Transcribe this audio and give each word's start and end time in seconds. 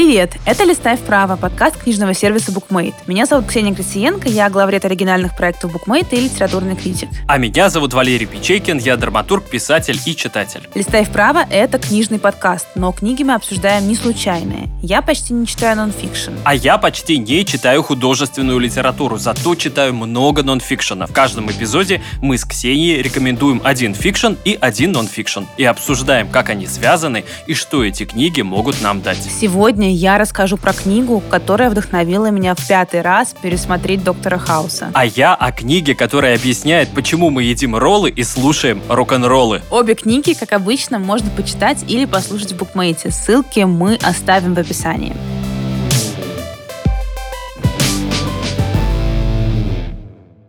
Привет! 0.00 0.38
Это 0.46 0.64
«Листай 0.64 0.96
вправо» 0.96 1.36
подкаст 1.36 1.76
книжного 1.76 2.14
сервиса 2.14 2.52
Bookmate. 2.52 2.94
Меня 3.06 3.26
зовут 3.26 3.44
Ксения 3.44 3.74
Красиенко, 3.74 4.30
я 4.30 4.48
главред 4.48 4.86
оригинальных 4.86 5.36
проектов 5.36 5.74
Bookmate 5.76 6.16
и 6.16 6.20
литературный 6.20 6.74
критик. 6.74 7.10
А 7.28 7.36
меня 7.36 7.68
зовут 7.68 7.92
Валерий 7.92 8.24
Печейкин, 8.24 8.78
я 8.78 8.96
драматург, 8.96 9.44
писатель 9.44 10.00
и 10.06 10.16
читатель. 10.16 10.66
«Листай 10.74 11.04
вправо»— 11.04 11.44
это 11.50 11.78
книжный 11.78 12.18
подкаст, 12.18 12.66
но 12.76 12.92
книги 12.92 13.24
мы 13.24 13.34
обсуждаем 13.34 13.88
не 13.88 13.94
случайные. 13.94 14.70
Я 14.80 15.02
почти 15.02 15.34
не 15.34 15.46
читаю 15.46 15.76
нонфикшн. 15.76 16.32
А 16.44 16.54
я 16.54 16.78
почти 16.78 17.18
не 17.18 17.44
читаю 17.44 17.82
художественную 17.82 18.58
литературу, 18.58 19.18
зато 19.18 19.54
читаю 19.54 19.92
много 19.92 20.42
нонфикшена. 20.42 21.08
В 21.08 21.12
каждом 21.12 21.50
эпизоде 21.50 22.00
мы 22.22 22.38
с 22.38 22.46
Ксенией 22.46 23.02
рекомендуем 23.02 23.60
один 23.62 23.94
фикшн 23.94 24.32
и 24.46 24.56
один 24.58 24.92
нонфикшн 24.92 25.42
и 25.58 25.64
обсуждаем, 25.64 26.30
как 26.30 26.48
они 26.48 26.66
связаны 26.66 27.24
и 27.46 27.52
что 27.52 27.84
эти 27.84 28.06
книги 28.06 28.40
могут 28.40 28.80
нам 28.80 29.02
дать. 29.02 29.18
Сегодня 29.18 29.89
Сегодня 29.89 29.89
я 29.92 30.18
расскажу 30.18 30.56
про 30.56 30.72
книгу, 30.72 31.22
которая 31.30 31.70
вдохновила 31.70 32.30
меня 32.30 32.54
в 32.54 32.66
пятый 32.66 33.00
раз 33.00 33.34
пересмотреть 33.40 34.04
«Доктора 34.04 34.38
Хауса». 34.38 34.90
А 34.94 35.04
я 35.06 35.34
о 35.34 35.52
книге, 35.52 35.94
которая 35.94 36.36
объясняет, 36.36 36.90
почему 36.90 37.30
мы 37.30 37.42
едим 37.44 37.76
роллы 37.76 38.10
и 38.10 38.22
слушаем 38.22 38.82
рок-н-роллы. 38.88 39.62
Обе 39.70 39.94
книги, 39.94 40.34
как 40.34 40.52
обычно, 40.52 40.98
можно 40.98 41.30
почитать 41.30 41.84
или 41.88 42.04
послушать 42.04 42.52
в 42.52 42.56
букмейте. 42.56 43.10
Ссылки 43.10 43.60
мы 43.60 43.96
оставим 44.02 44.54
в 44.54 44.58
описании. 44.58 45.14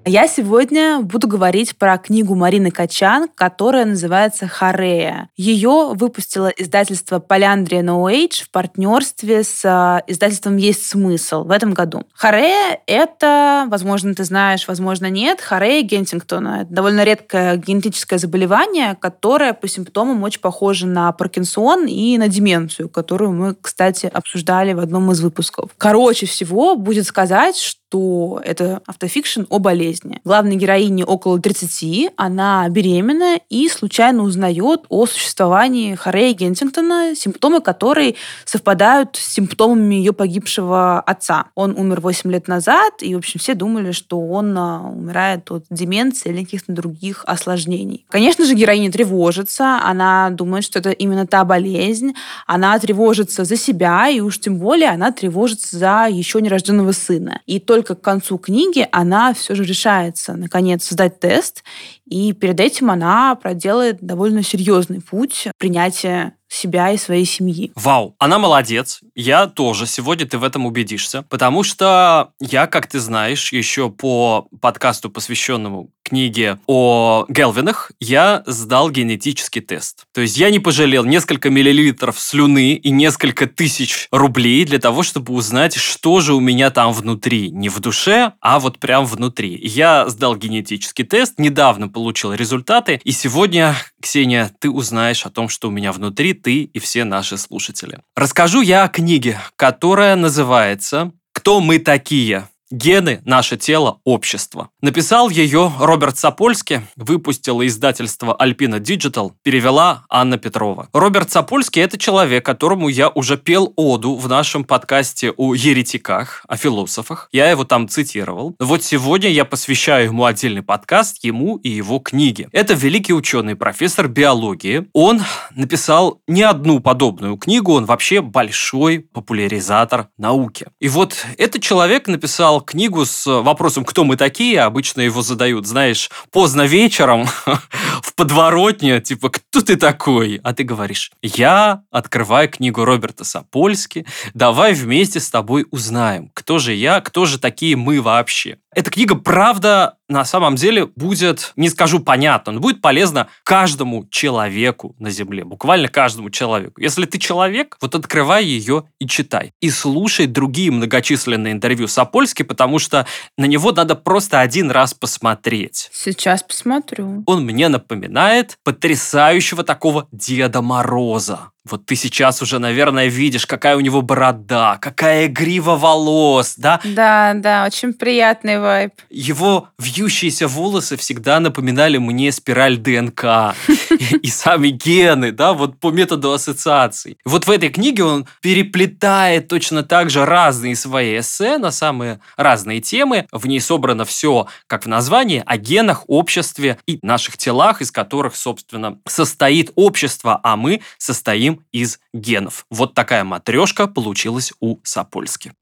Я 0.05 0.27
сегодня 0.27 0.99
буду 1.01 1.27
говорить 1.27 1.77
про 1.77 1.95
книгу 1.99 2.33
Марины 2.33 2.71
Качан, 2.71 3.29
которая 3.35 3.85
называется 3.85 4.47
«Харея». 4.47 5.29
Ее 5.37 5.91
выпустило 5.93 6.47
издательство 6.47 7.19
Поляндрия 7.19 7.83
No 7.83 8.11
Age 8.11 8.43
в 8.43 8.49
партнерстве 8.49 9.43
с 9.43 9.63
а, 9.63 10.01
издательством 10.07 10.57
«Есть 10.57 10.87
смысл» 10.87 11.43
в 11.43 11.51
этом 11.51 11.73
году. 11.73 12.03
Харея— 12.15 12.79
это, 12.87 13.65
возможно, 13.69 14.15
ты 14.15 14.23
знаешь, 14.23 14.67
возможно, 14.67 15.07
нет, 15.07 15.39
Харея 15.39 15.83
Гентингтона. 15.83 16.63
Это 16.63 16.73
довольно 16.73 17.03
редкое 17.03 17.57
генетическое 17.57 18.17
заболевание, 18.17 18.97
которое 18.99 19.53
по 19.53 19.67
симптомам 19.67 20.23
очень 20.23 20.41
похоже 20.41 20.87
на 20.87 21.11
Паркинсон 21.11 21.85
и 21.85 22.17
на 22.17 22.27
деменцию, 22.27 22.89
которую 22.89 23.33
мы, 23.33 23.55
кстати, 23.61 24.09
обсуждали 24.11 24.73
в 24.73 24.79
одном 24.79 25.11
из 25.11 25.21
выпусков. 25.21 25.69
Короче 25.77 26.25
всего, 26.25 26.75
будет 26.75 27.05
сказать, 27.05 27.55
что 27.55 27.80
что 27.91 28.41
это 28.45 28.81
автофикшн 28.87 29.41
о 29.49 29.59
болезни. 29.59 30.21
Главной 30.23 30.55
героине 30.55 31.03
около 31.03 31.41
30, 31.41 32.13
она 32.15 32.67
беременна 32.69 33.37
и 33.49 33.67
случайно 33.67 34.23
узнает 34.23 34.85
о 34.87 35.05
существовании 35.05 35.95
Харея 35.95 36.33
Гентингтона, 36.33 37.15
симптомы 37.15 37.59
которой 37.59 38.15
совпадают 38.45 39.17
с 39.17 39.33
симптомами 39.33 39.95
ее 39.95 40.13
погибшего 40.13 41.01
отца. 41.01 41.47
Он 41.53 41.77
умер 41.77 41.99
8 41.99 42.31
лет 42.31 42.47
назад, 42.47 42.93
и, 43.01 43.13
в 43.13 43.17
общем, 43.17 43.41
все 43.41 43.55
думали, 43.55 43.91
что 43.91 44.21
он 44.21 44.57
а, 44.57 44.89
умирает 44.89 45.51
от 45.51 45.65
деменции 45.69 46.29
или 46.29 46.45
каких-то 46.45 46.71
других 46.71 47.25
осложнений. 47.27 48.05
Конечно 48.09 48.45
же, 48.45 48.53
героиня 48.53 48.89
тревожится, 48.89 49.81
она 49.83 50.29
думает, 50.29 50.63
что 50.63 50.79
это 50.79 50.91
именно 50.91 51.27
та 51.27 51.43
болезнь, 51.43 52.13
она 52.47 52.79
тревожится 52.79 53.43
за 53.43 53.57
себя, 53.57 54.07
и 54.07 54.21
уж 54.21 54.39
тем 54.39 54.59
более 54.59 54.89
она 54.89 55.11
тревожится 55.11 55.77
за 55.77 56.07
еще 56.09 56.39
нерожденного 56.39 56.93
сына. 56.93 57.41
И 57.45 57.59
только 57.59 57.80
только 57.81 57.95
к 57.95 58.01
концу 58.01 58.37
книги 58.37 58.87
она 58.91 59.33
все 59.33 59.55
же 59.55 59.63
решается, 59.63 60.33
наконец, 60.33 60.87
сдать 60.87 61.19
тест, 61.19 61.63
и 62.05 62.31
перед 62.33 62.59
этим 62.59 62.91
она 62.91 63.33
проделает 63.33 63.97
довольно 64.01 64.43
серьезный 64.43 65.01
путь 65.01 65.47
принятия 65.57 66.35
себя 66.51 66.91
и 66.91 66.97
своей 66.97 67.25
семьи. 67.25 67.71
Вау, 67.75 68.15
она 68.19 68.37
молодец. 68.37 68.99
Я 69.15 69.47
тоже. 69.47 69.87
Сегодня 69.87 70.27
ты 70.27 70.37
в 70.37 70.43
этом 70.43 70.65
убедишься. 70.65 71.23
Потому 71.29 71.63
что 71.63 72.31
я, 72.39 72.67
как 72.67 72.87
ты 72.87 72.99
знаешь, 72.99 73.53
еще 73.53 73.89
по 73.89 74.47
подкасту, 74.59 75.09
посвященному 75.09 75.89
книге 76.03 76.59
о 76.67 77.25
Гелвинах, 77.29 77.91
я 78.01 78.43
сдал 78.45 78.89
генетический 78.89 79.61
тест. 79.61 80.05
То 80.13 80.19
есть 80.19 80.35
я 80.35 80.49
не 80.49 80.59
пожалел 80.59 81.05
несколько 81.05 81.49
миллилитров 81.49 82.19
слюны 82.19 82.73
и 82.73 82.89
несколько 82.89 83.47
тысяч 83.47 84.07
рублей 84.11 84.65
для 84.65 84.79
того, 84.79 85.03
чтобы 85.03 85.33
узнать, 85.33 85.75
что 85.75 86.19
же 86.19 86.33
у 86.33 86.41
меня 86.41 86.69
там 86.69 86.91
внутри. 86.91 87.49
Не 87.49 87.69
в 87.69 87.79
душе, 87.79 88.33
а 88.41 88.59
вот 88.59 88.77
прям 88.79 89.05
внутри. 89.05 89.57
Я 89.63 90.09
сдал 90.09 90.35
генетический 90.35 91.05
тест, 91.05 91.35
недавно 91.37 91.87
получил 91.87 92.33
результаты, 92.33 92.99
и 93.05 93.11
сегодня, 93.11 93.75
Ксения, 94.01 94.51
ты 94.59 94.69
узнаешь 94.69 95.25
о 95.25 95.29
том, 95.29 95.47
что 95.47 95.69
у 95.69 95.71
меня 95.71 95.93
внутри, 95.93 96.33
ты 96.41 96.63
и 96.63 96.79
все 96.79 97.03
наши 97.03 97.37
слушатели. 97.37 97.99
Расскажу 98.15 98.61
я 98.61 98.83
о 98.83 98.89
книге, 98.89 99.39
которая 99.55 100.15
называется 100.15 101.11
«Кто 101.33 101.61
мы 101.61 101.79
такие?» 101.79 102.47
Гены, 102.71 103.21
наше 103.25 103.57
тело, 103.57 103.99
общество. 104.05 104.69
Написал 104.81 105.29
ее 105.29 105.73
Роберт 105.77 106.17
Сапольский, 106.17 106.79
выпустила 106.95 107.67
издательство 107.67 108.35
Alpina 108.39 108.79
Digital, 108.79 109.33
перевела 109.43 110.05
Анна 110.09 110.37
Петрова. 110.37 110.87
Роберт 110.93 111.29
Сапольский– 111.29 111.81
это 111.83 111.97
человек, 111.97 112.45
которому 112.45 112.87
я 112.87 113.09
уже 113.09 113.37
пел 113.37 113.73
оду 113.75 114.15
в 114.15 114.29
нашем 114.29 114.63
подкасте 114.63 115.31
о 115.31 115.53
еретиках, 115.53 116.45
о 116.47 116.55
философах. 116.55 117.27
Я 117.33 117.49
его 117.49 117.65
там 117.65 117.89
цитировал. 117.89 118.55
Вот 118.57 118.85
сегодня 118.85 119.29
я 119.29 119.43
посвящаю 119.43 120.05
ему 120.05 120.23
отдельный 120.23 120.63
подкаст, 120.63 121.21
ему 121.25 121.57
и 121.57 121.69
его 121.69 121.99
книге. 121.99 122.47
Это 122.53 122.73
великий 122.73 123.13
ученый, 123.13 123.57
профессор 123.57 124.07
биологии. 124.07 124.87
Он 124.93 125.21
написал 125.53 126.21
не 126.25 126.43
одну 126.43 126.79
подобную 126.79 127.35
книгу, 127.35 127.73
он 127.73 127.83
вообще 127.83 128.21
большой 128.21 128.99
популяризатор 128.99 130.07
науки. 130.17 130.67
И 130.79 130.87
вот 130.87 131.25
этот 131.37 131.61
человек 131.61 132.07
написал 132.07 132.60
книгу 132.61 133.05
с 133.05 133.25
вопросом, 133.41 133.85
кто 133.85 134.03
мы 134.03 134.17
такие, 134.17 134.61
обычно 134.61 135.01
его 135.01 135.21
задают, 135.21 135.67
знаешь, 135.67 136.09
поздно 136.31 136.63
вечером 136.63 137.27
в 138.01 138.13
подворотне, 138.15 139.01
типа, 139.01 139.29
кто 139.29 139.61
ты 139.61 139.75
такой? 139.75 140.39
А 140.43 140.53
ты 140.53 140.63
говоришь, 140.63 141.11
я 141.21 141.83
открываю 141.91 142.49
книгу 142.49 142.85
Роберта 142.85 143.23
Сапольски, 143.23 144.05
давай 144.33 144.73
вместе 144.73 145.19
с 145.19 145.29
тобой 145.29 145.65
узнаем, 145.71 146.31
кто 146.33 146.59
же 146.59 146.73
я, 146.73 147.01
кто 147.01 147.25
же 147.25 147.39
такие 147.39 147.75
мы 147.75 148.01
вообще. 148.01 148.57
Эта 148.73 148.89
книга, 148.89 149.15
правда, 149.15 149.97
на 150.07 150.23
самом 150.23 150.55
деле 150.55 150.85
будет, 150.85 151.51
не 151.57 151.67
скажу 151.69 151.99
понятно, 151.99 152.53
но 152.53 152.61
будет 152.61 152.81
полезна 152.81 153.27
каждому 153.43 154.07
человеку 154.09 154.95
на 154.97 155.09
Земле, 155.09 155.43
буквально 155.43 155.89
каждому 155.89 156.29
человеку. 156.29 156.79
Если 156.79 157.05
ты 157.05 157.17
человек, 157.17 157.77
вот 157.81 157.95
открывай 157.95 158.45
ее 158.45 158.85
и 158.97 159.07
читай. 159.07 159.51
И 159.59 159.69
слушай 159.69 160.25
другие 160.25 160.71
многочисленные 160.71 161.51
интервью 161.51 161.87
Сапольски, 161.87 162.43
потому 162.43 162.79
что 162.79 163.05
на 163.37 163.43
него 163.43 163.73
надо 163.73 163.95
просто 163.95 164.39
один 164.39 164.71
раз 164.71 164.93
посмотреть. 164.93 165.89
Сейчас 165.91 166.41
посмотрю. 166.41 167.23
Он 167.25 167.43
мне 167.43 167.67
напоминает 167.67 168.57
потрясающего 168.63 169.65
такого 169.65 170.07
Деда 170.13 170.61
Мороза. 170.61 171.51
Вот 171.63 171.85
ты 171.85 171.95
сейчас 171.95 172.41
уже, 172.41 172.57
наверное, 172.57 173.05
видишь, 173.05 173.45
какая 173.45 173.77
у 173.77 173.81
него 173.81 174.01
борода, 174.01 174.79
какая 174.81 175.27
грива 175.27 175.75
волос, 175.75 176.55
да? 176.57 176.81
Да, 176.83 177.33
да, 177.35 177.65
очень 177.67 177.93
приятный 177.93 178.59
вайб. 178.59 178.93
Его 179.11 179.67
вьющиеся 179.77 180.47
волосы 180.47 180.97
всегда 180.97 181.39
напоминали 181.39 181.99
мне 181.99 182.31
спираль 182.31 182.77
ДНК 182.77 183.53
и 184.23 184.27
сами 184.27 184.69
гены, 184.69 185.31
да, 185.31 185.53
вот 185.53 185.79
по 185.79 185.91
методу 185.91 186.33
ассоциаций. 186.33 187.19
Вот 187.25 187.45
в 187.45 187.51
этой 187.51 187.69
книге 187.69 188.05
он 188.05 188.25
переплетает 188.41 189.47
точно 189.47 189.83
так 189.83 190.09
же 190.09 190.25
разные 190.25 190.75
свои 190.75 191.19
эссе 191.19 191.59
на 191.59 191.69
самые 191.69 192.21
разные 192.37 192.81
темы. 192.81 193.27
В 193.31 193.45
ней 193.45 193.59
собрано 193.59 194.03
все, 194.05 194.47
как 194.65 194.85
в 194.85 194.87
названии, 194.87 195.43
о 195.45 195.57
генах, 195.57 196.05
обществе 196.07 196.79
и 196.87 196.97
наших 197.03 197.37
телах, 197.37 197.81
из 197.81 197.91
которых, 197.91 198.35
собственно, 198.35 198.97
состоит 199.05 199.71
общество, 199.75 200.39
а 200.41 200.55
мы 200.55 200.81
состоим 200.97 201.50
состоим 201.51 201.65
из 201.71 201.99
генов. 202.13 202.65
Вот 202.69 202.93
такая 202.93 203.23
матрешка 203.23 203.87
получилась 203.87 204.53
у 204.59 204.77
Сапольски. 204.83 205.53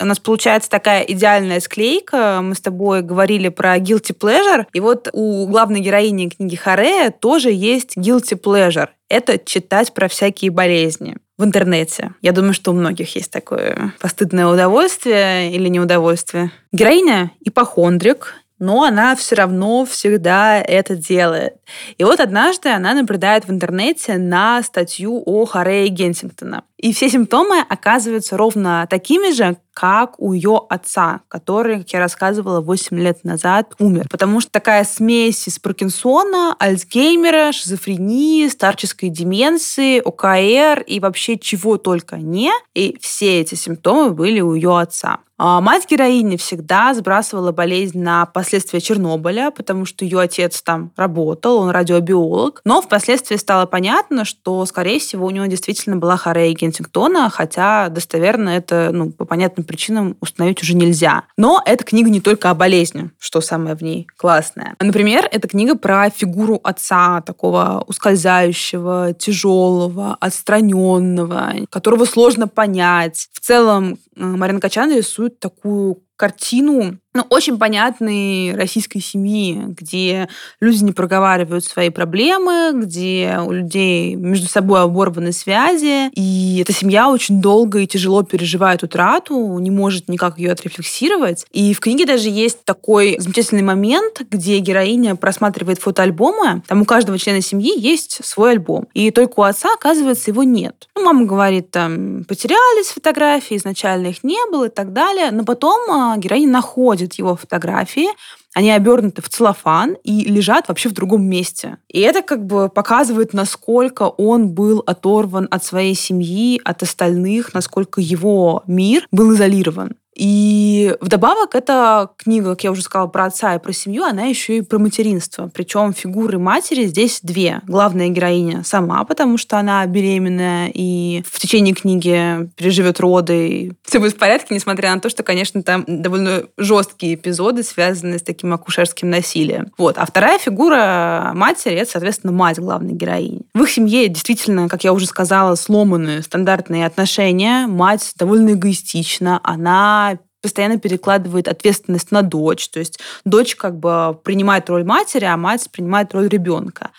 У 0.00 0.04
нас 0.04 0.20
получается 0.20 0.70
такая 0.70 1.02
идеальная 1.02 1.58
склейка. 1.58 2.38
Мы 2.40 2.54
с 2.54 2.60
тобой 2.60 3.02
говорили 3.02 3.48
про 3.48 3.78
guilty 3.78 4.16
pleasure. 4.16 4.64
И 4.72 4.78
вот 4.78 5.08
у 5.12 5.46
главной 5.48 5.80
героини 5.80 6.28
книги 6.28 6.54
Харея 6.54 7.10
тоже 7.10 7.50
есть 7.50 7.96
guilty 7.96 8.40
pleasure. 8.40 8.88
Это 9.08 9.38
читать 9.38 9.92
про 9.94 10.06
всякие 10.06 10.52
болезни 10.52 11.16
в 11.36 11.44
интернете. 11.44 12.14
Я 12.22 12.30
думаю, 12.30 12.54
что 12.54 12.70
у 12.70 12.74
многих 12.74 13.16
есть 13.16 13.32
такое 13.32 13.92
постыдное 13.98 14.46
удовольствие 14.46 15.52
или 15.52 15.66
неудовольствие. 15.68 16.52
Героиня 16.70 17.32
ипохондрик, 17.40 18.34
но 18.58 18.84
она 18.84 19.14
все 19.16 19.36
равно 19.36 19.84
всегда 19.84 20.60
это 20.60 20.96
делает. 20.96 21.54
И 21.96 22.04
вот 22.04 22.20
однажды 22.20 22.70
она 22.70 22.94
наблюдает 22.94 23.46
в 23.46 23.50
интернете 23.50 24.16
на 24.16 24.62
статью 24.62 25.22
о 25.24 25.44
Харее 25.44 25.88
Генсингтона. 25.88 26.64
И 26.76 26.92
все 26.92 27.08
симптомы 27.08 27.60
оказываются 27.60 28.36
ровно 28.36 28.86
такими 28.88 29.32
же, 29.32 29.56
как 29.72 30.18
у 30.20 30.32
ее 30.32 30.60
отца, 30.68 31.20
который, 31.28 31.78
как 31.78 31.92
я 31.92 31.98
рассказывала, 32.00 32.60
8 32.60 32.98
лет 32.98 33.24
назад 33.24 33.74
умер. 33.78 34.06
Потому 34.10 34.40
что 34.40 34.50
такая 34.50 34.84
смесь 34.84 35.46
из 35.48 35.58
Паркинсона, 35.58 36.54
Альцгеймера, 36.58 37.52
шизофрении, 37.52 38.46
старческой 38.48 39.08
деменции, 39.08 40.00
ОКР 40.00 40.82
и 40.86 41.00
вообще 41.00 41.38
чего 41.38 41.78
только 41.78 42.16
не. 42.16 42.50
И 42.74 42.96
все 43.00 43.40
эти 43.40 43.54
симптомы 43.54 44.10
были 44.10 44.40
у 44.40 44.54
ее 44.54 44.78
отца. 44.78 45.18
А 45.38 45.60
мать 45.60 45.86
героини 45.88 46.36
всегда 46.36 46.92
сбрасывала 46.94 47.52
болезнь 47.52 48.00
на 48.00 48.26
последствия 48.26 48.80
Чернобыля, 48.80 49.52
потому 49.52 49.84
что 49.84 50.04
ее 50.04 50.18
отец 50.18 50.60
там 50.62 50.90
работал, 50.96 51.58
он 51.58 51.70
радиобиолог. 51.70 52.60
Но 52.64 52.82
впоследствии 52.82 53.36
стало 53.36 53.66
понятно, 53.66 54.24
что, 54.24 54.66
скорее 54.66 54.98
всего, 54.98 55.26
у 55.26 55.30
него 55.30 55.46
действительно 55.46 55.96
была 55.96 56.16
хорея 56.16 56.52
Гентингтона, 56.54 57.30
хотя 57.30 57.88
достоверно 57.88 58.50
это 58.50 58.90
ну, 58.92 59.12
по 59.12 59.24
понятным 59.24 59.64
причинам 59.64 60.16
установить 60.20 60.60
уже 60.62 60.74
нельзя. 60.74 61.22
Но 61.36 61.62
эта 61.64 61.84
книга 61.84 62.10
не 62.10 62.20
только 62.20 62.50
о 62.50 62.54
болезни, 62.54 63.10
что 63.20 63.40
самое 63.40 63.76
в 63.76 63.82
ней 63.82 64.08
классное. 64.16 64.74
Например, 64.80 65.28
это 65.30 65.46
книга 65.46 65.76
про 65.76 66.10
фигуру 66.10 66.58
отца, 66.64 67.20
такого 67.20 67.84
ускользающего, 67.86 69.14
тяжелого, 69.16 70.16
отстраненного, 70.18 71.52
которого 71.70 72.06
сложно 72.06 72.48
понять. 72.48 73.28
В 73.32 73.40
целом, 73.40 73.98
э, 74.16 74.24
Марина 74.24 74.60
Качан 74.60 74.92
рисует 74.92 75.27
такую 75.30 76.02
картину 76.16 76.98
ну, 77.18 77.26
очень 77.30 77.58
понятной 77.58 78.54
российской 78.54 79.00
семьи, 79.00 79.60
где 79.66 80.28
люди 80.60 80.84
не 80.84 80.92
проговаривают 80.92 81.64
свои 81.64 81.90
проблемы, 81.90 82.70
где 82.72 83.40
у 83.44 83.50
людей 83.50 84.14
между 84.14 84.46
собой 84.46 84.82
оборваны 84.82 85.32
связи, 85.32 86.10
и 86.14 86.60
эта 86.62 86.72
семья 86.72 87.08
очень 87.08 87.40
долго 87.40 87.80
и 87.80 87.88
тяжело 87.88 88.22
переживает 88.22 88.84
утрату, 88.84 89.58
не 89.58 89.72
может 89.72 90.08
никак 90.08 90.38
ее 90.38 90.52
отрефлексировать. 90.52 91.44
И 91.50 91.74
в 91.74 91.80
книге 91.80 92.06
даже 92.06 92.28
есть 92.28 92.64
такой 92.64 93.16
замечательный 93.18 93.62
момент, 93.62 94.22
где 94.30 94.60
героиня 94.60 95.16
просматривает 95.16 95.80
фотоальбомы, 95.80 96.62
там 96.68 96.82
у 96.82 96.84
каждого 96.84 97.18
члена 97.18 97.40
семьи 97.40 97.76
есть 97.76 98.24
свой 98.24 98.52
альбом, 98.52 98.86
и 98.94 99.10
только 99.10 99.40
у 99.40 99.42
отца, 99.42 99.70
оказывается, 99.74 100.30
его 100.30 100.44
нет. 100.44 100.88
Ну, 100.94 101.04
мама 101.04 101.24
говорит, 101.24 101.72
там, 101.72 102.22
потерялись 102.28 102.92
фотографии, 102.94 103.56
изначально 103.56 104.06
их 104.06 104.22
не 104.22 104.38
было 104.52 104.66
и 104.66 104.70
так 104.70 104.92
далее, 104.92 105.32
но 105.32 105.44
потом 105.44 105.90
а, 105.90 106.16
героиня 106.16 106.52
находит 106.52 107.07
находит 107.08 107.14
его 107.14 107.36
фотографии, 107.36 108.08
они 108.54 108.70
обернуты 108.70 109.22
в 109.22 109.28
целлофан 109.28 109.96
и 110.04 110.24
лежат 110.24 110.68
вообще 110.68 110.88
в 110.88 110.92
другом 110.92 111.24
месте. 111.24 111.76
И 111.88 112.00
это 112.00 112.22
как 112.22 112.44
бы 112.44 112.68
показывает, 112.68 113.34
насколько 113.34 114.02
он 114.02 114.48
был 114.48 114.82
оторван 114.86 115.48
от 115.50 115.64
своей 115.64 115.94
семьи, 115.94 116.60
от 116.64 116.82
остальных, 116.82 117.54
насколько 117.54 118.00
его 118.00 118.62
мир 118.66 119.06
был 119.12 119.32
изолирован. 119.34 119.96
И 120.18 120.96
вдобавок 121.00 121.54
эта 121.54 122.10
книга, 122.16 122.50
как 122.50 122.64
я 122.64 122.72
уже 122.72 122.82
сказала, 122.82 123.06
про 123.06 123.26
отца 123.26 123.54
и 123.54 123.60
про 123.60 123.72
семью, 123.72 124.02
она 124.02 124.24
еще 124.24 124.58
и 124.58 124.62
про 124.62 124.78
материнство. 124.78 125.48
Причем 125.54 125.92
фигуры 125.92 126.38
матери 126.38 126.86
здесь 126.86 127.20
две. 127.22 127.60
Главная 127.68 128.08
героиня 128.08 128.64
сама, 128.64 129.04
потому 129.04 129.38
что 129.38 129.58
она 129.58 129.86
беременная 129.86 130.70
и 130.74 131.22
в 131.24 131.38
течение 131.38 131.72
книги 131.72 132.50
переживет 132.56 132.98
роды. 132.98 133.48
И 133.48 133.72
все 133.84 134.00
будет 134.00 134.14
в 134.14 134.18
порядке, 134.18 134.54
несмотря 134.54 134.92
на 134.92 135.00
то, 135.00 135.08
что, 135.08 135.22
конечно, 135.22 135.62
там 135.62 135.84
довольно 135.86 136.42
жесткие 136.56 137.14
эпизоды, 137.14 137.62
связанные 137.62 138.18
с 138.18 138.22
таким 138.22 138.52
акушерским 138.52 139.08
насилием. 139.08 139.68
Вот. 139.78 139.98
А 139.98 140.04
вторая 140.04 140.38
фигура 140.40 141.30
матери— 141.34 141.74
это, 141.76 141.92
соответственно, 141.92 142.32
мать 142.32 142.58
главной 142.58 142.94
героини. 142.94 143.42
В 143.54 143.62
их 143.62 143.70
семье 143.70 144.08
действительно, 144.08 144.68
как 144.68 144.82
я 144.82 144.92
уже 144.92 145.06
сказала, 145.06 145.54
сломаны 145.54 146.22
стандартные 146.22 146.86
отношения. 146.86 147.68
Мать 147.68 148.12
довольно 148.16 148.54
эгоистична. 148.54 149.40
Она 149.44 150.07
постоянно 150.42 150.78
перекладывает 150.78 151.48
ответственность 151.48 152.10
на 152.10 152.22
дочь. 152.22 152.68
То 152.68 152.78
есть 152.78 153.00
дочь 153.24 153.56
как 153.56 153.78
бы 153.78 154.18
принимает 154.22 154.68
роль 154.70 154.84
матери, 154.84 155.24
а 155.24 155.36
мать 155.36 155.68
принимает 155.70 156.14
роль 156.14 156.28
ребенка. 156.28 156.90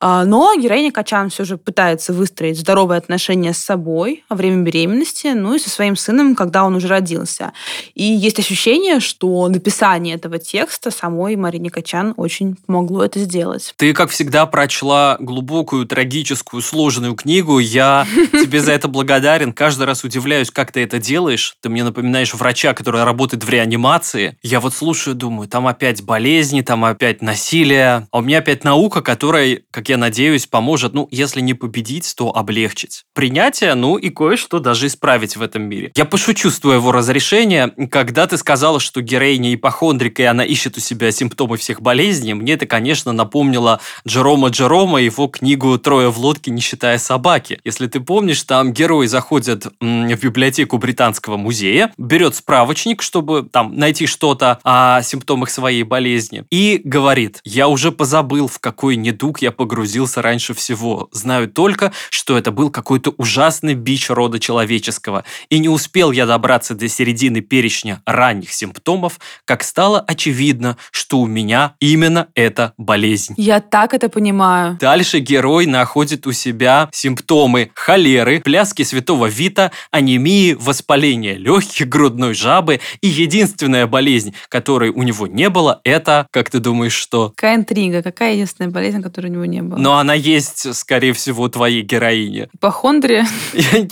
А, 0.00 0.24
но 0.24 0.54
героиня 0.56 0.90
Качан 0.90 1.28
все 1.28 1.44
же 1.44 1.58
пытается 1.58 2.14
выстроить 2.14 2.58
здоровые 2.58 2.98
отношения 2.98 3.52
с 3.52 3.58
собой 3.58 4.24
во 4.30 4.36
время 4.36 4.62
беременности, 4.62 5.28
ну 5.28 5.54
и 5.54 5.58
со 5.58 5.68
своим 5.68 5.94
сыном, 5.94 6.34
когда 6.34 6.64
он 6.64 6.74
уже 6.74 6.88
родился. 6.88 7.52
И 7.94 8.04
есть 8.04 8.38
ощущение, 8.38 9.00
что 9.00 9.46
написание 9.48 10.14
этого 10.14 10.38
текста 10.38 10.90
самой 10.90 11.36
Марине 11.36 11.68
Качан 11.70 12.14
очень 12.16 12.56
помогло 12.66 13.04
это 13.04 13.18
сделать. 13.18 13.74
Ты, 13.76 13.92
как 13.92 14.10
всегда, 14.10 14.46
прочла 14.46 15.18
глубокую, 15.20 15.86
трагическую, 15.86 16.62
сложную 16.62 17.14
книгу. 17.14 17.58
Я 17.58 18.06
тебе 18.32 18.60
за 18.60 18.72
это 18.72 18.88
благодарен. 18.88 19.52
Каждый 19.52 19.84
раз 19.84 20.02
удивляюсь, 20.02 20.50
как 20.50 20.72
ты 20.72 20.82
это 20.82 20.98
делаешь. 20.98 21.56
Ты 21.60 21.68
мне 21.68 21.84
напоминаешь 21.84 22.32
врача, 22.32 22.72
который 22.72 23.04
работает 23.04 23.44
в 23.44 23.48
реанимации. 23.50 24.38
Я 24.42 24.60
вот 24.60 24.72
слушаю, 24.72 25.14
думаю, 25.14 25.46
там 25.46 25.66
опять 25.66 26.02
болезни, 26.02 26.62
там 26.62 26.86
опять 26.86 27.20
насилие. 27.20 28.08
А 28.10 28.18
у 28.18 28.22
меня 28.22 28.38
опять 28.38 28.64
наука, 28.64 29.02
которая, 29.02 29.60
как 29.70 29.89
я 29.90 29.96
надеюсь, 29.96 30.46
поможет, 30.46 30.94
ну, 30.94 31.08
если 31.10 31.40
не 31.40 31.54
победить, 31.54 32.14
то 32.16 32.34
облегчить. 32.34 33.04
Принятие, 33.12 33.74
ну, 33.74 33.96
и 33.96 34.08
кое-что 34.08 34.58
даже 34.58 34.86
исправить 34.86 35.36
в 35.36 35.42
этом 35.42 35.62
мире. 35.64 35.92
Я 35.96 36.04
пошучу 36.04 36.50
с 36.50 36.58
твоего 36.60 36.92
разрешения, 36.92 37.74
когда 37.90 38.26
ты 38.26 38.38
сказала, 38.38 38.80
что 38.80 39.02
героиня 39.02 39.52
ипохондрика, 39.54 40.22
и 40.22 40.26
она 40.26 40.44
ищет 40.44 40.76
у 40.76 40.80
себя 40.80 41.10
симптомы 41.10 41.56
всех 41.56 41.82
болезней, 41.82 42.34
мне 42.34 42.54
это, 42.54 42.66
конечно, 42.66 43.12
напомнило 43.12 43.80
Джерома 44.06 44.48
Джерома, 44.48 45.00
его 45.00 45.26
книгу 45.26 45.76
«Трое 45.78 46.10
в 46.10 46.18
лодке, 46.18 46.50
не 46.50 46.60
считая 46.60 46.98
собаки». 46.98 47.60
Если 47.64 47.86
ты 47.88 48.00
помнишь, 48.00 48.42
там 48.44 48.72
герой 48.72 49.08
заходит 49.08 49.66
в 49.80 50.14
библиотеку 50.14 50.78
Британского 50.78 51.36
музея, 51.36 51.92
берет 51.98 52.36
справочник, 52.36 53.02
чтобы 53.02 53.48
там 53.50 53.76
найти 53.76 54.06
что-то 54.06 54.60
о 54.62 55.02
симптомах 55.02 55.50
своей 55.50 55.82
болезни, 55.82 56.44
и 56.50 56.80
говорит, 56.84 57.40
я 57.44 57.66
уже 57.66 57.90
позабыл, 57.90 58.46
в 58.46 58.60
какой 58.60 58.96
недуг 58.96 59.42
я 59.42 59.50
погрузился 59.50 59.79
погрузился 59.80 60.20
раньше 60.20 60.52
всего. 60.52 61.08
Знаю 61.10 61.48
только, 61.48 61.90
что 62.10 62.36
это 62.36 62.52
был 62.52 62.70
какой-то 62.70 63.14
ужасный 63.16 63.72
бич 63.72 64.10
рода 64.10 64.38
человеческого. 64.38 65.24
И 65.48 65.58
не 65.58 65.70
успел 65.70 66.12
я 66.12 66.26
добраться 66.26 66.74
до 66.74 66.86
середины 66.86 67.40
перечня 67.40 68.02
ранних 68.04 68.52
симптомов, 68.52 69.18
как 69.46 69.62
стало 69.62 70.00
очевидно, 70.00 70.76
что 70.90 71.20
у 71.20 71.26
меня 71.26 71.76
именно 71.80 72.28
эта 72.34 72.74
болезнь. 72.76 73.32
Я 73.38 73.60
так 73.60 73.94
это 73.94 74.10
понимаю. 74.10 74.76
Дальше 74.78 75.20
герой 75.20 75.64
находит 75.64 76.26
у 76.26 76.32
себя 76.32 76.90
симптомы 76.92 77.70
холеры, 77.74 78.40
пляски 78.40 78.82
святого 78.82 79.28
Вита, 79.28 79.72
анемии, 79.90 80.52
воспаления 80.60 81.38
легких, 81.38 81.88
грудной 81.88 82.34
жабы. 82.34 82.80
И 83.00 83.08
единственная 83.08 83.86
болезнь, 83.86 84.34
которой 84.50 84.90
у 84.90 85.02
него 85.04 85.26
не 85.26 85.48
было, 85.48 85.80
это, 85.84 86.26
как 86.30 86.50
ты 86.50 86.58
думаешь, 86.58 86.92
что? 86.92 87.30
Какая 87.30 87.56
интрига? 87.56 88.02
Какая 88.02 88.34
единственная 88.34 88.70
болезнь, 88.70 89.00
которой 89.00 89.28
у 89.28 89.32
него 89.32 89.46
не 89.46 89.62
было? 89.62 89.69
Было. 89.70 89.78
Но 89.78 89.98
она 89.98 90.14
есть, 90.14 90.74
скорее 90.74 91.12
всего, 91.12 91.44
у 91.44 91.48
твоей 91.48 91.82
героини. 91.82 92.48
Ипохондрия? 92.54 93.26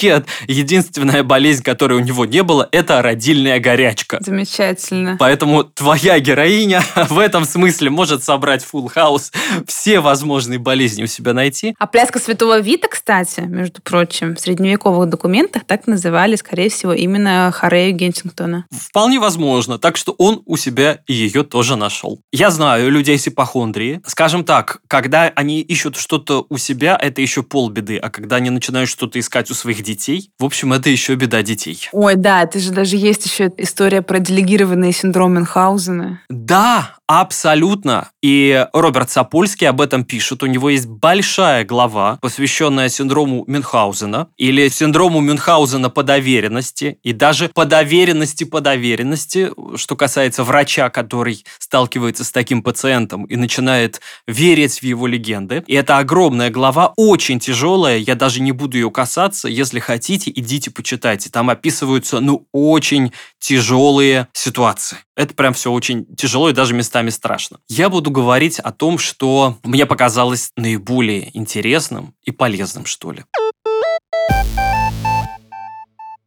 Нет, 0.03 0.27
единственная 0.47 1.23
болезнь, 1.23 1.63
которой 1.63 1.95
у 1.95 2.05
него 2.05 2.27
не 2.27 2.43
было, 2.43 2.69
это 2.73 3.01
родильная 3.03 3.61
горячка. 3.61 4.19
Замечательно. 4.21 5.17
Поэтому 5.19 5.65
твоя 5.65 6.19
героиня 6.21 6.83
в 7.09 7.19
этом 7.19 7.45
смысле 7.45 7.91
может 7.91 8.25
собрать 8.25 8.67
full 8.71 8.93
house, 8.95 9.33
все 9.67 10.01
возможные 10.01 10.59
болезни 10.59 11.03
у 11.03 11.07
себя 11.07 11.33
найти. 11.33 11.75
А 11.79 11.87
пляска 11.87 12.19
святого 12.19 12.61
Вита, 12.61 12.89
кстати, 12.89 13.41
между 13.41 13.81
прочим, 13.83 14.37
в 14.37 14.41
средневековых 14.41 15.09
документах 15.09 15.65
так 15.67 15.87
называли, 15.87 16.37
скорее 16.37 16.71
всего, 16.71 16.93
именно 16.93 17.51
Харею 17.55 17.95
Гентингтона. 17.95 18.67
Вполне 18.71 19.19
возможно. 19.19 19.79
Так 19.79 19.97
что 19.97 20.15
он 20.19 20.43
у 20.47 20.57
себя 20.57 21.01
ее 21.07 21.45
тоже 21.45 21.77
нашел. 21.77 22.21
Я 22.33 22.51
знаю 22.51 22.91
людей 22.91 23.19
с 23.19 23.29
ипохондрией. 23.29 24.01
Скажем 24.07 24.45
так, 24.45 24.81
когда 24.89 25.33
они 25.35 25.65
ищут 25.69 25.97
что-то 25.97 26.47
у 26.49 26.59
себя, 26.59 26.99
это 27.01 27.21
еще 27.23 27.43
полбеды. 27.43 27.99
А 27.99 28.11
когда 28.11 28.37
они 28.37 28.51
начинают 28.51 28.89
что-то 28.89 29.21
искать 29.21 29.51
у 29.51 29.55
своих 29.55 29.83
детей, 29.83 30.31
в 30.39 30.45
общем, 30.45 30.73
это 30.73 30.91
еще 30.91 31.15
беда 31.15 31.43
детей. 31.43 31.89
Ой, 31.93 32.17
да, 32.17 32.43
это 32.43 32.59
же 32.59 32.73
даже 32.73 32.97
есть 32.97 33.27
еще 33.27 33.53
история 33.59 34.03
про 34.03 34.19
делегированный 34.19 34.93
синдром 34.93 35.35
Мюнхгаузена. 35.35 36.21
Да, 36.29 36.99
Абсолютно. 37.09 38.11
И 38.23 38.67
Роберт 38.75 39.11
Сапольский 39.11 39.67
об 39.67 39.81
этом 39.81 40.05
пишет. 40.05 40.43
У 40.43 40.47
него 40.47 40.69
есть 40.69 40.87
большая 40.87 41.65
глава, 41.65 42.19
посвященная 42.21 42.91
синдрому 42.91 43.45
Мюнхгаузена 43.47 44.29
или 44.37 44.69
синдрому 44.69 45.21
Мюнхгаузена 45.21 45.89
по 45.89 46.03
доверенности 46.03 46.99
и 47.03 47.15
даже 47.15 47.49
по 47.49 47.65
доверенности 47.65 48.45
по 48.45 48.61
доверенности, 48.61 49.51
что 49.77 49.97
касается 49.97 50.45
врача, 50.45 50.91
который 50.91 51.47
сталкивается 51.59 52.25
с 52.25 52.31
таким 52.31 52.63
пациентом 52.63 53.25
и 53.25 53.37
начинает 53.37 54.03
верить 54.27 54.81
в 54.81 54.83
его 54.83 55.07
легенды. 55.07 55.58
И 55.67 55.75
это 55.75 55.99
огромная 55.99 56.51
глава, 56.51 56.93
очень 56.97 57.41
тяжелая, 57.41 57.99
я 57.99 58.15
даже 58.15 58.41
не 58.41 58.53
буду 58.53 58.77
ее 58.77 58.91
касаться. 58.91 59.49
Если 59.49 59.79
хотите, 59.79 60.31
идите 60.35 60.71
почитайте. 60.71 61.31
Там 61.31 61.51
описываются, 61.51 62.21
ну, 62.21 62.47
очень 62.53 63.13
тяжелые 63.39 64.29
ситуации. 64.33 64.99
Это 65.17 65.35
прям 65.35 65.55
все 65.55 65.73
очень 65.73 66.07
тяжело 66.17 66.51
и 66.51 66.53
даже 66.53 66.75
местами 66.75 67.11
страшно. 67.11 67.59
Я 67.69 67.89
буду 67.89 68.11
говорить 68.11 68.59
о 68.59 68.73
том, 68.73 68.99
что 68.99 69.59
мне 69.65 69.87
показалось 69.87 70.51
наиболее 70.57 71.37
интересным 71.37 72.15
и 72.23 72.31
полезным, 72.31 72.87
что 72.87 73.13
ли. 73.13 73.25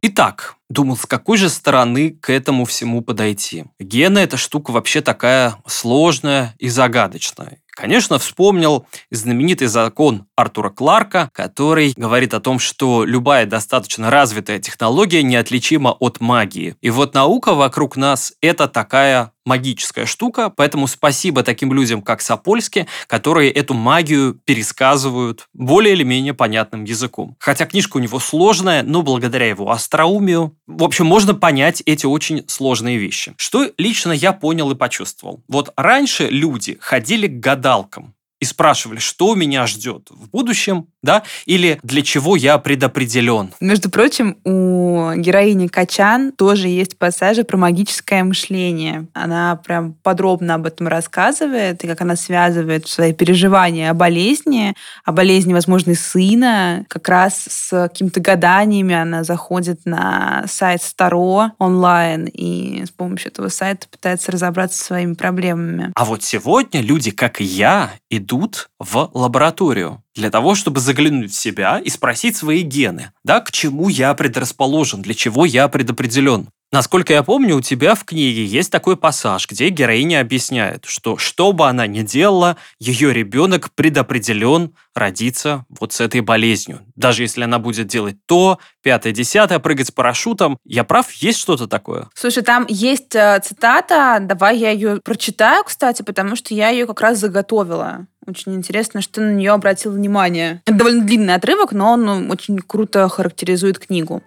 Итак, 0.04 0.56
думал, 0.68 0.96
с 0.96 1.06
какой 1.06 1.38
же 1.38 1.48
стороны 1.48 2.10
к 2.10 2.28
этому 2.28 2.64
всему 2.64 3.02
подойти. 3.02 3.66
Гена– 3.78 4.18
это 4.20 4.36
штука 4.36 4.72
вообще 4.72 5.00
такая 5.00 5.54
сложная 5.64 6.56
и 6.58 6.68
загадочная. 6.68 7.61
Конечно, 7.74 8.18
вспомнил 8.18 8.86
знаменитый 9.10 9.66
закон 9.66 10.26
Артура 10.36 10.68
Кларка, 10.68 11.30
который 11.32 11.94
говорит 11.96 12.34
о 12.34 12.40
том, 12.40 12.58
что 12.58 13.04
любая 13.04 13.46
достаточно 13.46 14.10
развитая 14.10 14.58
технология 14.58 15.22
неотличима 15.22 15.96
от 15.98 16.20
магии. 16.20 16.76
И 16.82 16.90
вот 16.90 17.14
наука 17.14 17.54
вокруг 17.54 17.96
нас– 17.96 18.34
это 18.42 18.68
такая 18.68 19.32
магическая 19.44 20.06
штука, 20.06 20.50
поэтому 20.50 20.86
спасибо 20.86 21.42
таким 21.42 21.72
людям, 21.72 22.02
как 22.02 22.20
Сапольски, 22.20 22.86
которые 23.06 23.50
эту 23.50 23.74
магию 23.74 24.34
пересказывают 24.44 25.46
более 25.52 25.94
или 25.94 26.04
менее 26.04 26.34
понятным 26.34 26.84
языком. 26.84 27.36
Хотя 27.38 27.66
книжка 27.66 27.96
у 27.96 28.00
него 28.00 28.18
сложная, 28.20 28.82
но 28.82 29.02
благодаря 29.02 29.48
его 29.48 29.70
остроумию, 29.70 30.56
в 30.66 30.82
общем, 30.84 31.06
можно 31.06 31.34
понять 31.34 31.82
эти 31.86 32.06
очень 32.06 32.44
сложные 32.48 32.98
вещи. 32.98 33.34
Что 33.36 33.70
лично 33.78 34.12
я 34.12 34.32
понял 34.32 34.70
и 34.70 34.76
почувствовал. 34.76 35.42
Вот 35.48 35.72
раньше 35.76 36.28
люди 36.28 36.78
ходили 36.80 37.26
к 37.26 37.40
гадалкам, 37.40 38.14
и 38.42 38.44
спрашивали, 38.44 38.98
что 38.98 39.36
меня 39.36 39.68
ждет 39.68 40.08
в 40.10 40.28
будущем, 40.28 40.88
да, 41.02 41.22
или 41.46 41.78
для 41.82 42.02
чего 42.02 42.36
я 42.36 42.58
предопределен. 42.58 43.50
Между 43.60 43.90
прочим, 43.90 44.36
у 44.44 45.12
героини 45.16 45.66
Качан 45.66 46.32
тоже 46.32 46.68
есть 46.68 46.98
пассажи 46.98 47.44
про 47.44 47.56
магическое 47.56 48.22
мышление. 48.24 49.06
Она 49.14 49.56
прям 49.56 49.94
подробно 50.02 50.54
об 50.54 50.66
этом 50.66 50.88
рассказывает, 50.88 51.82
и 51.84 51.86
как 51.86 52.00
она 52.00 52.16
связывает 52.16 52.88
свои 52.88 53.12
переживания 53.12 53.90
о 53.90 53.94
болезни, 53.94 54.74
о 55.04 55.12
болезни, 55.12 55.52
возможно, 55.52 55.94
сына, 55.94 56.84
как 56.88 57.08
раз 57.08 57.46
с 57.48 57.88
какими-то 57.88 58.20
гаданиями 58.20 58.94
она 58.94 59.24
заходит 59.24 59.80
на 59.84 60.44
сайт 60.46 60.82
Старо 60.82 61.52
онлайн 61.58 62.24
и 62.26 62.84
с 62.84 62.90
помощью 62.90 63.30
этого 63.30 63.48
сайта 63.48 63.86
пытается 63.88 64.32
разобраться 64.32 64.78
со 64.78 64.84
своими 64.84 65.14
проблемами. 65.14 65.92
А 65.94 66.04
вот 66.04 66.22
сегодня 66.22 66.80
люди, 66.80 67.10
как 67.10 67.40
и 67.40 67.44
я, 67.44 67.92
идут 68.10 68.32
идут 68.32 68.68
в 68.82 69.10
лабораторию 69.14 70.02
для 70.14 70.30
того, 70.30 70.54
чтобы 70.54 70.80
заглянуть 70.80 71.32
в 71.32 71.40
себя 71.40 71.78
и 71.78 71.88
спросить 71.88 72.36
свои 72.36 72.62
гены, 72.62 73.12
да, 73.24 73.40
к 73.40 73.52
чему 73.52 73.88
я 73.88 74.12
предрасположен, 74.14 75.02
для 75.02 75.14
чего 75.14 75.44
я 75.44 75.68
предопределен. 75.68 76.48
Насколько 76.72 77.12
я 77.12 77.22
помню, 77.22 77.56
у 77.56 77.60
тебя 77.60 77.94
в 77.94 78.04
книге 78.04 78.46
есть 78.46 78.72
такой 78.72 78.96
пассаж, 78.96 79.46
где 79.46 79.68
героиня 79.68 80.20
объясняет, 80.20 80.86
что 80.86 81.18
что 81.18 81.52
бы 81.52 81.68
она 81.68 81.86
ни 81.86 82.00
делала, 82.00 82.56
ее 82.80 83.12
ребенок 83.12 83.70
предопределен 83.74 84.74
родиться 84.94 85.66
вот 85.68 85.92
с 85.92 86.00
этой 86.00 86.22
болезнью. 86.22 86.80
Даже 86.96 87.24
если 87.24 87.42
она 87.42 87.58
будет 87.58 87.88
делать 87.88 88.16
то, 88.24 88.58
пятое, 88.80 89.12
десятое, 89.12 89.58
прыгать 89.58 89.88
с 89.88 89.90
парашютом. 89.90 90.56
Я 90.64 90.84
прав? 90.84 91.12
Есть 91.12 91.40
что-то 91.40 91.66
такое? 91.66 92.08
Слушай, 92.14 92.42
там 92.42 92.64
есть 92.70 93.14
э, 93.14 93.38
цитата, 93.44 94.16
давай 94.22 94.56
я 94.56 94.70
ее 94.70 94.98
прочитаю, 95.04 95.64
кстати, 95.64 96.00
потому 96.00 96.36
что 96.36 96.54
я 96.54 96.70
ее 96.70 96.86
как 96.86 97.02
раз 97.02 97.18
заготовила. 97.18 98.06
Очень 98.26 98.54
интересно, 98.54 99.02
что 99.02 99.20
на 99.20 99.32
нее 99.32 99.52
обратил 99.52 99.92
внимание. 99.92 100.62
Это 100.64 100.78
довольно 100.78 101.04
длинный 101.04 101.34
отрывок, 101.34 101.72
но 101.72 101.92
он 101.92 102.30
очень 102.30 102.58
круто 102.60 103.08
характеризует 103.10 103.78
книгу. 103.78 104.22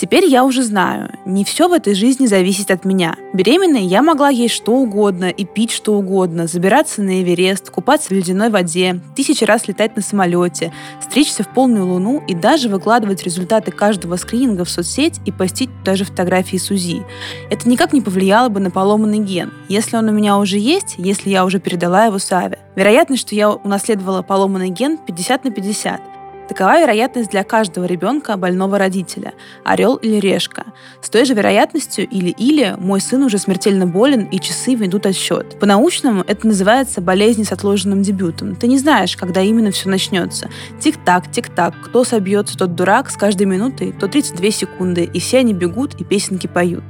Теперь 0.00 0.24
я 0.24 0.46
уже 0.46 0.62
знаю, 0.62 1.10
не 1.26 1.44
все 1.44 1.68
в 1.68 1.74
этой 1.74 1.92
жизни 1.94 2.24
зависит 2.24 2.70
от 2.70 2.86
меня. 2.86 3.16
Беременной 3.34 3.82
я 3.82 4.00
могла 4.00 4.30
есть 4.30 4.54
что 4.54 4.72
угодно 4.72 5.26
и 5.26 5.44
пить 5.44 5.70
что 5.70 5.92
угодно, 5.92 6.46
забираться 6.46 7.02
на 7.02 7.20
Эверест, 7.20 7.68
купаться 7.68 8.08
в 8.08 8.12
ледяной 8.12 8.48
воде, 8.48 8.98
тысячи 9.14 9.44
раз 9.44 9.68
летать 9.68 9.96
на 9.96 10.02
самолете, 10.02 10.72
стричься 11.02 11.42
в 11.42 11.52
полную 11.52 11.84
луну 11.84 12.24
и 12.26 12.34
даже 12.34 12.70
выкладывать 12.70 13.24
результаты 13.24 13.72
каждого 13.72 14.16
скрининга 14.16 14.64
в 14.64 14.70
соцсеть 14.70 15.20
и 15.26 15.32
постить 15.32 15.68
даже 15.84 16.06
фотографии 16.06 16.56
с 16.56 16.70
УЗИ. 16.70 17.02
Это 17.50 17.68
никак 17.68 17.92
не 17.92 18.00
повлияло 18.00 18.48
бы 18.48 18.58
на 18.58 18.70
поломанный 18.70 19.18
ген. 19.18 19.52
Если 19.68 19.98
он 19.98 20.08
у 20.08 20.12
меня 20.12 20.38
уже 20.38 20.56
есть, 20.56 20.94
если 20.96 21.28
я 21.28 21.44
уже 21.44 21.60
передала 21.60 22.06
его 22.06 22.18
Саве. 22.18 22.58
Вероятность, 22.74 23.20
что 23.20 23.34
я 23.34 23.50
унаследовала 23.50 24.22
поломанный 24.22 24.70
ген 24.70 24.96
50 24.96 25.44
на 25.44 25.50
50. 25.50 26.00
Такова 26.50 26.80
вероятность 26.80 27.30
для 27.30 27.44
каждого 27.44 27.84
ребенка 27.84 28.36
больного 28.36 28.76
родителя, 28.76 29.34
орел 29.62 29.94
или 29.94 30.16
решка. 30.16 30.64
С 31.00 31.08
той 31.08 31.24
же 31.24 31.32
вероятностью 31.32 32.08
или-или 32.08 32.74
мой 32.76 33.00
сын 33.00 33.22
уже 33.22 33.38
смертельно 33.38 33.86
болен 33.86 34.24
и 34.24 34.40
часы 34.40 34.74
ведут 34.74 35.06
отсчет. 35.06 35.60
По-научному 35.60 36.24
это 36.26 36.48
называется 36.48 37.00
болезнь 37.00 37.44
с 37.44 37.52
отложенным 37.52 38.02
дебютом. 38.02 38.56
Ты 38.56 38.66
не 38.66 38.78
знаешь, 38.78 39.16
когда 39.16 39.42
именно 39.42 39.70
все 39.70 39.88
начнется. 39.88 40.50
Тик-так, 40.80 41.30
тик-так, 41.30 41.72
кто 41.84 42.02
собьется, 42.02 42.58
тот 42.58 42.74
дурак, 42.74 43.10
с 43.10 43.16
каждой 43.16 43.46
минутой 43.46 43.92
то 43.92 44.08
32 44.08 44.50
секунды, 44.50 45.04
и 45.04 45.20
все 45.20 45.38
они 45.38 45.54
бегут 45.54 46.00
и 46.00 46.04
песенки 46.04 46.48
поют. 46.48 46.82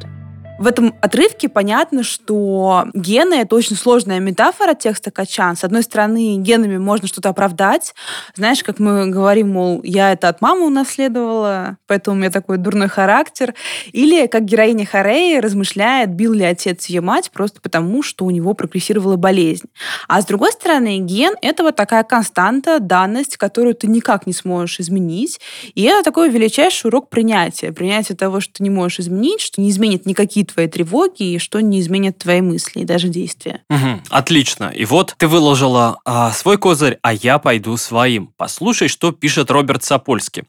В 0.60 0.66
этом 0.66 0.94
отрывке 1.00 1.48
понятно, 1.48 2.02
что 2.02 2.84
гены— 2.92 3.32
это 3.36 3.56
очень 3.56 3.76
сложная 3.76 4.20
метафора 4.20 4.74
текста 4.74 5.10
Качан. 5.10 5.56
С 5.56 5.64
одной 5.64 5.82
стороны, 5.82 6.36
генами 6.36 6.76
можно 6.76 7.08
что-то 7.08 7.30
оправдать. 7.30 7.94
Знаешь, 8.36 8.62
как 8.62 8.78
мы 8.78 9.06
говорим, 9.06 9.52
мол, 9.52 9.80
я 9.82 10.12
это 10.12 10.28
от 10.28 10.42
мамы 10.42 10.66
унаследовала, 10.66 11.78
поэтому 11.86 12.16
у 12.16 12.20
меня 12.20 12.30
такой 12.30 12.58
дурной 12.58 12.88
характер. 12.88 13.54
Или 13.92 14.26
как 14.26 14.44
героиня 14.44 14.84
Хареи 14.84 15.38
размышляет, 15.38 16.10
бил 16.10 16.34
ли 16.34 16.44
отец 16.44 16.84
ее 16.86 17.00
мать 17.00 17.30
просто 17.30 17.62
потому, 17.62 18.02
что 18.02 18.26
у 18.26 18.30
него 18.30 18.52
прогрессировала 18.52 19.16
болезнь. 19.16 19.70
А 20.08 20.20
с 20.20 20.26
другой 20.26 20.52
стороны, 20.52 20.98
ген— 20.98 21.36
это 21.40 21.62
вот 21.62 21.76
такая 21.76 22.02
константа, 22.02 22.80
данность, 22.80 23.38
которую 23.38 23.74
ты 23.74 23.86
никак 23.86 24.26
не 24.26 24.34
сможешь 24.34 24.78
изменить. 24.80 25.40
И 25.74 25.84
это 25.84 26.02
такой 26.02 26.28
величайший 26.28 26.88
урок 26.88 27.08
принятия. 27.08 27.72
Принятие 27.72 28.14
того, 28.14 28.40
что 28.40 28.52
ты 28.52 28.62
не 28.62 28.68
можешь 28.68 29.00
изменить, 29.00 29.40
что 29.40 29.62
не 29.62 29.70
изменит 29.70 30.04
никакие 30.04 30.49
твои 30.50 30.66
тревоги 30.66 31.34
и 31.34 31.38
что 31.38 31.60
не 31.60 31.80
изменит 31.80 32.18
твои 32.18 32.40
мысли 32.40 32.80
и 32.80 32.84
даже 32.84 33.08
действия. 33.08 33.62
Угу, 33.70 34.02
отлично. 34.10 34.72
И 34.74 34.84
вот 34.84 35.14
ты 35.16 35.28
выложила 35.28 36.00
а, 36.04 36.32
свой 36.32 36.58
козырь, 36.58 36.98
а 37.02 37.12
я 37.12 37.38
пойду 37.38 37.76
своим. 37.76 38.32
Послушай, 38.36 38.88
что 38.88 39.12
пишет 39.12 39.50
Роберт 39.50 39.84
Сапольский. 39.84 40.44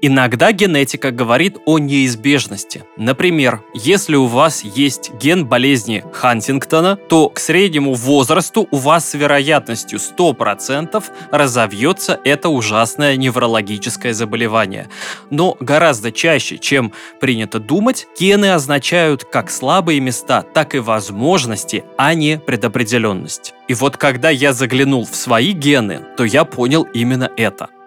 Иногда 0.00 0.52
генетика 0.52 1.10
говорит 1.10 1.56
о 1.66 1.78
неизбежности. 1.78 2.84
Например, 2.96 3.62
если 3.74 4.14
у 4.14 4.26
вас 4.26 4.62
есть 4.62 5.12
ген 5.20 5.44
болезни 5.44 6.04
Хантингтона, 6.12 6.94
то 6.94 7.28
к 7.28 7.40
среднему 7.40 7.94
возрасту 7.94 8.68
у 8.70 8.76
вас 8.76 9.10
с 9.10 9.14
вероятностью 9.14 9.98
100% 9.98 11.02
разовьется 11.32 12.20
это 12.24 12.48
ужасное 12.48 13.16
неврологическое 13.16 14.12
заболевание. 14.12 14.88
Но 15.30 15.56
гораздо 15.58 16.12
чаще, 16.12 16.58
чем 16.58 16.92
принято 17.20 17.58
думать, 17.58 18.06
гены 18.20 18.52
означают 18.52 19.24
как 19.24 19.50
слабые 19.50 19.98
места, 19.98 20.42
так 20.42 20.76
и 20.76 20.78
возможности, 20.78 21.82
а 21.96 22.14
не 22.14 22.38
предопределенность. 22.38 23.52
И 23.66 23.74
вот 23.74 23.96
когда 23.96 24.30
я 24.30 24.52
заглянул 24.52 25.04
в 25.04 25.16
свои 25.16 25.50
гены, 25.50 26.02
то 26.16 26.24
я 26.24 26.44
понял 26.44 26.84
именно 26.84 27.30
это– 27.36 27.70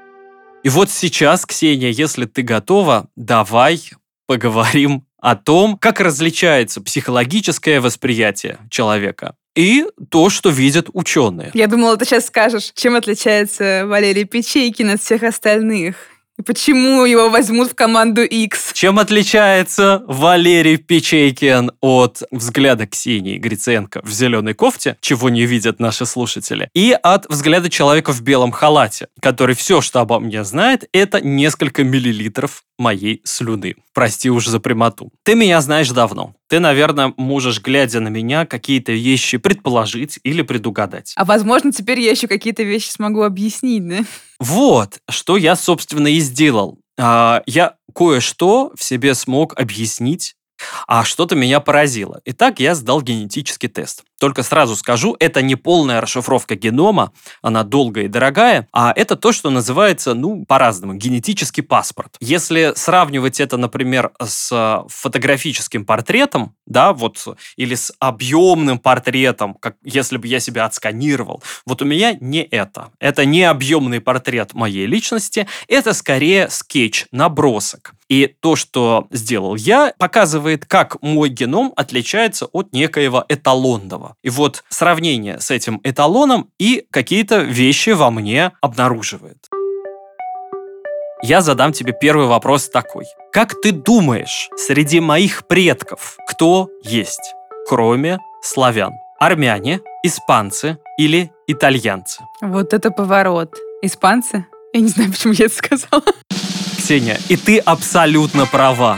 и 0.63 0.69
вот 0.69 0.91
сейчас, 0.91 1.45
Ксения, 1.45 1.89
если 1.89 2.25
ты 2.25 2.43
готова, 2.43 3.07
давай 3.15 3.81
поговорим 4.27 5.05
о 5.19 5.35
том, 5.35 5.77
как 5.77 5.99
различается 5.99 6.81
психологическое 6.81 7.79
восприятие 7.79 8.59
человека 8.69 9.35
и 9.55 9.85
то, 10.09 10.29
что 10.29 10.49
видят 10.49 10.89
ученые. 10.93 11.51
Я 11.53 11.67
думала, 11.67 11.97
ты 11.97 12.05
сейчас 12.05 12.27
скажешь, 12.27 12.71
чем 12.73 12.95
отличается 12.95 13.83
Валерий 13.85 14.23
Печейкин 14.23 14.91
от 14.91 15.01
всех 15.01 15.23
остальных. 15.23 15.95
Почему 16.45 17.05
его 17.05 17.29
возьмут 17.29 17.71
в 17.71 17.75
команду 17.75 18.21
X? 18.23 18.71
Чем 18.73 18.99
отличается 18.99 20.03
Валерий 20.07 20.77
Печейкин 20.77 21.71
от 21.81 22.23
взгляда 22.31 22.87
Ксении 22.87 23.37
Гриценко 23.37 24.01
в 24.03 24.11
зеленой 24.11 24.53
кофте, 24.53 24.97
чего 25.01 25.29
не 25.29 25.45
видят 25.45 25.79
наши 25.79 26.05
слушатели, 26.05 26.69
и 26.73 26.97
от 27.03 27.27
взгляда 27.29 27.69
человека 27.69 28.13
в 28.13 28.21
белом 28.21 28.51
халате, 28.51 29.07
который 29.21 29.55
все, 29.55 29.81
что 29.81 29.99
обо 29.99 30.19
мне 30.19 30.43
знает, 30.43 30.87
это 30.93 31.21
несколько 31.21 31.83
миллилитров 31.83 32.63
моей 32.77 33.21
слюны. 33.23 33.75
Прости 33.93 34.29
уж 34.29 34.47
за 34.47 34.59
прямоту. 34.59 35.11
Ты 35.23 35.35
меня 35.35 35.61
знаешь 35.61 35.89
давно. 35.89 36.33
Ты, 36.51 36.59
наверное, 36.59 37.13
можешь, 37.15 37.61
глядя 37.61 38.01
на 38.01 38.09
меня, 38.09 38.45
какие-то 38.45 38.91
вещи 38.91 39.37
предположить 39.37 40.19
или 40.23 40.41
предугадать. 40.41 41.13
А 41.15 41.23
возможно, 41.23 41.71
теперь 41.71 42.01
я 42.01 42.11
еще 42.11 42.27
какие-то 42.27 42.63
вещи 42.63 42.89
смогу 42.89 43.21
объяснить, 43.21 43.87
да? 43.87 43.99
Вот, 44.37 44.99
что 45.09 45.37
я, 45.37 45.55
собственно, 45.55 46.07
и 46.07 46.19
сделал. 46.19 46.77
А, 46.99 47.41
я 47.45 47.75
кое-что 47.95 48.73
в 48.75 48.83
себе 48.83 49.15
смог 49.15 49.57
объяснить, 49.57 50.35
а 50.87 51.05
что-то 51.05 51.37
меня 51.37 51.61
поразило. 51.61 52.19
Итак, 52.25 52.59
я 52.59 52.75
сдал 52.75 53.01
генетический 53.01 53.69
тест. 53.69 54.03
Только 54.21 54.43
сразу 54.43 54.75
скажу, 54.75 55.15
это 55.19 55.41
не 55.41 55.55
полная 55.55 55.99
расшифровка 55.99 56.53
генома, 56.53 57.11
она 57.41 57.63
долгая 57.63 58.03
и 58.03 58.07
дорогая, 58.07 58.67
а 58.71 58.93
это 58.95 59.15
то, 59.15 59.31
что 59.31 59.49
называется, 59.49 60.13
ну, 60.13 60.45
по-разному, 60.45 60.93
генетический 60.93 61.63
паспорт. 61.63 62.17
Если 62.19 62.73
сравнивать 62.75 63.39
это, 63.39 63.57
например, 63.57 64.11
с 64.23 64.85
фотографическим 64.89 65.87
портретом, 65.87 66.53
да, 66.67 66.93
вот, 66.93 67.17
или 67.55 67.73
с 67.73 67.91
объемным 67.97 68.77
портретом, 68.77 69.55
как 69.55 69.77
если 69.83 70.17
бы 70.17 70.27
я 70.27 70.39
себя 70.39 70.65
отсканировал, 70.65 71.41
вот 71.65 71.81
у 71.81 71.85
меня 71.85 72.15
не 72.21 72.43
это. 72.43 72.91
Это 72.99 73.25
не 73.25 73.41
объемный 73.41 74.01
портрет 74.01 74.53
моей 74.53 74.85
личности, 74.85 75.47
это 75.67 75.93
скорее 75.93 76.47
скетч, 76.51 77.07
набросок. 77.11 77.95
И 78.07 78.27
то, 78.41 78.57
что 78.57 79.07
сделал 79.09 79.55
я, 79.55 79.93
показывает, 79.97 80.65
как 80.65 81.01
мой 81.01 81.29
геном 81.29 81.71
отличается 81.77 82.45
от 82.47 82.73
некоего 82.73 83.23
эталонного. 83.29 84.10
И 84.21 84.29
вот 84.29 84.63
сравнение 84.69 85.39
с 85.39 85.51
этим 85.51 85.79
эталоном 85.83 86.49
и 86.59 86.85
какие-то 86.91 87.41
вещи 87.41 87.91
во 87.91 88.11
мне 88.11 88.51
обнаруживает. 88.61 89.47
Я 91.23 91.41
задам 91.41 91.71
тебе 91.71 91.93
первый 91.93 92.25
вопрос 92.25 92.69
такой. 92.69 93.05
Как 93.31 93.53
ты 93.61 93.71
думаешь, 93.71 94.49
среди 94.57 94.99
моих 94.99 95.47
предков 95.47 96.17
кто 96.27 96.69
есть, 96.83 97.35
кроме 97.67 98.17
славян? 98.41 98.93
Армяне, 99.19 99.81
испанцы 100.03 100.79
или 100.97 101.31
итальянцы? 101.45 102.23
Вот 102.41 102.73
это 102.73 102.89
поворот. 102.89 103.55
Испанцы? 103.83 104.47
Я 104.73 104.79
не 104.79 104.87
знаю, 104.87 105.11
почему 105.11 105.33
я 105.33 105.45
это 105.45 105.55
сказала. 105.55 106.03
Ксения, 106.77 107.19
и 107.29 107.37
ты 107.37 107.59
абсолютно 107.59 108.47
права. 108.47 108.97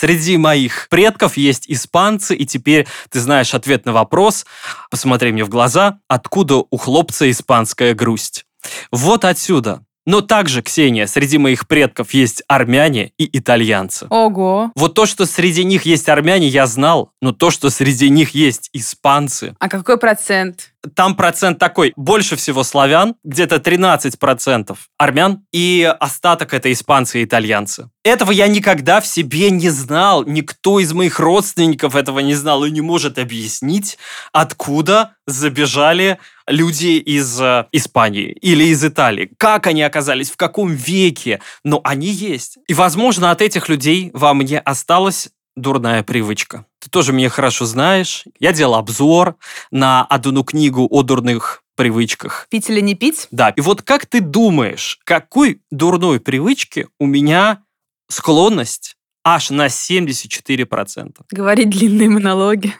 Среди 0.00 0.38
моих 0.38 0.86
предков 0.88 1.36
есть 1.36 1.66
испанцы, 1.68 2.34
и 2.34 2.46
теперь 2.46 2.86
ты 3.10 3.20
знаешь 3.20 3.52
ответ 3.52 3.84
на 3.84 3.92
вопрос. 3.92 4.46
Посмотри 4.90 5.30
мне 5.30 5.44
в 5.44 5.50
глаза. 5.50 5.98
Откуда 6.08 6.64
у 6.70 6.76
хлопца 6.78 7.30
испанская 7.30 7.92
грусть? 7.92 8.46
Вот 8.90 9.26
отсюда. 9.26 9.84
Но 10.06 10.22
также, 10.22 10.62
Ксения, 10.62 11.06
среди 11.06 11.36
моих 11.36 11.68
предков 11.68 12.14
есть 12.14 12.42
армяне 12.48 13.12
и 13.18 13.28
итальянцы. 13.38 14.06
Ого. 14.08 14.72
Вот 14.74 14.94
то, 14.94 15.04
что 15.04 15.26
среди 15.26 15.64
них 15.64 15.84
есть 15.84 16.08
армяне, 16.08 16.48
я 16.48 16.66
знал, 16.66 17.12
но 17.20 17.32
то, 17.32 17.50
что 17.50 17.68
среди 17.68 18.08
них 18.08 18.30
есть 18.30 18.70
испанцы... 18.72 19.54
А 19.60 19.68
какой 19.68 19.98
процент? 19.98 20.72
Там 20.94 21.14
процент 21.14 21.58
такой, 21.58 21.92
больше 21.96 22.36
всего 22.36 22.62
славян, 22.62 23.14
где-то 23.22 23.56
13% 23.56 24.76
армян, 24.98 25.44
и 25.52 25.94
остаток 26.00 26.54
это 26.54 26.72
испанцы 26.72 27.20
и 27.20 27.24
итальянцы. 27.24 27.90
Этого 28.02 28.30
я 28.30 28.48
никогда 28.48 29.00
в 29.00 29.06
себе 29.06 29.50
не 29.50 29.68
знал, 29.68 30.24
никто 30.24 30.80
из 30.80 30.92
моих 30.92 31.20
родственников 31.20 31.94
этого 31.96 32.20
не 32.20 32.34
знал 32.34 32.64
и 32.64 32.70
не 32.70 32.80
может 32.80 33.18
объяснить, 33.18 33.98
откуда 34.32 35.16
забежали 35.26 36.18
люди 36.46 36.98
из 36.98 37.40
э, 37.40 37.66
Испании 37.72 38.32
или 38.32 38.64
из 38.64 38.84
Италии. 38.84 39.30
Как 39.36 39.66
они 39.66 39.82
оказались, 39.82 40.30
в 40.30 40.36
каком 40.36 40.72
веке, 40.72 41.40
но 41.62 41.80
они 41.84 42.08
есть. 42.08 42.58
И, 42.66 42.74
возможно, 42.74 43.30
от 43.30 43.40
этих 43.42 43.68
людей 43.68 44.10
во 44.12 44.34
мне 44.34 44.58
осталась 44.58 45.30
дурная 45.60 46.02
привычка. 46.02 46.66
Ты 46.80 46.90
тоже 46.90 47.12
меня 47.12 47.28
хорошо 47.28 47.66
знаешь. 47.66 48.24
Я 48.38 48.52
делал 48.52 48.74
обзор 48.74 49.36
на 49.70 50.04
одну 50.04 50.44
книгу 50.44 50.86
о 50.90 51.02
дурных 51.02 51.62
привычках. 51.76 52.46
Пить 52.50 52.68
или 52.68 52.80
не 52.80 52.94
пить? 52.94 53.28
Да. 53.30 53.50
И 53.50 53.60
вот 53.60 53.82
как 53.82 54.06
ты 54.06 54.20
думаешь, 54.20 54.98
какой 55.04 55.62
дурной 55.70 56.20
привычки 56.20 56.88
у 56.98 57.06
меня 57.06 57.62
склонность 58.08 58.96
аж 59.24 59.50
на 59.50 59.66
74%? 59.66 61.14
Говорить 61.30 61.70
длинные 61.70 62.08
монологи. 62.08 62.74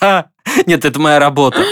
Нет, 0.66 0.84
это 0.84 1.00
моя 1.00 1.18
работа. 1.18 1.64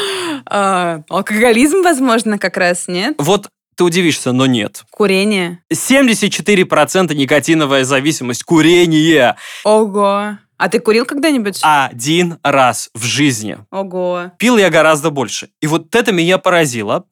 А, 0.47 1.03
алкоголизм, 1.09 1.83
возможно, 1.83 2.39
как 2.39 2.57
раз, 2.57 2.87
нет? 2.89 3.15
Вот 3.19 3.49
ты 3.77 3.85
удивишься, 3.85 4.33
но 4.33 4.47
нет. 4.47 4.85
Курение. 4.91 5.61
74% 5.73 7.15
никотиновая 7.15 7.85
зависимость. 7.85 8.45
Курение. 8.45 9.37
Ого. 9.65 10.39
А 10.57 10.69
ты 10.69 10.79
курил 10.79 11.05
когда-нибудь? 11.05 11.61
Один 11.63 12.39
раз 12.43 12.91
в 12.95 13.05
жизни. 13.05 13.59
Ого. 13.71 14.33
Пил 14.39 14.57
я 14.57 14.71
гораздо 14.71 15.11
больше. 15.11 15.49
И 15.61 15.67
вот 15.67 15.95
это 15.95 16.13
меня 16.13 16.39
поразило. 16.39 17.07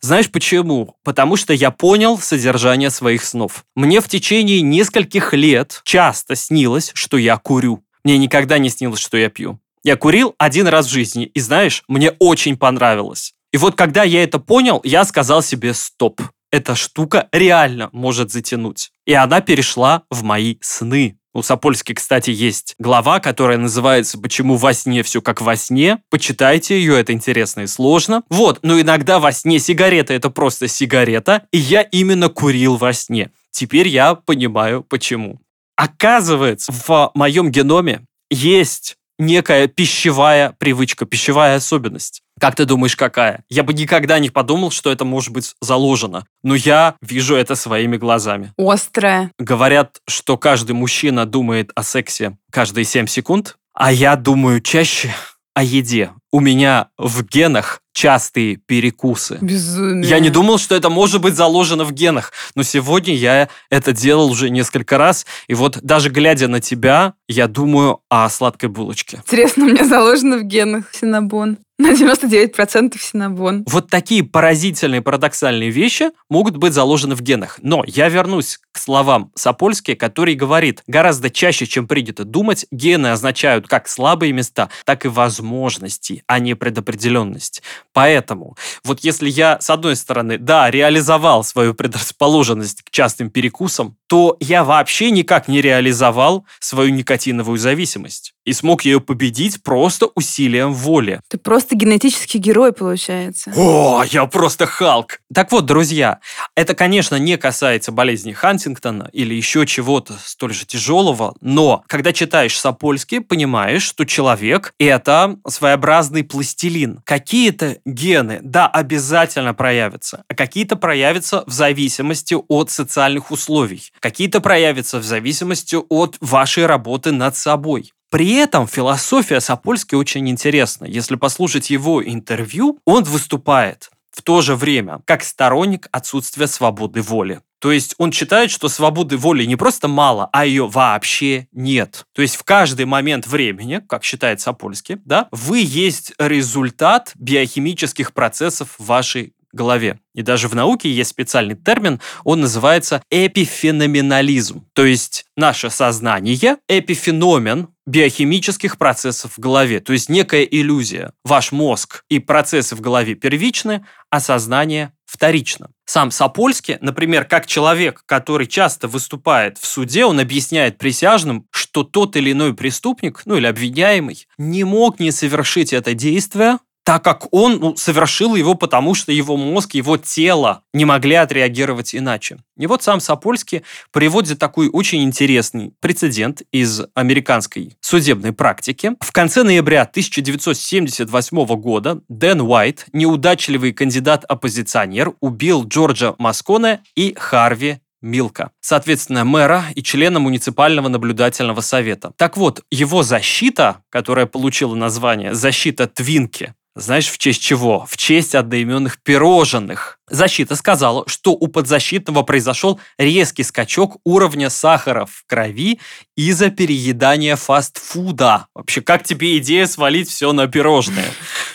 Знаешь 0.00 0.30
почему? 0.30 0.96
Потому 1.04 1.36
что 1.36 1.52
я 1.52 1.70
понял 1.70 2.18
содержание 2.18 2.90
своих 2.90 3.24
снов. 3.24 3.64
Мне 3.76 4.00
в 4.00 4.08
течение 4.08 4.60
нескольких 4.60 5.32
лет 5.32 5.80
часто 5.84 6.34
снилось, 6.34 6.90
что 6.94 7.16
я 7.16 7.36
курю. 7.36 7.84
Мне 8.04 8.18
никогда 8.18 8.58
не 8.58 8.70
снилось, 8.70 9.00
что 9.00 9.16
я 9.16 9.28
пью. 9.28 9.60
Я 9.82 9.96
курил 9.96 10.34
один 10.38 10.68
раз 10.68 10.86
в 10.86 10.90
жизни, 10.90 11.24
и 11.24 11.40
знаешь, 11.40 11.84
мне 11.88 12.10
очень 12.18 12.56
понравилось. 12.56 13.34
И 13.52 13.56
вот 13.56 13.76
когда 13.76 14.04
я 14.04 14.22
это 14.22 14.38
понял, 14.38 14.80
я 14.84 15.04
сказал 15.04 15.42
себе 15.42 15.74
«стоп». 15.74 16.20
Эта 16.52 16.74
штука 16.74 17.28
реально 17.30 17.88
может 17.92 18.32
затянуть. 18.32 18.90
И 19.06 19.14
она 19.14 19.40
перешла 19.40 20.02
в 20.10 20.24
мои 20.24 20.56
сны. 20.60 21.16
У 21.40 21.42
Сапольски, 21.42 21.94
кстати, 21.94 22.28
есть 22.28 22.74
глава, 22.78 23.18
которая 23.18 23.56
называется 23.56 24.18
«Почему 24.18 24.56
во 24.56 24.74
сне 24.74 25.02
все 25.02 25.22
как 25.22 25.40
во 25.40 25.56
сне?». 25.56 25.96
Почитайте 26.10 26.78
ее, 26.78 27.00
это 27.00 27.14
интересно 27.14 27.62
и 27.62 27.66
сложно. 27.66 28.24
Вот, 28.28 28.58
но 28.60 28.78
иногда 28.78 29.18
во 29.18 29.32
сне 29.32 29.58
сигарета– 29.58 30.12
это 30.14 30.28
просто 30.28 30.68
сигарета, 30.68 31.46
и 31.50 31.56
я 31.56 31.80
именно 31.80 32.28
курил 32.28 32.76
во 32.76 32.92
сне. 32.92 33.30
Теперь 33.50 33.88
я 33.88 34.16
понимаю, 34.16 34.82
почему. 34.82 35.40
Оказывается, 35.76 36.72
в 36.72 37.10
моем 37.14 37.50
геноме 37.50 38.02
есть 38.30 38.98
некая 39.18 39.66
пищевая 39.66 40.54
привычка, 40.58 41.06
пищевая 41.06 41.56
особенность. 41.56 42.20
Как 42.40 42.54
ты 42.54 42.64
думаешь, 42.64 42.96
какая? 42.96 43.44
Я 43.50 43.62
бы 43.62 43.74
никогда 43.74 44.18
не 44.18 44.30
подумал, 44.30 44.70
что 44.70 44.90
это 44.90 45.04
может 45.04 45.30
быть 45.30 45.54
заложено. 45.60 46.24
Но 46.42 46.54
я 46.54 46.94
вижу 47.02 47.36
это 47.36 47.54
своими 47.54 47.98
глазами. 47.98 48.54
Острая. 48.56 49.30
Говорят, 49.38 50.00
что 50.08 50.38
каждый 50.38 50.72
мужчина 50.72 51.26
думает 51.26 51.70
о 51.74 51.82
сексе 51.82 52.38
каждые 52.50 52.86
7 52.86 53.06
секунд, 53.06 53.58
а 53.74 53.92
я 53.92 54.16
думаю 54.16 54.62
чаще 54.62 55.14
о 55.54 55.62
еде. 55.62 56.12
У 56.32 56.40
меня 56.40 56.88
в 56.96 57.24
генах 57.24 57.82
частые 57.92 58.56
перекусы. 58.56 59.38
Безумие. 59.42 60.08
Я 60.08 60.20
не 60.20 60.30
думал, 60.30 60.58
что 60.58 60.74
это 60.74 60.88
может 60.88 61.20
быть 61.20 61.34
заложено 61.34 61.84
в 61.84 61.92
генах, 61.92 62.32
но 62.54 62.62
сегодня 62.62 63.14
я 63.14 63.48
это 63.68 63.92
делал 63.92 64.30
уже 64.30 64.48
несколько 64.48 64.96
раз, 64.96 65.26
и 65.48 65.54
вот 65.54 65.78
даже 65.82 66.08
глядя 66.08 66.48
на 66.48 66.60
тебя, 66.60 67.14
я 67.28 67.48
думаю 67.48 68.00
о 68.08 68.28
сладкой 68.30 68.68
булочке. 68.68 69.18
Интересно, 69.18 69.66
у 69.66 69.68
меня 69.68 69.84
заложено 69.84 70.38
в 70.38 70.44
генах 70.44 70.84
синабон. 70.92 71.58
На 71.80 71.94
99% 71.94 72.98
синабон. 73.00 73.64
Вот 73.66 73.88
такие 73.88 74.22
поразительные, 74.22 75.00
парадоксальные 75.00 75.70
вещи 75.70 76.10
могут 76.28 76.58
быть 76.58 76.74
заложены 76.74 77.14
в 77.14 77.22
генах. 77.22 77.58
Но 77.62 77.84
я 77.86 78.10
вернусь 78.10 78.58
к 78.70 78.78
словам 78.78 79.32
Сапольски, 79.34 79.94
который 79.94 80.34
говорит, 80.34 80.82
гораздо 80.86 81.30
чаще, 81.30 81.64
чем 81.64 81.88
принято 81.88 82.24
думать, 82.24 82.66
гены 82.70 83.06
означают 83.06 83.66
как 83.66 83.88
слабые 83.88 84.34
места, 84.34 84.68
так 84.84 85.06
и 85.06 85.08
возможности, 85.08 86.22
а 86.26 86.38
не 86.38 86.52
предопределенность. 86.52 87.62
Поэтому, 87.94 88.58
вот 88.84 89.00
если 89.00 89.30
я, 89.30 89.58
с 89.58 89.70
одной 89.70 89.96
стороны, 89.96 90.36
да, 90.36 90.70
реализовал 90.70 91.44
свою 91.44 91.72
предрасположенность 91.72 92.82
к 92.82 92.90
частым 92.90 93.30
перекусам, 93.30 93.96
то 94.06 94.36
я 94.38 94.64
вообще 94.64 95.10
никак 95.10 95.48
не 95.48 95.62
реализовал 95.62 96.44
свою 96.58 96.90
никотиновую 96.90 97.56
зависимость 97.56 98.34
и 98.44 98.52
смог 98.52 98.84
ее 98.84 99.00
победить 99.00 99.62
просто 99.62 100.08
усилием 100.14 100.72
воли. 100.72 101.20
Ты 101.28 101.38
просто 101.38 101.76
генетический 101.76 102.40
герой, 102.40 102.72
получается. 102.72 103.52
О, 103.56 104.02
я 104.04 104.26
просто 104.26 104.66
Халк! 104.66 105.20
Так 105.32 105.52
вот, 105.52 105.66
друзья, 105.66 106.20
это, 106.54 106.74
конечно, 106.74 107.16
не 107.16 107.36
касается 107.36 107.92
болезни 107.92 108.32
Хантингтона 108.32 109.10
или 109.12 109.34
еще 109.34 109.66
чего-то 109.66 110.14
столь 110.24 110.54
же 110.54 110.66
тяжелого, 110.66 111.34
но 111.40 111.84
когда 111.86 112.12
читаешь 112.12 112.58
Сапольский, 112.58 113.20
понимаешь, 113.20 113.82
что 113.82 114.04
человек— 114.04 114.74
это 114.78 115.36
своеобразный 115.46 116.24
пластилин. 116.24 117.00
Какие-то 117.04 117.78
гены, 117.84 118.40
да, 118.42 118.66
обязательно 118.66 119.54
проявятся, 119.54 120.24
а 120.28 120.34
какие-то 120.34 120.76
проявятся 120.76 121.44
в 121.46 121.52
зависимости 121.52 122.36
от 122.48 122.70
социальных 122.70 123.30
условий, 123.30 123.92
какие-то 124.00 124.40
проявятся 124.40 124.98
в 124.98 125.04
зависимости 125.04 125.76
от 125.88 126.16
вашей 126.20 126.66
работы 126.66 127.12
над 127.12 127.36
собой. 127.36 127.92
При 128.10 128.34
этом 128.34 128.66
философия 128.66 129.40
Сапольски 129.40 129.94
очень 129.94 130.28
интересна. 130.28 130.84
Если 130.84 131.14
послушать 131.14 131.70
его 131.70 132.04
интервью, 132.04 132.80
он 132.84 133.04
выступает 133.04 133.90
в 134.10 134.22
то 134.22 134.40
же 134.40 134.56
время 134.56 135.00
как 135.04 135.22
сторонник 135.22 135.88
отсутствия 135.92 136.48
свободы 136.48 137.02
воли. 137.02 137.40
То 137.60 137.70
есть 137.70 137.94
он 137.98 138.10
считает, 138.10 138.50
что 138.50 138.68
свободы 138.68 139.16
воли 139.16 139.44
не 139.44 139.54
просто 139.54 139.86
мало, 139.86 140.28
а 140.32 140.44
ее 140.44 140.66
вообще 140.66 141.46
нет. 141.52 142.06
То 142.12 142.22
есть 142.22 142.36
в 142.36 142.42
каждый 142.42 142.86
момент 142.86 143.26
времени, 143.26 143.82
как 143.86 144.02
считает 144.02 144.40
Сапольский, 144.40 144.96
да, 145.04 145.28
вы 145.30 145.60
есть 145.62 146.12
результат 146.18 147.12
биохимических 147.16 148.12
процессов 148.12 148.74
в 148.78 148.86
вашей 148.86 149.34
голове. 149.52 149.98
И 150.14 150.22
даже 150.22 150.48
в 150.48 150.54
науке 150.54 150.90
есть 150.90 151.10
специальный 151.10 151.56
термин, 151.56 152.00
он 152.24 152.40
называется 152.40 153.02
эпифеноменализм. 153.10 154.66
То 154.72 154.84
есть 154.84 155.26
наше 155.36 155.70
сознание, 155.70 156.56
эпифеномен, 156.68 157.68
биохимических 157.90 158.78
процессов 158.78 159.32
в 159.36 159.40
голове, 159.40 159.80
то 159.80 159.92
есть 159.92 160.08
некая 160.08 160.42
иллюзия. 160.42 161.12
Ваш 161.24 161.50
мозг 161.50 162.04
и 162.08 162.20
процессы 162.20 162.76
в 162.76 162.80
голове 162.80 163.16
первичны, 163.16 163.84
а 164.10 164.20
сознание 164.20 164.92
вторично. 165.06 165.70
Сам 165.86 166.12
Сапольский, 166.12 166.78
например, 166.80 167.24
как 167.24 167.46
человек, 167.46 168.04
который 168.06 168.46
часто 168.46 168.86
выступает 168.86 169.58
в 169.58 169.66
суде, 169.66 170.04
он 170.04 170.20
объясняет 170.20 170.78
присяжным, 170.78 171.46
что 171.50 171.82
тот 171.82 172.14
или 172.14 172.30
иной 172.30 172.54
преступник, 172.54 173.22
ну 173.24 173.36
или 173.36 173.46
обвиняемый, 173.46 174.24
не 174.38 174.62
мог 174.62 175.00
не 175.00 175.10
совершить 175.10 175.72
это 175.72 175.92
действие, 175.92 176.58
так 176.84 177.04
как 177.04 177.32
он 177.32 177.58
ну, 177.60 177.76
совершил 177.76 178.34
его, 178.34 178.54
потому 178.54 178.94
что 178.94 179.12
его 179.12 179.36
мозг, 179.36 179.74
его 179.74 179.96
тело 179.96 180.62
не 180.72 180.84
могли 180.84 181.14
отреагировать 181.14 181.94
иначе. 181.94 182.38
И 182.58 182.66
вот 182.66 182.82
сам 182.82 183.00
Сапольский 183.00 183.62
приводит 183.92 184.38
такой 184.38 184.68
очень 184.68 185.02
интересный 185.02 185.72
прецедент 185.80 186.42
из 186.52 186.82
американской 186.94 187.76
судебной 187.80 188.32
практики. 188.32 188.92
В 189.00 189.12
конце 189.12 189.42
ноября 189.42 189.82
1978 189.82 191.46
года 191.56 192.00
Дэн 192.08 192.40
Уайт, 192.40 192.86
неудачливый 192.92 193.72
кандидат-оппозиционер, 193.72 195.12
убил 195.20 195.64
Джорджа 195.66 196.14
Масконе 196.18 196.80
и 196.94 197.14
Харви 197.16 197.78
Милка, 198.02 198.50
соответственно, 198.60 199.24
мэра 199.24 199.66
и 199.74 199.82
члена 199.82 200.20
муниципального 200.20 200.88
наблюдательного 200.88 201.60
совета. 201.60 202.12
Так 202.16 202.36
вот, 202.36 202.62
его 202.70 203.02
защита, 203.02 203.82
которая 203.90 204.24
получила 204.24 204.74
название 204.74 205.34
«Защита 205.34 205.86
Твинки», 205.86 206.54
знаешь, 206.80 207.08
в 207.08 207.18
честь 207.18 207.42
чего? 207.42 207.86
В 207.88 207.96
честь 207.96 208.34
одноименных 208.34 209.02
пирожных. 209.02 209.99
Защита 210.10 210.56
сказала, 210.56 211.04
что 211.06 211.32
у 211.32 211.46
подзащитного 211.48 212.22
произошел 212.22 212.80
резкий 212.98 213.44
скачок 213.44 213.98
уровня 214.04 214.50
сахара 214.50 215.06
в 215.06 215.24
крови 215.26 215.80
из-за 216.16 216.50
переедания 216.50 217.36
фастфуда. 217.36 218.46
Вообще, 218.54 218.80
как 218.80 219.04
тебе 219.04 219.38
идея 219.38 219.66
свалить 219.66 220.10
все 220.10 220.32
на 220.32 220.48
пирожные? 220.48 221.06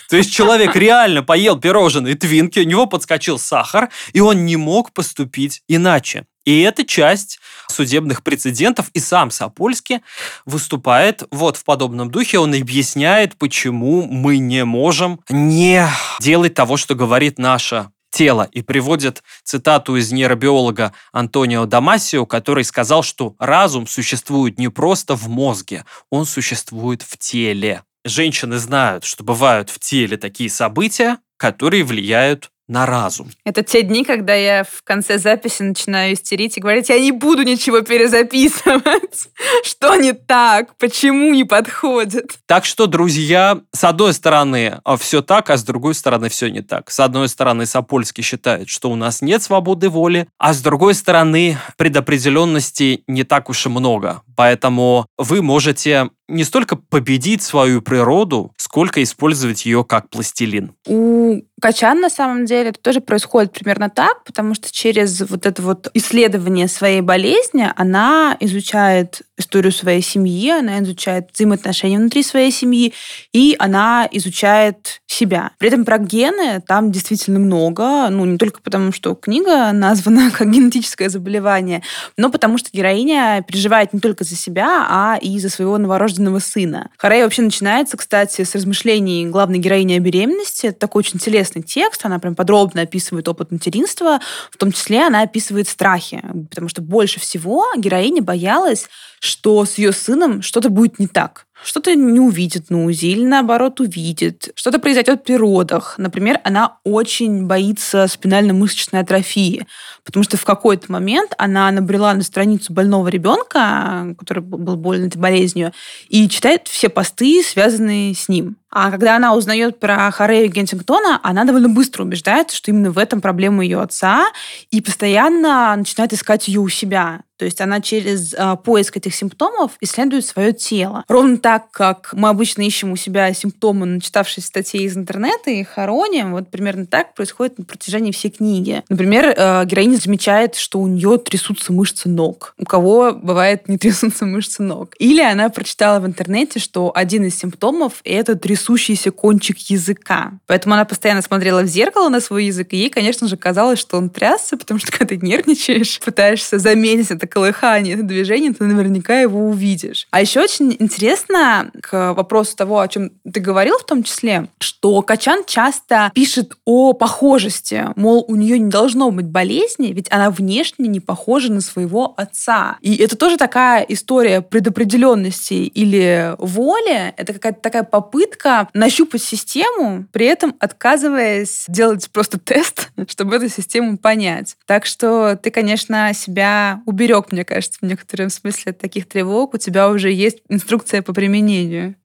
То 0.09 0.17
есть 0.17 0.33
человек 0.33 0.75
реально 0.75 1.21
поел 1.21 1.59
пирожные 1.59 2.15
твинки, 2.15 2.59
у 2.59 2.63
него 2.63 2.85
подскочил 2.85 3.37
сахар, 3.37 3.89
и 4.13 4.21
он 4.21 4.45
не 4.45 4.55
мог 4.55 4.93
поступить 4.93 5.61
иначе. 5.67 6.25
И 6.45 6.61
эта 6.61 6.85
часть 6.85 7.39
судебных 7.67 8.23
прецедентов, 8.23 8.89
и 8.93 8.99
сам 8.99 9.31
Сапольский 9.31 10.01
выступает 10.45 11.23
вот 11.31 11.57
в 11.57 11.63
подобном 11.63 12.11
духе. 12.11 12.37
Он 12.37 12.53
объясняет, 12.53 13.35
почему 13.37 14.03
мы 14.03 14.37
не 14.37 14.63
можем 14.63 15.19
не 15.27 15.87
делать 16.19 16.53
того, 16.53 16.77
что 16.77 16.93
говорит 16.93 17.39
наше 17.39 17.89
тело 18.15 18.47
и 18.49 18.61
приводит 18.61 19.23
цитату 19.43 19.97
из 19.97 20.11
нейробиолога 20.13 20.93
Антонио 21.11 21.65
Дамасио, 21.65 22.25
который 22.25 22.63
сказал, 22.63 23.03
что 23.03 23.35
разум 23.39 23.87
существует 23.87 24.57
не 24.57 24.69
просто 24.69 25.15
в 25.15 25.27
мозге, 25.27 25.83
он 26.09 26.25
существует 26.25 27.01
в 27.01 27.17
теле. 27.17 27.83
Женщины 28.05 28.57
знают, 28.57 29.03
что 29.03 29.25
бывают 29.25 29.69
в 29.69 29.79
теле 29.79 30.15
такие 30.15 30.49
события, 30.49 31.17
которые 31.37 31.83
влияют 31.83 32.51
на 32.67 32.85
разум. 32.85 33.29
Это 33.43 33.63
те 33.63 33.83
дни, 33.83 34.03
когда 34.03 34.33
я 34.33 34.63
в 34.63 34.81
конце 34.83 35.17
записи 35.17 35.61
начинаю 35.61 36.13
истерить 36.13 36.57
и 36.57 36.61
говорить, 36.61 36.89
я 36.89 36.99
не 36.99 37.11
буду 37.11 37.43
ничего 37.43 37.81
перезаписывать. 37.81 39.29
Что 39.63 39.95
не 39.95 40.13
так? 40.13 40.75
Почему 40.77 41.33
не 41.33 41.43
подходит? 41.43 42.37
Так 42.47 42.65
что, 42.65 42.87
друзья, 42.87 43.59
с 43.71 43.83
одной 43.83 44.13
стороны 44.13 44.79
а, 44.83 44.97
все 44.97 45.21
так, 45.21 45.49
а 45.49 45.57
с 45.57 45.63
другой 45.63 45.93
стороны 45.93 46.29
все 46.29 46.49
не 46.49 46.61
так. 46.61 46.89
С 46.89 46.99
одной 46.99 47.29
стороны, 47.29 47.65
Сапольский 47.65 48.23
считает, 48.23 48.69
что 48.69 48.89
у 48.89 48.95
нас 48.95 49.21
нет 49.21 49.43
свободы 49.43 49.89
воли, 49.89 50.27
а 50.37 50.53
с 50.53 50.61
другой 50.61 50.95
стороны, 50.95 51.57
предопределенности 51.77 53.03
не 53.07 53.23
так 53.23 53.49
уж 53.49 53.65
и 53.65 53.69
много. 53.69 54.21
Поэтому 54.35 55.07
вы 55.17 55.41
можете 55.41 56.09
не 56.27 56.43
столько 56.43 56.75
победить 56.75 57.43
свою 57.43 57.81
природу, 57.81 58.51
сколько 58.57 59.01
использовать 59.03 59.65
ее 59.65 59.83
как 59.83 60.09
пластилин. 60.09 60.73
У 60.87 61.41
Качан, 61.61 62.01
на 62.01 62.09
самом 62.09 62.45
деле, 62.45 62.69
это 62.69 62.79
тоже 62.79 62.99
происходит 62.99 63.51
примерно 63.51 63.89
так, 63.89 64.23
потому 64.23 64.55
что 64.55 64.71
через 64.71 65.21
вот 65.21 65.45
это 65.45 65.61
вот 65.61 65.89
исследование 65.93 66.67
своей 66.67 67.01
болезни 67.01 67.71
она 67.75 68.35
изучает 68.39 69.21
историю 69.37 69.71
своей 69.71 70.01
семьи, 70.01 70.49
она 70.49 70.81
изучает 70.81 71.29
взаимоотношения 71.33 71.97
внутри 71.97 72.23
своей 72.23 72.51
семьи, 72.51 72.93
и 73.33 73.55
она 73.59 74.07
изучает 74.11 75.01
себя. 75.07 75.51
При 75.57 75.69
этом 75.69 75.85
про 75.85 75.97
гены 75.97 76.61
там 76.65 76.91
действительно 76.91 77.39
много, 77.39 78.09
ну, 78.09 78.25
не 78.25 78.37
только 78.37 78.61
потому, 78.61 78.91
что 78.91 79.15
книга 79.15 79.71
названа 79.71 80.31
как 80.37 80.51
генетическое 80.51 81.09
заболевание, 81.09 81.83
но 82.17 82.29
потому 82.29 82.57
что 82.57 82.69
героиня 82.71 83.43
переживает 83.47 83.93
не 83.93 83.99
только 83.99 84.23
за 84.23 84.35
себя, 84.35 84.85
а 84.89 85.17
и 85.21 85.39
за 85.39 85.49
своего 85.49 85.77
новорожденного 85.77 86.39
сына. 86.39 86.89
Харей 86.97 87.23
вообще 87.23 87.41
начинается, 87.41 87.97
кстати, 87.97 88.43
с 88.43 88.55
размышлений 88.55 89.25
главной 89.25 89.59
героини 89.59 89.93
о 89.93 89.99
беременности. 89.99 90.67
Это 90.67 90.79
такой 90.79 91.01
очень 91.01 91.19
телесный 91.19 91.61
текст, 91.61 92.05
она 92.05 92.19
прям 92.19 92.35
подробно 92.35 92.81
описывает 92.81 93.27
опыт 93.27 93.51
материнства, 93.51 94.19
в 94.51 94.57
том 94.57 94.71
числе 94.71 95.05
она 95.05 95.21
описывает 95.21 95.67
страхи, 95.67 96.23
потому 96.49 96.69
что 96.69 96.81
больше 96.81 97.19
всего 97.19 97.65
героиня 97.77 98.21
боялась, 98.21 98.87
что 99.19 99.65
с 99.65 99.77
ее 99.77 99.91
сыном 99.91 100.41
что-то 100.41 100.69
будет 100.69 100.99
не 100.99 101.07
так 101.07 101.45
что-то 101.65 101.95
не 101.95 102.19
увидит 102.19 102.69
на 102.69 102.85
УЗИ 102.85 103.07
или 103.07 103.25
наоборот 103.25 103.79
увидит, 103.79 104.49
что-то 104.55 104.79
произойдет 104.79 105.23
при 105.23 105.33
родах. 105.33 105.95
Например, 105.97 106.39
она 106.43 106.77
очень 106.83 107.45
боится 107.45 108.07
спинально-мышечной 108.07 109.01
атрофии, 109.01 109.65
потому 110.03 110.23
что 110.23 110.37
в 110.37 110.45
какой-то 110.45 110.91
момент 110.91 111.33
она 111.37 111.71
набрела 111.71 112.13
на 112.13 112.23
страницу 112.23 112.73
больного 112.73 113.07
ребенка, 113.07 114.15
который 114.19 114.43
был 114.43 114.75
болен 114.75 115.07
этой 115.07 115.17
болезнью, 115.17 115.71
и 116.07 116.29
читает 116.29 116.67
все 116.67 116.89
посты, 116.89 117.41
связанные 117.43 118.13
с 118.13 118.29
ним. 118.29 118.57
А 118.77 118.91
когда 118.91 119.15
она 119.15 119.33
узнает 119.33 119.79
про 119.79 120.11
Харею 120.11 120.51
Гентингтона, 120.51 121.21
она 121.23 121.45
довольно 121.45 121.69
быстро 121.69 122.03
убеждается, 122.03 122.57
что 122.57 122.71
именно 122.71 122.91
в 122.91 122.97
этом 122.97 123.21
проблема 123.21 123.63
ее 123.63 123.79
отца, 123.79 124.25
и 124.69 124.81
постоянно 124.81 125.73
начинает 125.77 126.11
искать 126.11 126.49
ее 126.49 126.59
у 126.59 126.67
себя. 126.67 127.21
То 127.37 127.45
есть 127.45 127.59
она 127.59 127.81
через 127.81 128.33
э, 128.33 128.55
поиск 128.63 128.95
этих 128.97 129.13
симптомов 129.13 129.73
исследует 129.81 130.25
свое 130.25 130.53
тело. 130.53 131.03
Ровно 131.07 131.37
так, 131.37 131.69
как 131.71 132.11
мы 132.13 132.29
обычно 132.29 132.61
ищем 132.61 132.91
у 132.91 132.95
себя 132.95 133.33
симптомы, 133.33 133.85
начитавшись 133.85 134.45
статей 134.45 134.83
из 134.83 134.95
интернета 134.95 135.51
и 135.51 135.63
хороним, 135.63 136.31
вот 136.31 136.49
примерно 136.49 136.85
так 136.85 137.13
происходит 137.13 137.57
на 137.57 137.65
протяжении 137.65 138.11
всей 138.11 138.31
книги. 138.31 138.83
Например, 138.87 139.33
э, 139.35 139.65
героиня 139.65 139.97
замечает, 139.97 140.55
что 140.55 140.79
у 140.79 140.87
нее 140.87 141.17
трясутся 141.17 141.73
мышцы 141.73 142.07
ног. 142.07 142.55
У 142.57 142.63
кого 142.63 143.11
бывает 143.11 143.67
не 143.67 143.77
трясутся 143.77 144.25
мышцы 144.25 144.63
ног. 144.63 144.93
Или 144.97 145.21
она 145.21 145.49
прочитала 145.49 145.99
в 145.99 146.05
интернете, 146.05 146.59
что 146.59 146.91
один 146.95 147.25
из 147.25 147.37
симптомов— 147.37 147.99
это 148.05 148.35
трясущийся 148.65 149.11
кончик 149.11 149.57
языка. 149.69 150.33
Поэтому 150.47 150.73
она 150.73 150.85
постоянно 150.85 151.21
смотрела 151.21 151.61
в 151.61 151.67
зеркало 151.67 152.09
на 152.09 152.19
свой 152.19 152.45
язык, 152.45 152.69
и 152.71 152.77
ей, 152.77 152.89
конечно 152.89 153.27
же, 153.27 153.37
казалось, 153.37 153.79
что 153.79 153.97
он 153.97 154.09
трясся, 154.09 154.57
потому 154.57 154.79
что 154.79 154.91
когда 154.97 155.05
ты 155.05 155.17
нервничаешь, 155.17 155.99
пытаешься 155.99 156.57
заметить 156.57 157.11
это 157.11 157.27
колыхание, 157.27 157.93
это 157.93 158.03
движение, 158.03 158.53
ты 158.53 158.63
наверняка 158.63 159.19
его 159.19 159.47
увидишь. 159.47 160.07
А 160.09 160.21
еще 160.21 160.41
очень 160.41 160.75
интересно 160.79 161.71
к 161.81 162.13
вопросу 162.13 162.55
того, 162.55 162.79
о 162.79 162.87
чем 162.87 163.11
ты 163.31 163.39
говорил 163.39 163.77
в 163.77 163.85
том 163.85 164.03
числе, 164.03 164.47
что 164.59 165.01
Качан 165.01 165.43
часто 165.45 166.11
пишет 166.15 166.53
о 166.65 166.93
похожести, 166.93 167.85
мол, 167.95 168.25
у 168.27 168.35
нее 168.35 168.57
не 168.57 168.69
должно 168.69 169.11
быть 169.11 169.27
болезни, 169.27 169.87
ведь 169.87 170.07
она 170.11 170.31
внешне 170.31 170.87
не 170.87 170.99
похожа 170.99 171.51
на 171.51 171.61
своего 171.61 172.13
отца. 172.17 172.77
И 172.81 172.95
это 172.95 173.15
тоже 173.15 173.37
такая 173.37 173.83
история 173.83 174.41
предопределенности 174.41 175.53
или 175.53 176.33
воли. 176.39 177.13
Это 177.17 177.33
какая-то 177.33 177.61
такая 177.61 177.83
попытка 177.83 178.54
нащупать 178.73 179.21
систему, 179.21 180.05
при 180.11 180.25
этом 180.25 180.55
отказываясь 180.59 181.65
делать 181.67 182.09
просто 182.11 182.39
тест, 182.39 182.89
чтобы 183.07 183.35
эту 183.35 183.49
систему 183.49 183.97
понять. 183.97 184.57
Так 184.65 184.85
что 184.85 185.35
ты, 185.35 185.51
конечно, 185.51 186.11
себя 186.13 186.81
уберег, 186.85 187.31
мне 187.31 187.45
кажется, 187.45 187.79
в 187.81 187.85
некотором 187.85 188.29
смысле 188.29 188.71
от 188.71 188.79
таких 188.79 189.07
тревог. 189.07 189.53
У 189.53 189.57
тебя 189.57 189.89
уже 189.89 190.11
есть 190.11 190.39
инструкция 190.49 191.01
по 191.01 191.13
применению. 191.13 191.95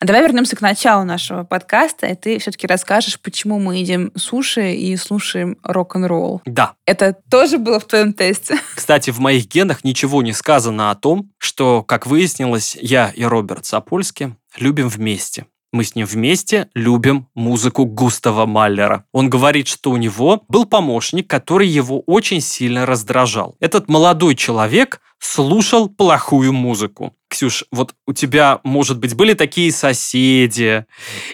А 0.00 0.06
давай 0.06 0.22
вернемся 0.22 0.54
к 0.54 0.60
началу 0.60 1.04
нашего 1.04 1.42
подкаста, 1.42 2.06
и 2.06 2.14
ты 2.14 2.38
все-таки 2.38 2.68
расскажешь, 2.68 3.18
почему 3.18 3.58
мы 3.58 3.78
едим 3.78 4.12
суши 4.14 4.74
и 4.74 4.96
слушаем 4.96 5.58
рок-н-ролл. 5.64 6.40
Да. 6.44 6.74
Это 6.86 7.16
тоже 7.28 7.58
было 7.58 7.80
в 7.80 7.84
твоем 7.84 8.12
тесте? 8.12 8.58
Кстати, 8.76 9.10
в 9.10 9.18
моих 9.18 9.48
генах 9.48 9.82
ничего 9.82 10.22
не 10.22 10.32
сказано 10.32 10.92
о 10.92 10.94
том, 10.94 11.32
что, 11.38 11.82
как 11.82 12.06
выяснилось, 12.06 12.76
я 12.80 13.08
и 13.08 13.24
Роберт 13.24 13.66
Сапольски 13.66 14.36
любим 14.56 14.88
вместе 14.88 15.46
мы 15.72 15.84
с 15.84 15.94
ним 15.94 16.06
вместе 16.06 16.68
любим 16.74 17.28
музыку 17.34 17.84
Густава 17.84 18.46
Маллера. 18.46 19.04
Он 19.12 19.28
говорит, 19.28 19.68
что 19.68 19.90
у 19.90 19.96
него 19.96 20.42
был 20.48 20.64
помощник, 20.64 21.28
который 21.28 21.68
его 21.68 22.00
очень 22.06 22.40
сильно 22.40 22.86
раздражал. 22.86 23.54
Этот 23.60 23.88
молодой 23.88 24.34
человек 24.34 25.00
слушал 25.18 25.88
плохую 25.88 26.52
музыку. 26.52 27.14
Ксюш, 27.28 27.64
вот 27.70 27.94
у 28.06 28.14
тебя, 28.14 28.60
может 28.64 28.98
быть, 28.98 29.14
были 29.14 29.34
такие 29.34 29.70
соседи, 29.70 30.86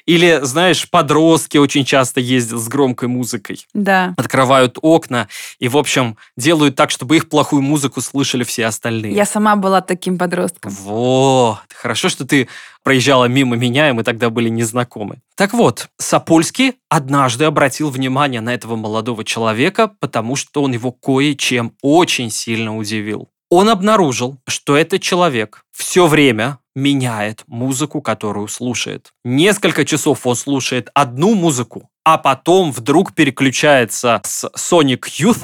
или, 0.07 0.41
знаешь, 0.43 0.91
подростки 0.91 1.57
очень 1.57 1.85
часто 1.85 2.21
ездят 2.21 2.59
с 2.59 2.67
громкой 2.67 3.07
музыкой. 3.09 3.65
Да. 3.75 4.13
Открывают 4.17 4.77
окна 4.83 5.29
и, 5.61 5.69
в 5.69 5.77
общем, 5.77 6.17
делают 6.37 6.75
так, 6.75 6.91
чтобы 6.91 7.17
их 7.17 7.29
плохую 7.29 7.63
музыку 7.63 8.01
слышали 8.01 8.43
все 8.43 8.67
остальные. 8.67 9.15
Я 9.15 9.25
сама 9.25 9.55
была 9.55 9.81
таким 9.83 10.19
подростком. 10.19 10.73
Вот. 10.73 11.61
Хорошо, 11.73 12.09
что 12.09 12.27
ты 12.27 12.49
проезжала 12.83 13.27
мимо 13.27 13.57
меня, 13.57 13.89
и 13.89 13.93
мы 13.93 14.03
тогда 14.03 14.31
были 14.31 14.49
незнакомы. 14.49 15.21
Так 15.37 15.55
вот, 15.55 15.89
Сапольский 15.99 16.75
однажды 16.89 17.45
обратил 17.45 17.91
внимание 17.91 18.41
на 18.41 18.53
этого 18.53 18.75
молодого 18.75 19.25
человека, 19.25 19.93
потому 20.01 20.35
что 20.35 20.63
он 20.63 20.73
его 20.73 20.91
кое-чем 20.91 21.73
очень 21.83 22.31
сильно 22.31 22.77
удивил. 22.77 23.29
Он 23.57 23.69
обнаружил, 23.69 24.39
что 24.49 24.77
этот 24.77 25.01
человек 25.01 25.63
все 25.71 26.09
время 26.09 26.59
меняет 26.75 27.45
музыку, 27.47 28.03
которую 28.03 28.49
слушает. 28.49 29.13
Несколько 29.25 29.85
часов 29.85 30.27
он 30.27 30.35
слушает 30.35 30.89
одну 30.93 31.37
музыку, 31.37 31.89
а 32.05 32.19
потом 32.19 32.73
вдруг 32.73 33.15
переключается 33.15 34.21
с 34.25 34.45
Sonic 34.57 35.03
Youth 35.21 35.39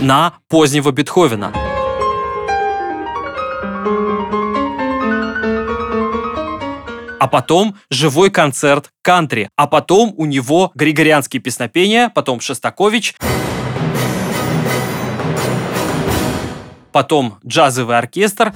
на 0.00 0.38
позднего 0.48 0.90
Бетховена. 0.90 1.52
А 7.26 7.28
потом 7.28 7.74
живой 7.90 8.30
концерт 8.30 8.92
кантри, 9.02 9.50
а 9.56 9.66
потом 9.66 10.14
у 10.16 10.26
него 10.26 10.70
григорианские 10.76 11.42
песнопения, 11.42 12.08
потом 12.08 12.38
Шостакович, 12.38 13.16
потом 16.92 17.40
джазовый 17.44 17.98
оркестр, 17.98 18.54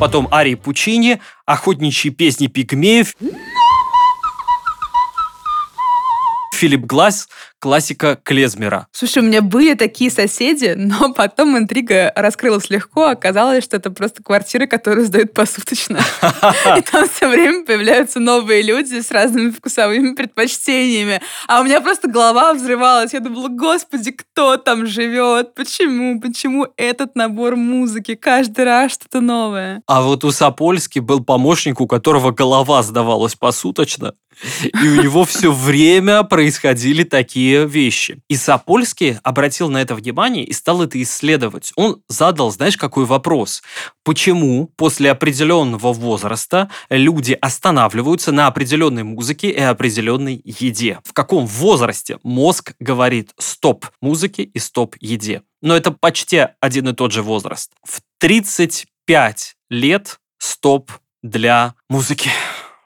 потом 0.00 0.26
арии 0.32 0.56
Пучини, 0.56 1.20
охотничьи 1.46 2.10
песни 2.10 2.48
пигмеев, 2.48 3.14
Филипп 6.52 6.86
Глаз, 6.86 7.28
классика 7.58 8.18
Клезмера. 8.22 8.88
Слушай, 8.92 9.22
у 9.22 9.26
меня 9.26 9.40
были 9.40 9.74
такие 9.74 10.10
соседи, 10.10 10.74
но 10.76 11.12
потом 11.12 11.56
интрига 11.56 12.12
раскрылась 12.14 12.68
легко. 12.70 13.06
Оказалось, 13.06 13.64
что 13.64 13.76
это 13.76 13.90
просто 13.90 14.22
квартиры, 14.22 14.66
которые 14.66 15.06
сдают 15.06 15.32
посуточно. 15.32 15.98
И 16.76 16.82
там 16.82 17.08
все 17.08 17.28
время 17.28 17.64
появляются 17.64 18.20
новые 18.20 18.62
люди 18.62 19.00
с 19.00 19.10
разными 19.10 19.50
вкусовыми 19.50 20.14
предпочтениями. 20.14 21.20
А 21.48 21.60
у 21.60 21.64
меня 21.64 21.80
просто 21.80 22.08
голова 22.08 22.52
взрывалась. 22.54 23.12
Я 23.12 23.20
думала, 23.20 23.48
господи, 23.48 24.10
кто 24.10 24.56
там 24.56 24.86
живет? 24.86 25.54
Почему? 25.54 26.20
Почему 26.20 26.66
этот 26.76 27.16
набор 27.16 27.56
музыки? 27.56 28.14
Каждый 28.14 28.64
раз 28.64 28.92
что-то 28.92 29.20
новое. 29.20 29.82
А 29.86 30.02
вот 30.02 30.24
у 30.24 30.32
Сапольски 30.32 30.98
был 30.98 31.24
помощник, 31.24 31.80
у 31.80 31.86
которого 31.86 32.30
голова 32.30 32.82
сдавалась 32.82 33.34
посуточно. 33.34 34.14
И 34.62 34.88
у 34.88 35.02
него 35.02 35.24
все 35.24 35.52
время 35.52 36.22
происходили 36.24 37.04
такие 37.04 37.53
вещи. 37.62 38.18
И 38.28 38.36
Сапольский 38.36 39.18
обратил 39.22 39.70
на 39.70 39.80
это 39.80 39.94
внимание 39.94 40.44
и 40.44 40.52
стал 40.52 40.82
это 40.82 41.00
исследовать. 41.00 41.72
Он 41.76 42.02
задал, 42.08 42.50
знаешь, 42.50 42.76
какой 42.76 43.04
вопрос? 43.04 43.62
Почему 44.02 44.70
после 44.76 45.10
определенного 45.10 45.92
возраста 45.92 46.68
люди 46.90 47.38
останавливаются 47.40 48.32
на 48.32 48.48
определенной 48.48 49.04
музыке 49.04 49.50
и 49.50 49.60
определенной 49.60 50.42
еде? 50.44 50.98
В 51.04 51.12
каком 51.12 51.46
возрасте 51.46 52.18
мозг 52.24 52.72
говорит 52.80 53.30
стоп 53.38 53.86
музыке 54.00 54.42
и 54.42 54.58
стоп 54.58 54.96
еде? 55.00 55.42
Но 55.62 55.76
это 55.76 55.92
почти 55.92 56.46
один 56.60 56.88
и 56.88 56.92
тот 56.92 57.12
же 57.12 57.22
возраст. 57.22 57.70
В 57.86 58.00
35 58.18 59.54
лет 59.70 60.18
стоп 60.38 60.90
для 61.22 61.74
музыки 61.88 62.30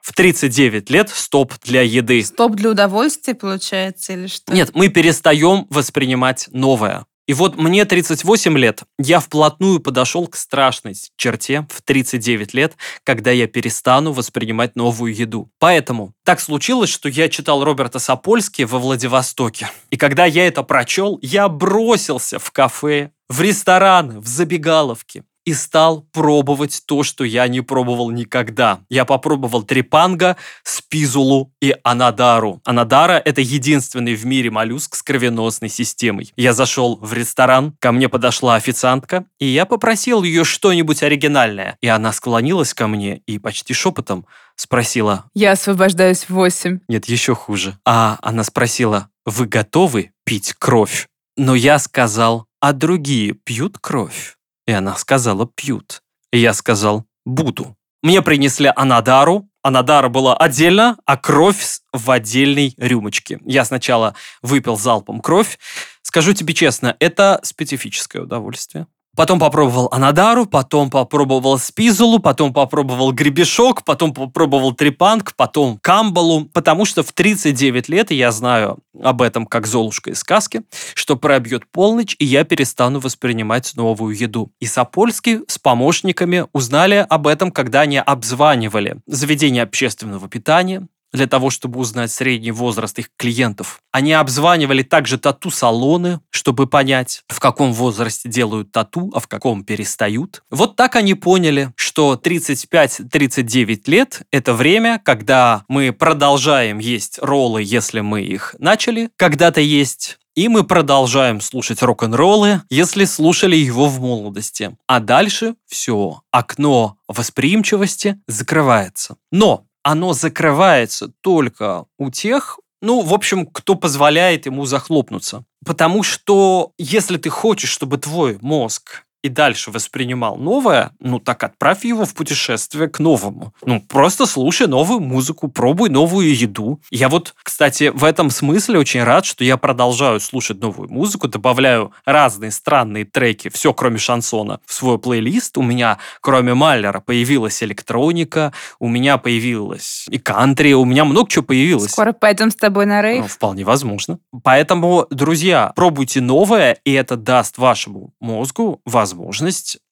в 0.09 0.15
39 0.15 0.89
лет 0.89 1.11
стоп 1.11 1.53
для 1.63 1.83
еды. 1.83 2.25
Стоп 2.25 2.53
для 2.53 2.71
удовольствия, 2.71 3.35
получается, 3.35 4.15
или 4.15 4.27
что? 4.27 4.55
Нет, 4.55 4.71
мы 4.73 4.89
перестаем 4.89 5.67
воспринимать 5.69 6.49
новое. 6.51 7.05
И 7.27 7.35
вот 7.35 7.59
мне 7.59 7.85
38 7.85 8.57
лет, 8.57 8.85
я 8.99 9.21
вплотную 9.21 9.81
подошел 9.81 10.27
к 10.27 10.35
страшной 10.35 10.95
черте 11.19 11.67
в 11.69 11.83
39 11.83 12.55
лет, 12.55 12.73
когда 13.05 13.31
я 13.33 13.47
перестану 13.47 14.13
воспринимать 14.15 14.77
новую 14.77 15.15
еду. 15.15 15.51
Поэтому 15.59 16.15
так 16.25 16.41
случилось, 16.41 16.89
что 16.89 17.11
я 17.11 17.29
читал 17.29 17.63
Роберта 17.63 17.99
Сапольски 17.99 18.63
во 18.63 18.79
Владивостоке. 18.79 19.69
И 19.91 19.99
когда 19.99 20.25
я 20.25 20.47
это 20.47 20.63
прочел, 20.63 21.19
я 21.21 21.51
бросился 21.51 22.39
в 22.39 22.51
кафе, 22.51 23.11
в 23.29 23.43
рестораны, 23.43 24.21
в 24.21 24.27
забегаловки 24.27 25.25
и 25.49 25.55
стал 25.55 26.03
пробовать 26.13 26.83
то, 26.85 27.03
что 27.03 27.25
я 27.25 27.49
не 27.49 27.63
пробовал 27.63 28.11
никогда. 28.11 28.81
Я 28.91 29.07
попробовал 29.07 29.63
трепанга, 29.63 30.37
спизулу 30.63 31.55
и 31.63 31.75
анадару. 31.83 32.61
Анадара– 32.67 33.15
это 33.25 33.41
единственный 33.41 34.15
в 34.15 34.27
мире 34.27 34.51
моллюск 34.51 34.95
с 34.95 35.03
кровеносной 35.03 35.71
системой. 35.71 36.35
Я 36.37 36.53
зашел 36.53 36.99
в 37.01 37.15
ресторан, 37.15 37.75
ко 37.79 37.93
мне 37.93 38.11
подошла 38.11 38.57
официантка, 38.57 39.25
и 39.39 39.47
я 39.47 39.65
попросил 39.65 40.23
ее 40.23 40.45
что-нибудь 40.45 41.03
оригинальное. 41.03 41.79
И 41.81 41.89
она 41.89 42.13
склонилась 42.13 42.75
ко 42.75 42.87
мне 42.87 43.23
и 43.27 43.39
почти 43.39 43.73
шепотом 43.73 44.27
спросила. 44.55 45.31
Я 45.33 45.53
освобождаюсь 45.53 46.25
в 46.25 46.31
восемь. 46.31 46.81
Нет, 46.89 47.07
еще 47.07 47.35
хуже. 47.35 47.79
А 47.87 48.19
она 48.21 48.45
спросила, 48.45 49.09
вы 49.25 49.47
готовы 49.47 50.11
пить 50.25 50.53
кровь? 50.59 51.09
Но 51.39 51.55
я 51.55 51.79
сказал, 51.79 52.45
а 52.61 52.75
другие 52.75 53.33
пьют 53.33 53.79
кровь? 53.81 54.38
И 54.69 54.73
она 54.73 54.97
сказала 54.97 55.51
«пьют». 55.57 56.03
Я 56.31 56.53
сказал 56.53 57.07
«буду». 57.25 57.75
Мне 58.03 58.21
принесли 58.21 58.71
анадару. 58.77 59.49
Анадара 59.63 60.11
была 60.11 60.37
отдельно, 60.37 60.99
а 61.07 61.17
кровь 61.17 61.81
в 61.93 62.11
отдельной 62.11 62.75
рюмочке. 62.77 63.41
Я 63.47 63.65
сначала 63.65 64.15
выпил 64.43 64.77
залпом 64.77 65.21
кровь. 65.21 65.59
Скажу 66.03 66.35
тебе 66.35 66.53
честно, 66.53 66.95
это 67.01 67.41
специфическое 67.43 68.23
удовольствие. 68.23 68.87
Потом 69.19 69.41
попробовал 69.41 69.89
анадару, 69.91 70.47
потом 70.47 70.91
попробовал 70.91 71.59
спизулу, 71.59 72.21
потом 72.21 72.53
попробовал 72.53 73.11
гребешок, 73.11 73.83
потом 73.83 74.15
попробовал 74.15 74.73
трепанг, 74.73 75.35
потом 75.35 75.77
камбалу, 75.83 76.45
потому 76.45 76.85
что 76.85 77.03
в 77.03 77.13
39 77.13 77.89
лет, 77.89 78.13
я 78.13 78.31
знаю 78.31 78.79
об 79.03 79.21
этом 79.21 79.45
как 79.45 79.67
Золушка 79.67 80.11
из 80.11 80.21
сказки, 80.21 80.63
что 80.95 81.17
пробьет 81.17 81.65
полночь, 81.73 82.15
и 82.21 82.25
я 82.25 82.45
перестану 82.45 83.01
воспринимать 83.01 83.73
новую 83.75 84.17
еду. 84.17 84.53
И 84.61 84.67
Сапольский 84.67 85.41
с 85.49 85.59
помощниками 85.59 86.47
узнали 86.53 87.05
об 87.09 87.27
этом, 87.27 87.51
когда 87.51 87.81
они 87.81 87.99
обзванивали 87.99 88.99
заведения 89.09 89.65
общественного 89.65 90.29
питания, 90.29 90.87
для 91.13 91.27
того, 91.27 91.51
чтобы 91.51 91.81
узнать 91.81 92.11
средний 92.11 92.51
возраст 92.51 92.99
их 92.99 93.11
клиентов. 93.17 93.81
Они 93.93 94.13
обзванивали 94.13 94.83
также 94.83 95.19
тату-салоны, 95.19 96.21
чтобы 96.31 96.67
понять, 96.67 97.23
в 97.29 97.41
каком 97.41 97.73
возрасте 97.73 98.29
делают 98.29 98.73
тату, 98.73 99.11
а 99.15 99.21
в 99.21 99.29
каком 99.29 99.65
перестают. 99.65 100.43
Вот 100.51 100.77
так 100.77 100.97
они 100.97 101.15
поняли, 101.15 101.73
что 101.77 102.21
35-39 102.23 103.83
лет– 103.87 104.23
это 104.31 104.55
время, 104.55 105.01
когда 105.05 105.65
мы 105.69 105.93
продолжаем 105.93 106.79
есть 106.79 107.19
роллы, 107.21 107.63
если 107.63 108.01
мы 108.01 108.23
их 108.23 108.55
начали 108.59 109.11
когда-то 109.17 109.61
есть, 109.61 110.19
и 110.39 110.47
мы 110.47 110.63
продолжаем 110.63 111.41
слушать 111.41 111.83
рок-н-роллы, 111.83 112.63
если 112.71 113.05
слушали 113.05 113.57
его 113.57 113.89
в 113.89 113.99
молодости. 113.99 114.77
А 114.87 115.01
дальше 115.01 115.57
все, 115.67 116.23
окно 116.31 116.97
восприимчивости 117.09 118.21
закрывается. 118.29 119.17
Но 119.33 119.65
оно 119.89 120.13
закрывается 120.13 121.11
только 121.23 121.87
у 121.97 122.11
тех, 122.11 122.59
ну, 122.83 123.01
в 123.01 123.15
общем, 123.15 123.47
кто 123.47 123.75
позволяет 123.75 124.45
ему 124.45 124.67
захлопнуться. 124.67 125.47
Потому 125.65 126.03
что 126.03 126.73
если 126.77 127.17
ты 127.17 127.31
хочешь, 127.31 127.71
чтобы 127.71 127.97
твой 127.97 128.37
мозг 128.43 129.07
и 129.23 129.29
дальше 129.29 129.71
воспринимал 129.71 130.37
новое, 130.37 130.93
ну 131.01 131.19
так 131.19 131.43
отправь 131.43 131.85
его 131.85 132.05
в 132.05 132.15
путешествие 132.15 132.89
к 132.89 132.99
новому. 132.99 133.53
Ну, 133.65 133.81
просто 133.81 134.27
слушай 134.27 134.67
новую 134.67 135.01
музыку, 135.01 135.49
пробуй 135.49 135.89
новую 135.89 136.35
еду. 136.35 136.81
Я 136.91 137.09
вот, 137.09 137.35
кстати, 137.43 137.91
в 137.93 138.05
этом 138.05 138.31
смысле 138.31 138.79
очень 138.79 139.03
рад, 139.03 139.25
что 139.25 139.45
я 139.45 139.57
продолжаю 139.57 140.21
слушать 140.21 140.61
новую 140.61 140.89
музыку, 140.89 141.27
добавляю 141.27 141.93
разные 142.05 142.53
странные 142.53 143.05
треки, 143.05 143.49
все 143.49 143.73
кроме 143.73 143.99
шансона, 143.99 144.61
в 144.65 144.73
свой 144.73 144.99
плейлист. 144.99 145.59
У 145.59 145.63
меня, 145.63 145.99
кроме 146.21 146.55
Маллера, 146.55 147.01
появилась 147.01 147.63
электроника, 147.63 148.53
у 148.79 148.89
меня 148.89 149.19
появилась 149.19 150.07
и 150.09 150.19
кантри, 150.19 150.75
у 150.75 150.85
меня 150.85 151.05
много 151.05 151.29
чего 151.29 151.45
появилось. 151.45 151.91
Скоро 151.91 152.13
пойдем 152.13 152.51
с 152.51 152.57
тобой 152.57 152.87
на 152.87 153.03
рейв? 153.03 153.23
Ну, 153.23 153.29
вполне 153.29 153.65
возможно. 153.65 154.19
Поэтому, 154.45 155.07
друзья, 155.11 155.73
пробуйте 155.75 156.21
новое, 156.21 156.79
и 156.85 156.93
это 156.93 157.17
даст 157.17 157.59
вашему 157.59 158.15
мозгу 158.21 158.81
возможность 158.85 159.08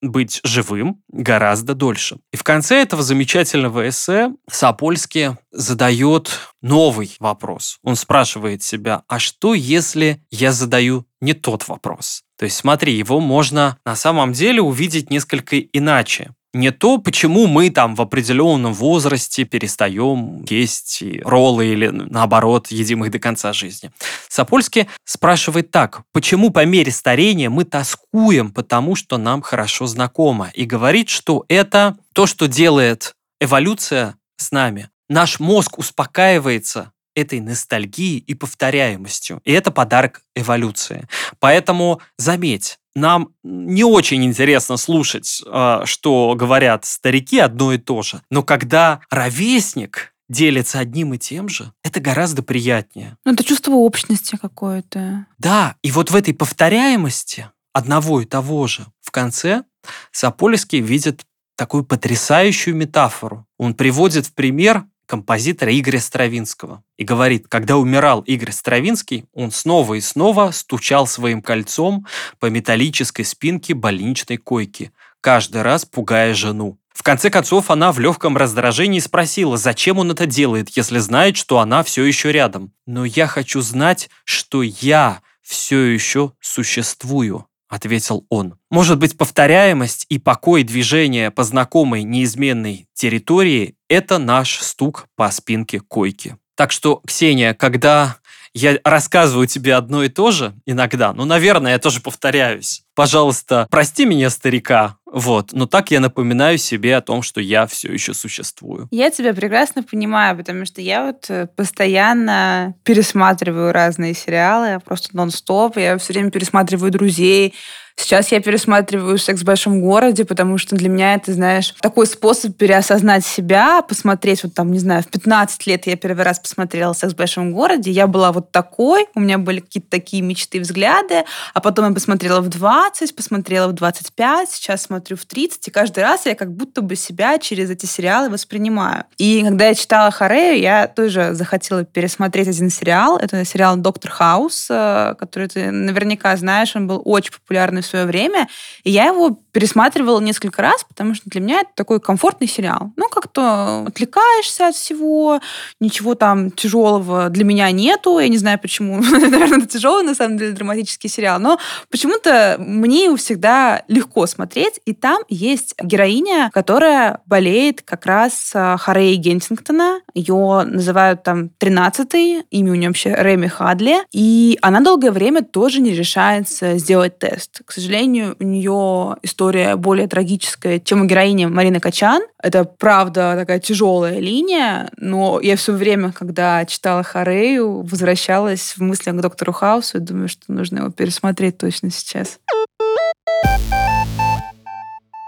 быть 0.01 0.41
живым 0.45 1.03
гораздо 1.09 1.75
дольше. 1.75 2.19
И 2.33 2.37
в 2.37 2.43
конце 2.43 2.83
этого 2.83 3.03
замечательного 3.03 3.89
эссе 3.89 4.33
Сапольский 4.51 5.37
задает 5.51 6.31
новый 6.63 7.17
вопрос. 7.21 7.79
Он 7.83 7.97
спрашивает 7.97 8.63
себя, 8.63 9.03
а 9.09 9.19
что 9.19 9.55
если 9.55 10.23
я 10.31 10.53
задаю 10.53 11.07
не 11.21 11.33
тот 11.33 11.69
вопрос? 11.69 12.23
То 12.39 12.45
есть 12.45 12.57
смотри, 12.57 12.95
его 12.95 13.21
можно 13.21 13.79
на 13.85 13.97
самом 13.97 14.33
деле 14.33 14.61
увидеть 14.61 15.11
несколько 15.11 15.59
иначе 15.59 16.35
не 16.57 16.73
то, 16.73 16.99
почему 16.99 17.47
мы 17.47 17.71
там 17.71 17.95
в 17.95 18.01
определенном 18.01 18.73
возрасте 18.73 19.45
перестаем 19.45 20.45
есть 20.49 21.03
роллы 21.23 21.67
или 21.67 21.89
наоборот 21.89 22.69
едим 22.69 23.05
их 23.05 23.11
до 23.11 23.19
конца 23.19 23.53
жизни. 23.53 23.93
Сапольский 24.29 24.89
спрашивает 25.05 25.71
так, 25.71 26.03
почему 26.13 26.51
по 26.51 26.65
мере 26.65 26.91
старения 26.91 27.51
мы 27.51 27.65
тоскуем, 27.65 28.51
потому 28.51 28.97
что 28.97 29.19
нам 29.19 29.43
хорошо 29.43 29.87
знакомо, 29.87 30.51
и 30.55 30.65
говорит, 30.65 31.09
что 31.09 31.45
это 31.49 31.97
то, 32.13 32.27
что 32.27 32.49
делает 32.49 33.15
эволюция 33.41 34.17
с 34.37 34.51
нами. 34.51 34.89
Наш 35.09 35.39
мозг 35.39 35.79
успокаивается 35.79 36.93
этой 37.17 37.41
ностальгией 37.41 38.19
и 38.19 38.35
повторяемостью. 38.35 39.41
И 39.45 39.51
это 39.51 39.73
подарок 39.73 40.23
эволюции. 40.37 41.09
Поэтому 41.41 42.01
заметь, 42.19 42.79
нам 42.95 43.31
не 43.43 43.83
очень 43.83 44.25
интересно 44.25 44.77
слушать, 44.77 45.43
а, 45.47 45.85
что 45.85 46.35
говорят 46.37 46.85
старики 46.85 47.39
одно 47.41 47.73
и 47.73 47.79
то 47.79 48.03
же. 48.03 48.23
Но 48.31 48.43
когда 48.43 49.01
ровесник 49.11 50.15
делится 50.29 50.79
одним 50.79 51.15
и 51.15 51.19
тем 51.19 51.49
же, 51.49 51.73
это 51.83 52.01
гораздо 52.01 52.43
приятнее. 52.43 53.17
Ну, 53.25 53.33
это 53.33 53.45
чувство 53.45 53.73
общности 53.73 54.37
какое-то. 54.41 55.27
Да, 55.39 55.77
и 55.83 55.91
вот 55.91 56.11
в 56.11 56.17
этой 56.17 56.35
повторяемости 56.35 57.51
одного 57.73 58.21
и 58.21 58.25
того 58.25 58.67
же 58.67 58.87
в 59.01 59.11
конце 59.11 59.65
Сапольский 60.11 60.81
видит 60.81 61.25
такую 61.57 61.85
потрясающую 61.85 62.75
метафору. 62.75 63.47
Он 63.59 63.75
приводит 63.75 64.27
в 64.27 64.35
пример 64.35 64.85
композитора 65.07 65.73
Игоря 65.79 66.01
Стравинского. 66.01 66.83
И 66.99 67.05
говорит, 67.05 67.47
когда 67.49 67.77
умирал 67.77 68.21
Игорь 68.23 68.53
Стравинский, 68.53 69.25
он 69.33 69.51
снова 69.51 69.95
и 69.95 70.01
снова 70.01 70.51
стучал 70.51 71.07
своим 71.07 71.41
кольцом 71.41 72.07
по 72.39 72.47
металлической 72.47 73.23
спинке 73.23 73.75
больничной 73.75 74.37
койки, 74.37 74.93
каждый 75.21 75.63
раз 75.63 75.85
пугая 75.85 76.35
жену. 76.35 76.79
В 76.97 77.03
конце 77.03 77.29
концов, 77.29 77.71
она 77.71 77.93
в 77.93 77.99
легком 77.99 78.39
раздражении 78.39 79.01
спросила, 79.01 79.59
зачем 79.59 79.99
он 79.99 80.11
это 80.11 80.25
делает, 80.25 80.71
если 80.71 80.99
знает, 80.99 81.37
что 81.37 81.59
она 81.59 81.83
все 81.83 82.05
еще 82.05 82.33
рядом. 82.33 82.73
«Но 82.87 83.05
я 83.05 83.27
хочу 83.27 83.61
знать, 83.61 84.09
что 84.25 84.63
я 84.63 85.21
все 85.43 85.83
еще 85.83 86.33
существую»,— 86.41 87.47
ответил 87.69 88.25
он. 88.31 88.59
Может 88.71 88.99
быть, 88.99 89.19
повторяемость 89.19 90.07
и 90.09 90.19
покой 90.19 90.63
движения 90.63 91.31
по 91.31 91.45
знакомой 91.45 92.03
неизменной 92.03 92.89
территории– 92.95 93.75
это 93.89 94.19
наш 94.19 94.59
стук 94.61 95.07
по 95.17 95.31
спинке 95.31 95.81
койки. 95.81 96.37
Так 96.57 96.73
что, 96.73 97.03
Ксения, 97.07 97.55
когда 97.55 98.17
я 98.55 98.79
рассказываю 98.85 99.47
тебе 99.47 99.75
одно 99.75 100.03
и 100.03 100.09
то 100.09 100.31
же 100.31 100.55
иногда, 100.65 101.13
ну, 101.13 101.27
наверное, 101.27 101.73
я 101.73 101.79
тоже 101.79 102.01
повторяюсь. 102.01 102.83
Пожалуйста, 102.95 103.67
прости 103.71 104.07
меня, 104.07 104.31
старика, 104.31 104.97
вот, 105.05 105.53
но 105.53 105.67
так 105.67 105.91
я 105.91 106.01
напоминаю 106.01 106.57
себе 106.57 106.97
о 106.97 107.03
том, 107.03 107.21
что 107.21 107.43
я 107.43 107.67
все 107.67 107.93
еще 107.93 108.15
существую. 108.15 108.89
Я 108.91 109.11
тебя 109.11 109.35
прекрасно 109.35 109.83
понимаю, 109.83 110.39
потому 110.39 110.65
что 110.65 110.81
я 110.81 111.05
вот 111.05 111.27
э, 111.29 111.49
постоянно 111.55 112.75
пересматриваю 112.83 113.73
разные 113.73 114.15
сериалы, 114.15 114.81
просто 114.83 115.15
нон-стоп, 115.15 115.77
я 115.77 115.99
все 115.99 116.15
время 116.15 116.31
пересматриваю 116.31 116.91
«Друзей», 116.91 117.55
Сейчас 117.99 118.31
я 118.31 118.41
пересматриваю 118.41 119.17
«Секс 119.19 119.41
в 119.41 119.45
большом 119.45 119.81
городе», 119.81 120.25
потому 120.25 120.59
что 120.59 120.77
для 120.77 120.89
меня 120.89 121.15
это, 121.15 121.33
знаешь, 121.33 121.75
такой 121.81 122.07
способ 122.07 122.55
переосознать 122.57 123.25
себя, 123.25 123.83
посмотреть, 123.83 124.45
вот 124.45 124.55
там, 124.55 124.71
не 124.71 124.79
знаю, 124.79 125.03
в 125.03 125.07
15 125.07 125.67
лет 125.67 125.87
я 125.87 125.97
первый 125.97 126.23
раз 126.23 126.39
посмотрела 126.39 126.93
«Секс 126.93 127.15
в 127.15 127.17
большом 127.17 127.53
городе», 127.53 127.91
я 127.91 128.07
была 128.07 128.33
вот 128.33 128.53
такой, 128.53 129.07
у 129.15 129.21
меня 129.21 129.39
были 129.39 129.61
какие-то 129.61 129.89
такие 129.89 130.23
мечты, 130.23 130.61
взгляды, 130.61 131.25
а 131.55 131.61
потом 131.61 131.89
я 131.89 131.95
посмотрела 131.95 132.43
в 132.43 132.49
20, 132.49 133.17
посмотрела 133.17 133.69
в 133.69 133.73
25, 133.73 134.51
сейчас 134.51 134.83
смотрю 134.83 135.17
в 135.17 135.25
30, 135.25 135.67
и 135.67 135.71
каждый 135.71 136.01
раз 136.01 136.27
я 136.27 136.35
как 136.35 136.53
будто 136.53 136.83
бы 136.83 136.97
себя 136.97 137.39
через 137.39 137.71
эти 137.71 137.87
сериалы 137.87 138.29
воспринимаю. 138.29 139.05
И 139.17 139.43
когда 139.43 139.69
я 139.69 139.75
читала 139.75 140.11
Харею, 140.11 140.61
я 140.61 140.87
тоже 140.87 141.31
захотела 141.33 141.85
пересмотреть 141.85 142.49
один 142.49 142.69
сериал. 142.69 143.17
Это 143.17 143.43
сериал 143.45 143.77
«Доктор 143.77 144.11
Хаус», 144.11 144.69
э, 144.71 145.15
который 145.19 145.49
ты 145.49 145.71
наверняка 145.71 146.37
знаешь, 146.37 146.77
он 146.77 146.87
был 146.87 147.01
очень 147.05 147.33
популярный 147.33 147.83
свое 147.87 148.05
время, 148.05 148.49
и 148.85 148.91
я 148.91 149.07
его 149.07 149.39
пересматривала 149.53 150.21
несколько 150.21 150.63
раз, 150.63 150.85
потому 150.85 151.15
что 151.15 151.31
для 151.31 151.41
меня 151.41 151.61
это 151.61 151.71
такой 151.75 152.01
комфортный 152.01 152.47
сериал. 152.49 152.93
Ну, 152.97 153.09
как-то 153.09 153.85
отвлекаешься 153.87 154.69
от 154.69 154.75
всего, 154.75 155.41
ничего 155.81 156.15
там 156.15 156.51
тяжелого 156.51 157.29
для 157.31 157.45
меня 157.45 157.71
нету, 157.71 158.19
я 158.19 158.29
не 158.29 158.39
знаю 158.39 158.59
почему, 158.59 159.01
наверное, 159.01 159.59
это 159.63 159.67
тяжелый, 159.67 160.05
на 160.05 160.15
самом 160.15 160.39
деле, 160.39 160.53
драматический 160.53 161.09
сериал, 161.09 161.39
но 161.39 161.59
почему-то 161.91 162.57
мне 162.59 163.05
его 163.05 163.17
всегда 163.17 163.83
легко 163.89 164.27
смотреть, 164.27 164.81
и 164.85 164.93
там 164.93 165.23
есть 165.29 165.75
героиня, 165.83 166.51
которая 166.53 167.21
болеет 167.27 167.83
как 167.83 168.07
раз 168.07 168.53
а, 168.55 168.77
Харей 168.77 169.17
Генсингтона, 169.17 170.01
ее 170.15 170.65
называют 170.65 171.23
там 171.23 171.51
13-й, 171.61 172.45
имя 172.51 172.73
у 172.73 172.75
нее 172.75 172.89
вообще 172.89 173.15
Реми 173.17 173.49
Хадли, 173.49 173.99
и 174.13 174.59
она 174.63 174.81
долгое 174.81 175.11
время 175.11 175.43
тоже 175.43 175.81
не 175.81 175.93
решается 175.93 176.79
сделать 176.79 177.19
тест. 177.19 177.63
К 177.65 177.73
сожалению, 177.77 178.37
у 178.41 178.45
нее 178.45 179.17
история 179.23 179.77
более 179.77 180.09
трагическая, 180.09 180.81
чем 180.81 181.03
у 181.03 181.05
героини 181.05 181.47
Марины 181.47 181.79
Качан. 181.79 182.23
Это, 182.43 182.65
правда, 182.65 183.35
такая 183.37 183.61
тяжелая 183.61 184.19
линия, 184.19 184.91
но 184.97 185.41
я 185.41 185.57
все 185.57 185.73
время, 185.73 186.13
когда 186.13 186.65
читала 186.65 187.03
Харею, 187.03 187.83
возвращалась 187.83 188.75
в 188.77 188.83
мыслях 188.83 189.17
к 189.17 189.21
доктору 189.21 189.53
Хаусу 189.53 189.99
и 189.99 190.01
думаю, 190.01 190.29
что 190.29 190.53
нужно 190.53 190.79
его 190.79 190.91
пересмотреть 190.91 191.59
точно 191.59 191.91
сейчас. 191.91 192.39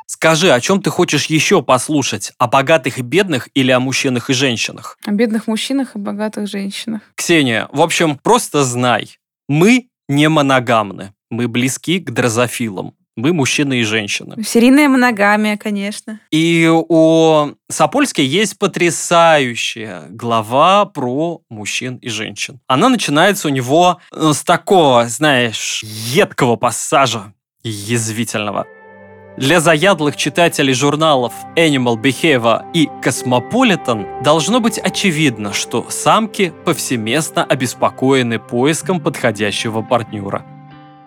Скажи, 0.07 0.51
о 0.51 0.61
чем 0.61 0.83
ты 0.83 0.91
хочешь 0.91 1.27
еще 1.27 1.63
послушать? 1.63 2.33
О 2.39 2.49
богатых 2.49 2.99
и 2.99 3.03
бедных 3.03 3.49
или 3.55 3.71
о 3.71 3.79
мужчинах 3.79 4.31
и 4.31 4.33
женщинах? 4.33 4.99
О 5.05 5.13
бедных 5.13 5.47
мужчинах 5.47 5.95
и 5.95 5.99
богатых 5.99 6.49
женщинах. 6.49 7.03
Ксения, 7.15 7.69
в 7.73 7.81
общем, 7.81 8.19
просто 8.19 8.65
знай, 8.65 9.19
мы 9.49 9.89
не 10.09 10.29
моногамны. 10.29 11.13
Мы 11.31 11.49
близки 11.49 11.99
к 11.99 12.11
дрозофилам. 12.11 12.95
Мы 13.19 13.33
мужчины 13.33 13.81
и 13.81 13.83
женщины. 13.83 14.45
Серийная 14.45 14.89
моногамия, 14.89 15.57
конечно. 15.57 16.21
И 16.31 16.71
у 16.73 17.49
Сапольской 17.69 18.25
есть 18.25 18.57
потрясающая 18.61 20.05
глава 20.09 20.85
про 20.85 21.41
мужчин 21.51 21.97
и 21.97 22.09
женщин. 22.11 22.61
Она 22.69 22.89
начинается 22.89 23.49
у 23.49 23.51
него 23.51 23.99
э, 24.13 24.31
с 24.33 24.45
такого, 24.45 25.09
знаешь, 25.09 25.83
едкого 25.83 26.55
пассажа, 26.55 27.33
язвительного. 27.65 28.67
Для 29.37 29.61
заядлых 29.61 30.17
читателей 30.17 30.75
журналов 30.75 31.33
Animal 31.57 32.01
Behavior 32.01 32.71
и 32.73 32.87
Cosmopolitan 33.03 34.23
должно 34.23 34.61
быть 34.61 34.79
очевидно, 34.79 35.53
что 35.53 35.87
самки 35.91 36.53
повсеместно 36.65 37.43
обеспокоены 37.43 38.39
поиском 38.39 39.01
подходящего 39.01 39.83
партнера. 39.83 40.45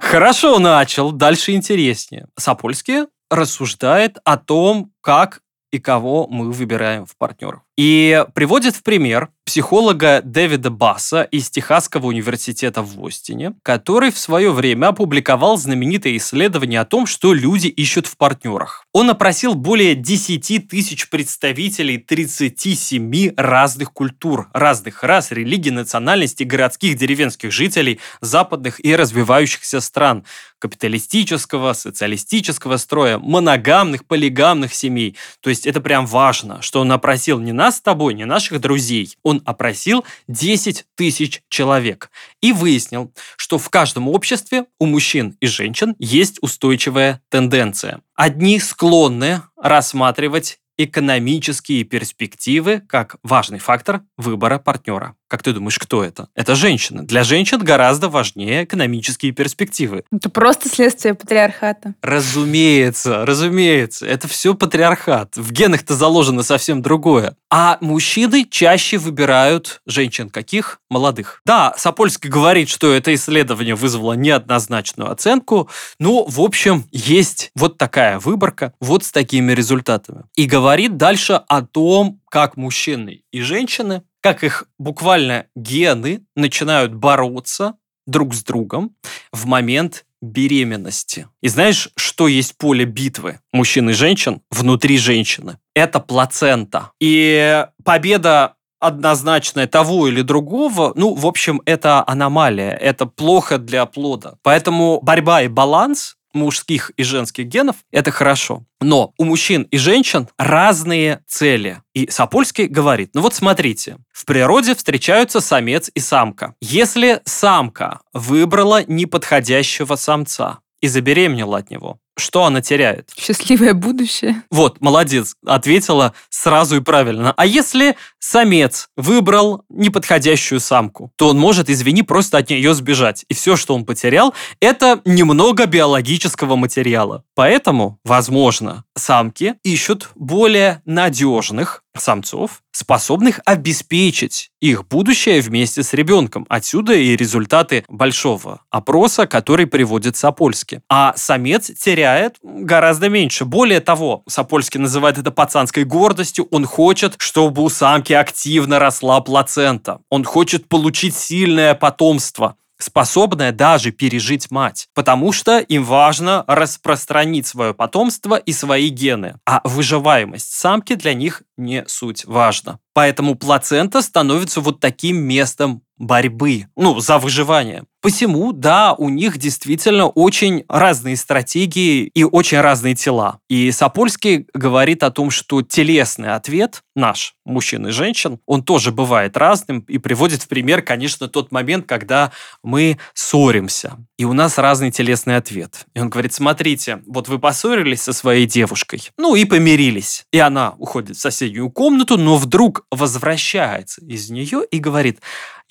Хорошо 0.01 0.57
начал, 0.57 1.11
дальше 1.11 1.53
интереснее. 1.53 2.25
Сапольский 2.37 3.05
рассуждает 3.29 4.17
о 4.25 4.35
том, 4.35 4.91
как 4.99 5.41
и 5.71 5.79
кого 5.79 6.27
мы 6.27 6.51
выбираем 6.51 7.05
в 7.05 7.15
партнеров. 7.15 7.61
И 7.77 8.25
приводит 8.33 8.75
в 8.75 8.83
пример 8.83 9.29
психолога 9.45 10.21
Дэвида 10.23 10.69
Басса 10.69 11.23
из 11.23 11.49
Техасского 11.49 12.07
университета 12.07 12.81
в 12.81 13.05
Остине, 13.05 13.53
который 13.63 14.11
в 14.11 14.17
свое 14.17 14.51
время 14.51 14.87
опубликовал 14.87 15.57
знаменитое 15.57 16.15
исследование 16.17 16.79
о 16.79 16.85
том, 16.85 17.05
что 17.05 17.33
люди 17.33 17.67
ищут 17.67 18.07
в 18.07 18.17
партнерах. 18.17 18.85
Он 18.93 19.09
опросил 19.09 19.55
более 19.55 19.95
10 19.95 20.69
тысяч 20.69 21.09
представителей 21.09 21.97
37 21.97 23.33
разных 23.35 23.91
культур, 23.91 24.49
разных 24.53 25.03
рас, 25.03 25.31
религий, 25.31 25.71
национальностей, 25.71 26.45
городских, 26.45 26.95
деревенских 26.95 27.51
жителей 27.51 27.99
западных 28.21 28.83
и 28.83 28.95
развивающихся 28.95 29.81
стран, 29.81 30.23
капиталистического, 30.59 31.73
социалистического 31.73 32.77
строя, 32.77 33.17
моногамных, 33.17 34.05
полигамных 34.05 34.73
семей. 34.73 35.17
То 35.41 35.49
есть 35.49 35.65
это 35.65 35.81
прям 35.81 36.05
важно, 36.05 36.61
что 36.61 36.79
он 36.79 36.91
опросил 36.91 37.39
не 37.39 37.51
нас 37.61 37.77
с 37.77 37.81
тобой, 37.81 38.15
не 38.15 38.25
наших 38.25 38.59
друзей. 38.59 39.15
Он 39.21 39.43
опросил 39.45 40.03
10 40.27 40.85
тысяч 40.95 41.43
человек 41.47 42.09
и 42.41 42.53
выяснил, 42.53 43.13
что 43.37 43.59
в 43.59 43.69
каждом 43.69 44.07
обществе 44.07 44.65
у 44.79 44.87
мужчин 44.87 45.37
и 45.39 45.45
женщин 45.45 45.95
есть 45.99 46.39
устойчивая 46.41 47.21
тенденция. 47.29 48.01
Одни 48.15 48.59
склонны 48.59 49.43
рассматривать 49.57 50.57
экономические 50.83 51.83
перспективы 51.83 52.81
как 52.87 53.17
важный 53.23 53.59
фактор 53.59 54.01
выбора 54.17 54.59
партнера. 54.59 55.15
Как 55.27 55.43
ты 55.43 55.53
думаешь, 55.53 55.79
кто 55.79 56.03
это? 56.03 56.27
Это 56.35 56.55
женщина. 56.55 57.03
Для 57.03 57.23
женщин 57.23 57.59
гораздо 57.59 58.09
важнее 58.09 58.65
экономические 58.65 59.31
перспективы. 59.31 60.03
Это 60.11 60.29
просто 60.29 60.67
следствие 60.67 61.13
патриархата. 61.13 61.93
Разумеется, 62.01 63.25
разумеется. 63.25 64.05
Это 64.05 64.27
все 64.27 64.55
патриархат. 64.55 65.37
В 65.37 65.53
генах-то 65.53 65.95
заложено 65.95 66.43
совсем 66.43 66.81
другое. 66.81 67.37
А 67.49 67.77
мужчины 67.79 68.45
чаще 68.49 68.97
выбирают 68.97 69.81
женщин 69.85 70.29
каких? 70.29 70.79
Молодых. 70.89 71.41
Да, 71.45 71.73
Сапольский 71.77 72.29
говорит, 72.29 72.67
что 72.67 72.91
это 72.91 73.13
исследование 73.13 73.75
вызвало 73.75 74.13
неоднозначную 74.13 75.11
оценку. 75.11 75.69
Но, 75.97 76.25
в 76.25 76.41
общем, 76.41 76.85
есть 76.91 77.51
вот 77.55 77.77
такая 77.77 78.19
выборка, 78.19 78.73
вот 78.81 79.05
с 79.05 79.11
такими 79.13 79.53
результатами. 79.53 80.23
И 80.35 80.45
говорит 80.45 80.70
дальше 80.97 81.41
о 81.47 81.61
том, 81.61 82.21
как 82.29 82.57
мужчины 82.57 83.23
и 83.31 83.41
женщины 83.41 84.03
как 84.21 84.43
их 84.43 84.65
буквально 84.77 85.47
гены 85.55 86.23
начинают 86.35 86.93
бороться 86.93 87.75
друг 88.05 88.33
с 88.33 88.43
другом 88.43 88.95
в 89.31 89.45
момент 89.45 90.05
беременности. 90.21 91.27
И 91.41 91.47
знаешь, 91.47 91.89
что 91.95 92.27
есть 92.27 92.57
поле 92.57 92.85
битвы 92.85 93.39
мужчин 93.51 93.89
и 93.89 93.93
женщин 93.93 94.41
внутри 94.51 94.97
женщины? 94.97 95.57
Это 95.73 95.99
плацента. 95.99 96.91
И 96.99 97.65
победа 97.83 98.53
однозначная 98.79 99.67
того 99.67 100.07
или 100.07 100.21
другого, 100.21 100.93
ну, 100.95 101.13
в 101.13 101.25
общем, 101.25 101.61
это 101.65 102.03
аномалия, 102.05 102.71
это 102.71 103.05
плохо 103.05 103.57
для 103.57 103.85
плода. 103.85 104.35
Поэтому 104.43 104.99
борьба 105.01 105.43
и 105.43 105.47
баланс 105.47 106.17
мужских 106.33 106.91
и 106.97 107.03
женских 107.03 107.45
генов, 107.45 107.77
это 107.91 108.11
хорошо. 108.11 108.63
Но 108.79 109.13
у 109.17 109.23
мужчин 109.23 109.63
и 109.63 109.77
женщин 109.77 110.27
разные 110.37 111.21
цели. 111.27 111.81
И 111.93 112.09
Сапольский 112.09 112.65
говорит, 112.65 113.11
ну 113.13 113.21
вот 113.21 113.33
смотрите, 113.33 113.97
в 114.11 114.25
природе 114.25 114.75
встречаются 114.75 115.39
самец 115.41 115.89
и 115.93 115.99
самка. 115.99 116.55
Если 116.61 117.21
самка 117.25 118.01
выбрала 118.13 118.83
неподходящего 118.83 119.95
самца 119.95 120.59
и 120.81 120.87
забеременела 120.87 121.59
от 121.59 121.69
него, 121.69 121.99
что 122.17 122.45
она 122.45 122.61
теряет? 122.61 123.09
Счастливое 123.17 123.73
будущее. 123.73 124.43
Вот, 124.51 124.81
молодец, 124.81 125.35
ответила 125.45 126.13
сразу 126.29 126.77
и 126.77 126.79
правильно. 126.79 127.33
А 127.35 127.45
если 127.45 127.95
самец 128.19 128.89
выбрал 128.95 129.63
неподходящую 129.69 130.59
самку, 130.59 131.11
то 131.15 131.29
он 131.29 131.39
может, 131.39 131.69
извини, 131.69 132.03
просто 132.03 132.37
от 132.37 132.49
нее 132.49 132.73
сбежать. 132.73 133.25
И 133.29 133.33
все, 133.33 133.55
что 133.55 133.75
он 133.75 133.85
потерял, 133.85 134.33
это 134.59 135.01
немного 135.05 135.65
биологического 135.65 136.55
материала. 136.55 137.23
Поэтому, 137.35 137.99
возможно, 138.03 138.83
самки 138.95 139.55
ищут 139.63 140.09
более 140.15 140.81
надежных 140.85 141.83
самцов, 141.97 142.61
способных 142.71 143.39
обеспечить 143.45 144.51
их 144.59 144.87
будущее 144.87 145.41
вместе 145.41 145.83
с 145.83 145.93
ребенком. 145.93 146.45
Отсюда 146.49 146.93
и 146.93 147.15
результаты 147.15 147.83
большого 147.87 148.61
опроса, 148.69 149.27
который 149.27 149.67
приводит 149.67 150.15
Сапольский. 150.15 150.81
А 150.89 151.13
самец 151.15 151.71
теряет 151.71 152.37
гораздо 152.43 153.09
меньше. 153.09 153.45
Более 153.45 153.81
того, 153.81 154.23
Сапольский 154.27 154.79
называет 154.79 155.17
это 155.17 155.31
пацанской 155.31 155.83
гордостью. 155.83 156.47
Он 156.51 156.65
хочет, 156.65 157.15
чтобы 157.17 157.63
у 157.63 157.69
самки 157.69 158.13
активно 158.13 158.79
росла 158.79 159.19
плацента. 159.21 159.99
Он 160.09 160.23
хочет 160.23 160.67
получить 160.67 161.15
сильное 161.15 161.75
потомство 161.75 162.55
способная 162.83 163.51
даже 163.51 163.91
пережить 163.91 164.51
мать, 164.51 164.87
потому 164.93 165.31
что 165.31 165.59
им 165.59 165.83
важно 165.83 166.43
распространить 166.47 167.47
свое 167.47 167.73
потомство 167.73 168.35
и 168.35 168.53
свои 168.53 168.89
гены, 168.89 169.35
а 169.45 169.61
выживаемость 169.63 170.53
самки 170.53 170.95
для 170.95 171.13
них 171.13 171.43
не 171.57 171.83
суть 171.87 172.25
важна. 172.25 172.79
Поэтому 172.93 173.35
плацента 173.35 174.01
становится 174.01 174.61
вот 174.61 174.79
таким 174.79 175.17
местом 175.17 175.81
борьбы, 176.01 176.65
ну, 176.75 176.99
за 176.99 177.19
выживание. 177.19 177.83
Посему, 178.01 178.51
да, 178.51 178.93
у 178.93 179.09
них 179.09 179.37
действительно 179.37 180.07
очень 180.07 180.65
разные 180.67 181.15
стратегии 181.15 182.05
и 182.05 182.23
очень 182.23 182.59
разные 182.59 182.95
тела. 182.95 183.37
И 183.47 183.71
Сапольский 183.71 184.47
говорит 184.55 185.03
о 185.03 185.11
том, 185.11 185.29
что 185.29 185.61
телесный 185.61 186.33
ответ 186.33 186.81
наш, 186.95 187.35
мужчин 187.45 187.87
и 187.87 187.91
женщин, 187.91 188.39
он 188.47 188.63
тоже 188.63 188.91
бывает 188.91 189.37
разным 189.37 189.81
и 189.81 189.99
приводит 189.99 190.41
в 190.41 190.47
пример, 190.47 190.81
конечно, 190.81 191.27
тот 191.27 191.51
момент, 191.51 191.85
когда 191.85 192.31
мы 192.63 192.97
ссоримся, 193.13 193.97
и 194.17 194.25
у 194.25 194.33
нас 194.33 194.57
разный 194.57 194.91
телесный 194.91 195.37
ответ. 195.37 195.85
И 195.93 195.99
он 195.99 196.09
говорит, 196.09 196.33
смотрите, 196.33 197.03
вот 197.05 197.27
вы 197.27 197.37
поссорились 197.37 198.01
со 198.01 198.13
своей 198.13 198.47
девушкой, 198.47 199.11
ну 199.17 199.35
и 199.35 199.45
помирились, 199.45 200.25
и 200.31 200.39
она 200.39 200.73
уходит 200.79 201.17
в 201.17 201.21
соседнюю 201.21 201.69
комнату, 201.69 202.17
но 202.17 202.37
вдруг 202.37 202.85
возвращается 202.89 204.01
из 204.01 204.31
нее 204.31 204.63
и 204.69 204.79
говорит, 204.79 205.19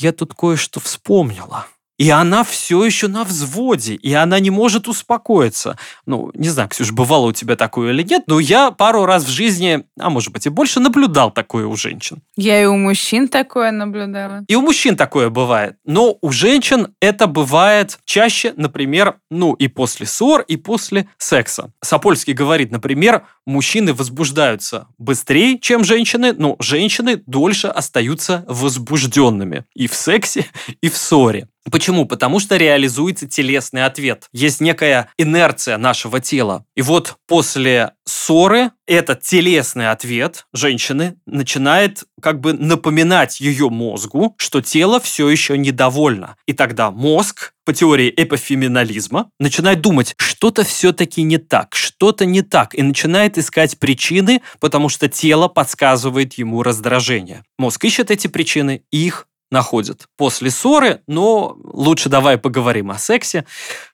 я 0.01 0.13
тут 0.13 0.35
кое-что 0.35 0.81
вспомнила. 0.81 1.67
И 2.01 2.09
она 2.09 2.45
все 2.45 2.83
еще 2.83 3.09
на 3.09 3.25
взводе, 3.25 3.93
и 3.93 4.15
она 4.15 4.41
не 4.41 4.49
может 4.49 4.89
успокоиться. 4.89 5.77
Ну, 6.07 6.31
не 6.33 6.49
знаю, 6.49 6.71
Ксюш, 6.71 6.93
бывало 6.93 7.27
у 7.27 7.33
тебя 7.33 7.57
такое 7.57 7.93
или 7.93 8.03
нет, 8.03 8.23
но 8.27 8.41
я 8.41 8.71
пару 8.71 9.05
раз 9.05 9.25
в 9.25 9.29
жизни, 9.29 9.85
а 9.99 10.09
может 10.09 10.33
быть 10.33 10.47
и 10.47 10.49
больше, 10.49 10.81
наблюдал 10.81 11.31
такое 11.31 11.67
у 11.67 11.77
женщин. 11.77 12.23
Я 12.37 12.63
и 12.63 12.65
у 12.65 12.79
мужчин 12.79 13.29
такое 13.29 13.71
наблюдала. 13.71 14.47
И 14.49 14.55
у 14.55 14.63
мужчин 14.63 14.97
такое 14.97 15.29
бывает. 15.29 15.77
Но 15.85 16.17
у 16.23 16.33
женщин 16.33 16.95
это 17.03 17.27
бывает 17.27 17.99
чаще, 18.07 18.55
например, 18.57 19.17
ну 19.31 19.53
и 19.53 19.69
после 19.69 20.07
ссор, 20.07 20.41
и 20.41 20.57
после 20.57 21.07
секса. 21.19 21.71
Сапольский 21.83 22.33
говорит, 22.33 22.71
например, 22.71 23.27
мужчины 23.45 23.93
возбуждаются 23.93 24.87
быстрее, 24.97 25.59
чем 25.59 25.85
женщины, 25.85 26.33
но 26.33 26.57
женщины 26.61 27.23
дольше 27.27 27.67
остаются 27.67 28.43
возбужденными 28.49 29.67
и 29.75 29.87
в 29.87 29.93
сексе, 29.93 30.47
и 30.81 30.89
в 30.89 30.97
ссоре. 30.97 31.50
Почему? 31.71 32.07
Потому 32.07 32.41
что 32.41 32.57
реализуется 32.57 33.29
телесный 33.29 33.85
ответ. 33.85 34.29
Есть 34.33 34.61
некая 34.61 35.11
инерция 35.19 35.77
нашего 35.77 36.21
тела. 36.21 36.65
И 36.75 36.83
вот 36.83 37.17
после 37.27 37.93
ссоры 38.05 38.71
этот 38.87 39.21
телесный 39.23 39.91
ответ 39.91 40.47
женщины 40.53 41.17
начинает 41.27 42.05
как 42.21 42.41
бы 42.41 42.55
напоминать 42.55 43.41
ее 43.41 43.69
мозгу, 43.69 44.35
что 44.39 44.61
тело 44.61 45.01
все 45.01 45.29
еще 45.29 45.59
недовольно. 45.59 46.37
И 46.47 46.53
тогда 46.55 46.91
мозг 46.91 47.53
по 47.65 47.73
теории 47.73 48.13
эпофеминализма 48.17 49.31
начинает 49.39 49.81
думать, 49.81 50.15
что-то 50.19 50.65
все-таки 50.65 51.23
не 51.23 51.39
так, 51.39 51.75
что-то 51.77 52.25
не 52.25 52.43
так, 52.43 52.75
и 52.75 52.83
начинает 52.83 53.39
искать 53.39 53.79
причины, 53.79 54.43
потому 54.59 54.89
что 54.89 55.09
тело 55.09 55.47
подсказывает 55.47 56.35
ему 56.35 56.63
раздражение. 56.63 57.45
Мозг 57.59 57.85
ищет 57.85 58.11
эти 58.11 58.27
причины 58.27 58.83
и 58.91 59.07
их 59.07 59.29
находят 59.51 60.07
после 60.17 60.51
ссоры, 60.51 61.03
но 61.07 61.57
лучше 61.63 62.09
давай 62.09 62.39
поговорим 62.39 62.91
о 62.91 62.99
сексе. 62.99 63.45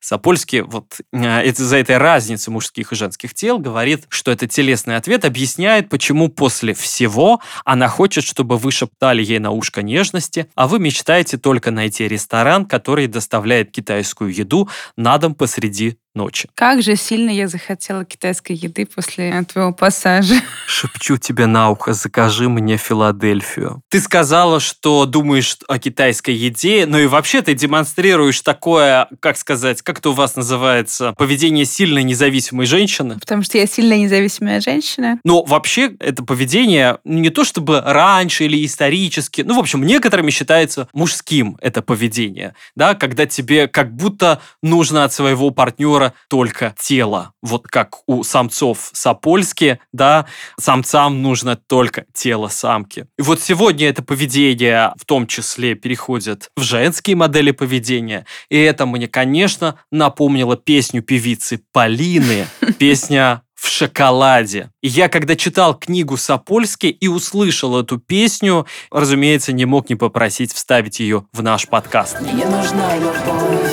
Сапольский 0.01 0.61
вот 0.61 1.01
э, 1.13 1.47
из-за 1.49 1.77
этой 1.77 1.97
разницы 1.99 2.51
мужских 2.51 2.93
и 2.93 2.97
женских 2.97 3.35
тел 3.35 3.59
говорит, 3.59 4.05
что 4.09 4.31
этот 4.31 4.51
телесный 4.51 4.97
ответ 4.97 5.25
объясняет, 5.25 5.89
почему 5.89 6.29
после 6.29 6.75
всего 6.75 7.41
она 7.65 7.89
хочет, 7.89 8.25
чтобы 8.25 8.59
вы 8.59 8.71
шептали 8.71 9.23
ей 9.23 9.39
на 9.39 9.51
ушко 9.51 9.83
нежности, 9.83 10.49
а 10.55 10.69
вы 10.69 10.79
мечтаете 10.79 11.39
только 11.39 11.71
найти 11.71 12.07
ресторан, 12.07 12.67
который 12.67 13.07
доставляет 13.07 13.71
китайскую 13.71 14.33
еду 14.33 14.69
на 14.97 15.19
дом 15.19 15.35
посреди 15.35 15.99
ночи. 16.17 16.49
Как 16.55 16.83
же 16.83 16.97
сильно 16.97 17.31
я 17.31 17.47
захотела 17.47 18.05
китайской 18.05 18.53
еды 18.53 18.87
после 18.87 19.45
твоего 19.45 19.73
пассажа. 19.73 20.35
Шепчу 20.67 21.17
тебе 21.19 21.47
на 21.47 21.71
ухо, 21.71 21.93
закажи 21.93 22.49
мне 22.49 22.77
Филадельфию. 22.77 23.83
Ты 23.91 24.01
сказала, 24.01 24.59
что 24.59 25.07
думаешь 25.07 25.57
о 25.69 25.79
китайской 25.79 26.35
еде, 26.35 26.87
но 26.87 26.99
и 26.99 27.07
вообще 27.07 27.43
ты 27.43 27.55
демонстрируешь 27.55 28.41
такое, 28.41 29.09
как 29.21 29.37
сказать, 29.37 29.83
как 29.83 29.99
это 29.99 30.11
у 30.11 30.13
вас 30.13 30.37
называется, 30.37 31.15
поведение 31.17 31.65
сильной 31.65 32.03
независимой 32.03 32.67
женщины. 32.67 33.19
Потому 33.21 33.43
что 33.43 33.59
я 33.59 33.67
сильная 33.67 33.99
независимая 33.99 34.61
женщина. 34.61 35.21
Но 35.25 35.45
вообще 35.45 35.95
это 36.01 36.25
поведение 36.25 36.99
не 37.05 37.31
то 37.31 37.45
чтобы 37.45 37.81
раньше 37.81 38.45
или 38.45 38.65
исторически, 38.65 39.43
ну, 39.43 39.57
в 39.57 39.59
общем, 39.59 39.85
некоторыми 39.85 40.31
считается 40.31 40.89
мужским 40.93 41.57
это 41.61 41.83
поведение, 41.83 42.55
да, 42.75 42.95
когда 42.95 43.27
тебе 43.27 43.69
как 43.69 43.95
будто 43.95 44.41
нужно 44.63 45.05
от 45.05 45.13
своего 45.13 45.51
партнера 45.51 46.06
только 46.29 46.75
тело. 46.79 47.33
Вот 47.43 47.67
как 47.67 47.99
у 48.07 48.23
самцов 48.23 48.91
сапольски, 48.93 49.81
да, 49.93 50.27
самцам 50.59 51.23
нужно 51.23 51.57
только 51.57 52.05
тело 52.13 52.49
самки. 52.49 53.07
И 53.19 53.23
вот 53.23 53.41
сегодня 53.41 53.89
это 53.89 54.03
поведение 54.03 54.93
в 54.97 55.05
том 55.05 55.27
числе 55.27 55.75
переходит 55.75 56.51
в 56.57 56.63
женские 56.63 57.17
модели 57.17 57.51
поведения. 57.51 58.27
И 58.51 58.59
это 58.59 58.87
мне, 58.87 59.09
конечно, 59.09 59.79
напомнило 59.91 60.57
песню 60.57 61.03
певицы 61.03 61.61
Полины, 61.73 62.47
песня 62.79 63.43
в 63.57 63.69
шоколаде. 63.69 64.71
И 64.83 64.89
я, 64.89 65.09
когда 65.09 65.35
читал 65.35 65.75
книгу 65.75 66.17
Сапольски 66.17 66.87
и 66.87 67.09
услышал 67.09 67.81
эту 67.81 67.99
песню, 67.99 68.67
разумеется, 68.91 69.53
не 69.53 69.65
мог 69.65 69.89
не 69.89 69.97
попросить 69.97 70.53
вставить 70.53 71.01
ее 71.01 71.27
в 71.33 71.43
наш 71.43 71.67
подкаст. 71.67 72.21
Мне 72.21 72.47
нужна 72.47 72.97
любовь, 72.97 73.73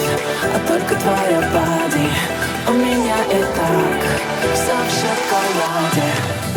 а 0.54 0.68
только 0.68 0.96
твоя 0.96 1.52
бади. 1.54 1.83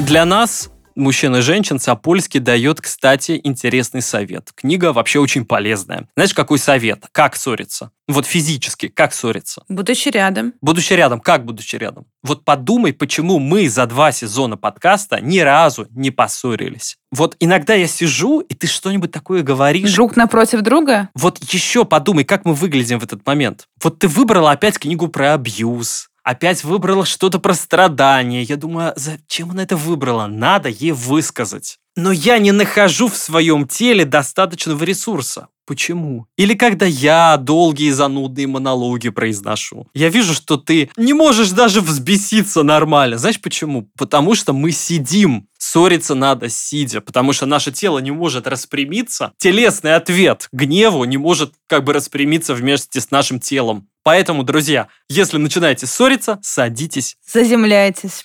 Для 0.07 0.25
нас 0.25 0.71
мужчин 0.95 1.35
и 1.35 1.41
женщин 1.41 1.81
Сапольский 1.81 2.39
дает, 2.39 2.81
кстати, 2.81 3.41
интересный 3.43 4.03
совет. 4.03 4.53
Книга 4.55 4.93
вообще 4.93 5.19
очень 5.19 5.45
полезная. 5.45 6.09
Знаешь, 6.15 6.33
какой 6.33 6.61
совет? 6.61 7.07
Как 7.11 7.35
ссориться? 7.35 7.91
Вот 8.07 8.25
физически, 8.25 8.87
как 8.87 9.13
ссориться? 9.13 9.65
Будучи 9.69 10.09
рядом. 10.11 10.55
Будучи 10.61 10.93
рядом. 10.93 11.19
Как 11.19 11.45
будучи 11.45 11.75
рядом? 11.75 12.07
Вот 12.23 12.45
подумай, 12.45 12.93
почему 12.93 13.41
мы 13.41 13.69
за 13.69 13.85
два 13.87 14.13
сезона 14.13 14.57
подкаста 14.57 15.21
ни 15.21 15.41
разу 15.41 15.89
не 15.91 16.13
поссорились. 16.13 16.99
Вот 17.11 17.35
иногда 17.41 17.75
я 17.75 17.89
сижу, 17.89 18.39
и 18.39 18.55
ты 18.55 18.69
что-нибудь 18.69 19.11
такое 19.11 19.43
говоришь. 19.43 19.93
Друг 19.93 20.15
напротив 20.15 20.61
друга? 20.61 21.09
Вот 21.17 21.43
еще 21.53 21.85
подумай, 21.85 22.23
как 22.23 22.45
мы 22.45 22.55
выглядим 22.55 23.01
в 23.01 23.03
этот 23.03 23.27
момент. 23.27 23.67
Вот 23.83 23.99
ты 23.99 24.07
выбрала 24.07 24.53
опять 24.53 24.79
книгу 24.79 25.09
про 25.09 25.35
абьюз, 25.35 26.11
опять 26.27 26.65
выбрала 26.65 27.07
что-то 27.07 27.39
про 27.39 27.55
страдания. 27.55 28.43
Я 28.43 28.57
думаю, 28.57 28.93
зачем 28.97 29.53
она 29.53 29.63
это 29.63 29.77
выбрала? 29.77 30.27
Надо 30.27 30.69
ей 30.69 30.91
высказать. 30.91 31.79
Но 31.95 32.11
я 32.11 32.39
не 32.39 32.51
нахожу 32.51 33.09
в 33.09 33.17
своем 33.17 33.69
теле 33.69 34.05
достаточного 34.05 34.83
ресурса. 34.83 35.49
Почему? 35.67 36.27
Или 36.37 36.55
когда 36.55 36.87
я 36.87 37.37
долгие 37.37 37.91
занудные 37.91 38.47
монологи 38.47 39.09
произношу. 39.09 39.89
Я 39.95 40.09
вижу, 40.09 40.33
что 40.33 40.57
ты 40.57 40.91
не 40.97 41.13
можешь 41.13 41.51
даже 41.51 41.81
взбеситься 41.81 42.63
нормально. 42.63 43.19
Знаешь 43.19 43.41
почему? 43.41 43.91
Потому 43.99 44.37
что 44.37 44.53
мы 44.53 44.71
сидим. 44.71 45.49
Ссориться 45.59 46.15
надо 46.15 46.49
сидя, 46.49 47.01
потому 47.01 47.33
что 47.33 47.47
наше 47.47 47.73
тело 47.73 47.99
не 47.99 48.13
может 48.13 48.47
распрямиться. 48.47 49.33
Телесный 49.39 49.97
ответ 49.97 50.49
гневу 50.53 51.05
не 51.05 51.17
может 51.17 51.55
как 51.67 51.83
бы 51.83 51.93
распрямиться 51.93 52.55
вместе 52.55 53.01
с 53.01 53.11
нашим 53.11 53.41
телом. 53.41 53.89
Поэтому, 54.05 54.45
друзья, 54.45 54.87
если 55.09 55.39
начинаете 55.39 55.87
ссориться, 55.87 56.39
садитесь. 56.43 57.17
Заземляйтесь. 57.27 58.25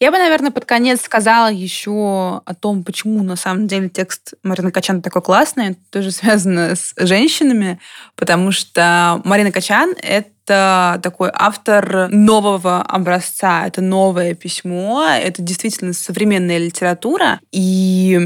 Я 0.00 0.12
бы, 0.12 0.18
наверное, 0.18 0.52
под 0.52 0.64
конец 0.64 1.02
сказала 1.02 1.50
еще 1.50 2.40
о 2.44 2.54
том, 2.54 2.84
почему 2.84 3.24
на 3.24 3.34
самом 3.34 3.66
деле 3.66 3.88
текст 3.88 4.34
Марины 4.44 4.70
Качан 4.70 5.02
такой 5.02 5.22
классный. 5.22 5.70
Это 5.70 5.80
тоже 5.90 6.10
связано 6.12 6.76
с 6.76 6.94
женщинами, 6.96 7.80
потому 8.14 8.52
что 8.52 9.20
Марина 9.24 9.50
Качан— 9.50 9.94
это 10.02 10.28
это 10.48 11.00
такой 11.02 11.30
автор 11.32 12.08
нового 12.10 12.80
образца, 12.82 13.66
это 13.66 13.82
новое 13.82 14.34
письмо, 14.34 15.04
это 15.04 15.42
действительно 15.42 15.92
современная 15.92 16.58
литература, 16.58 17.40
и 17.52 18.18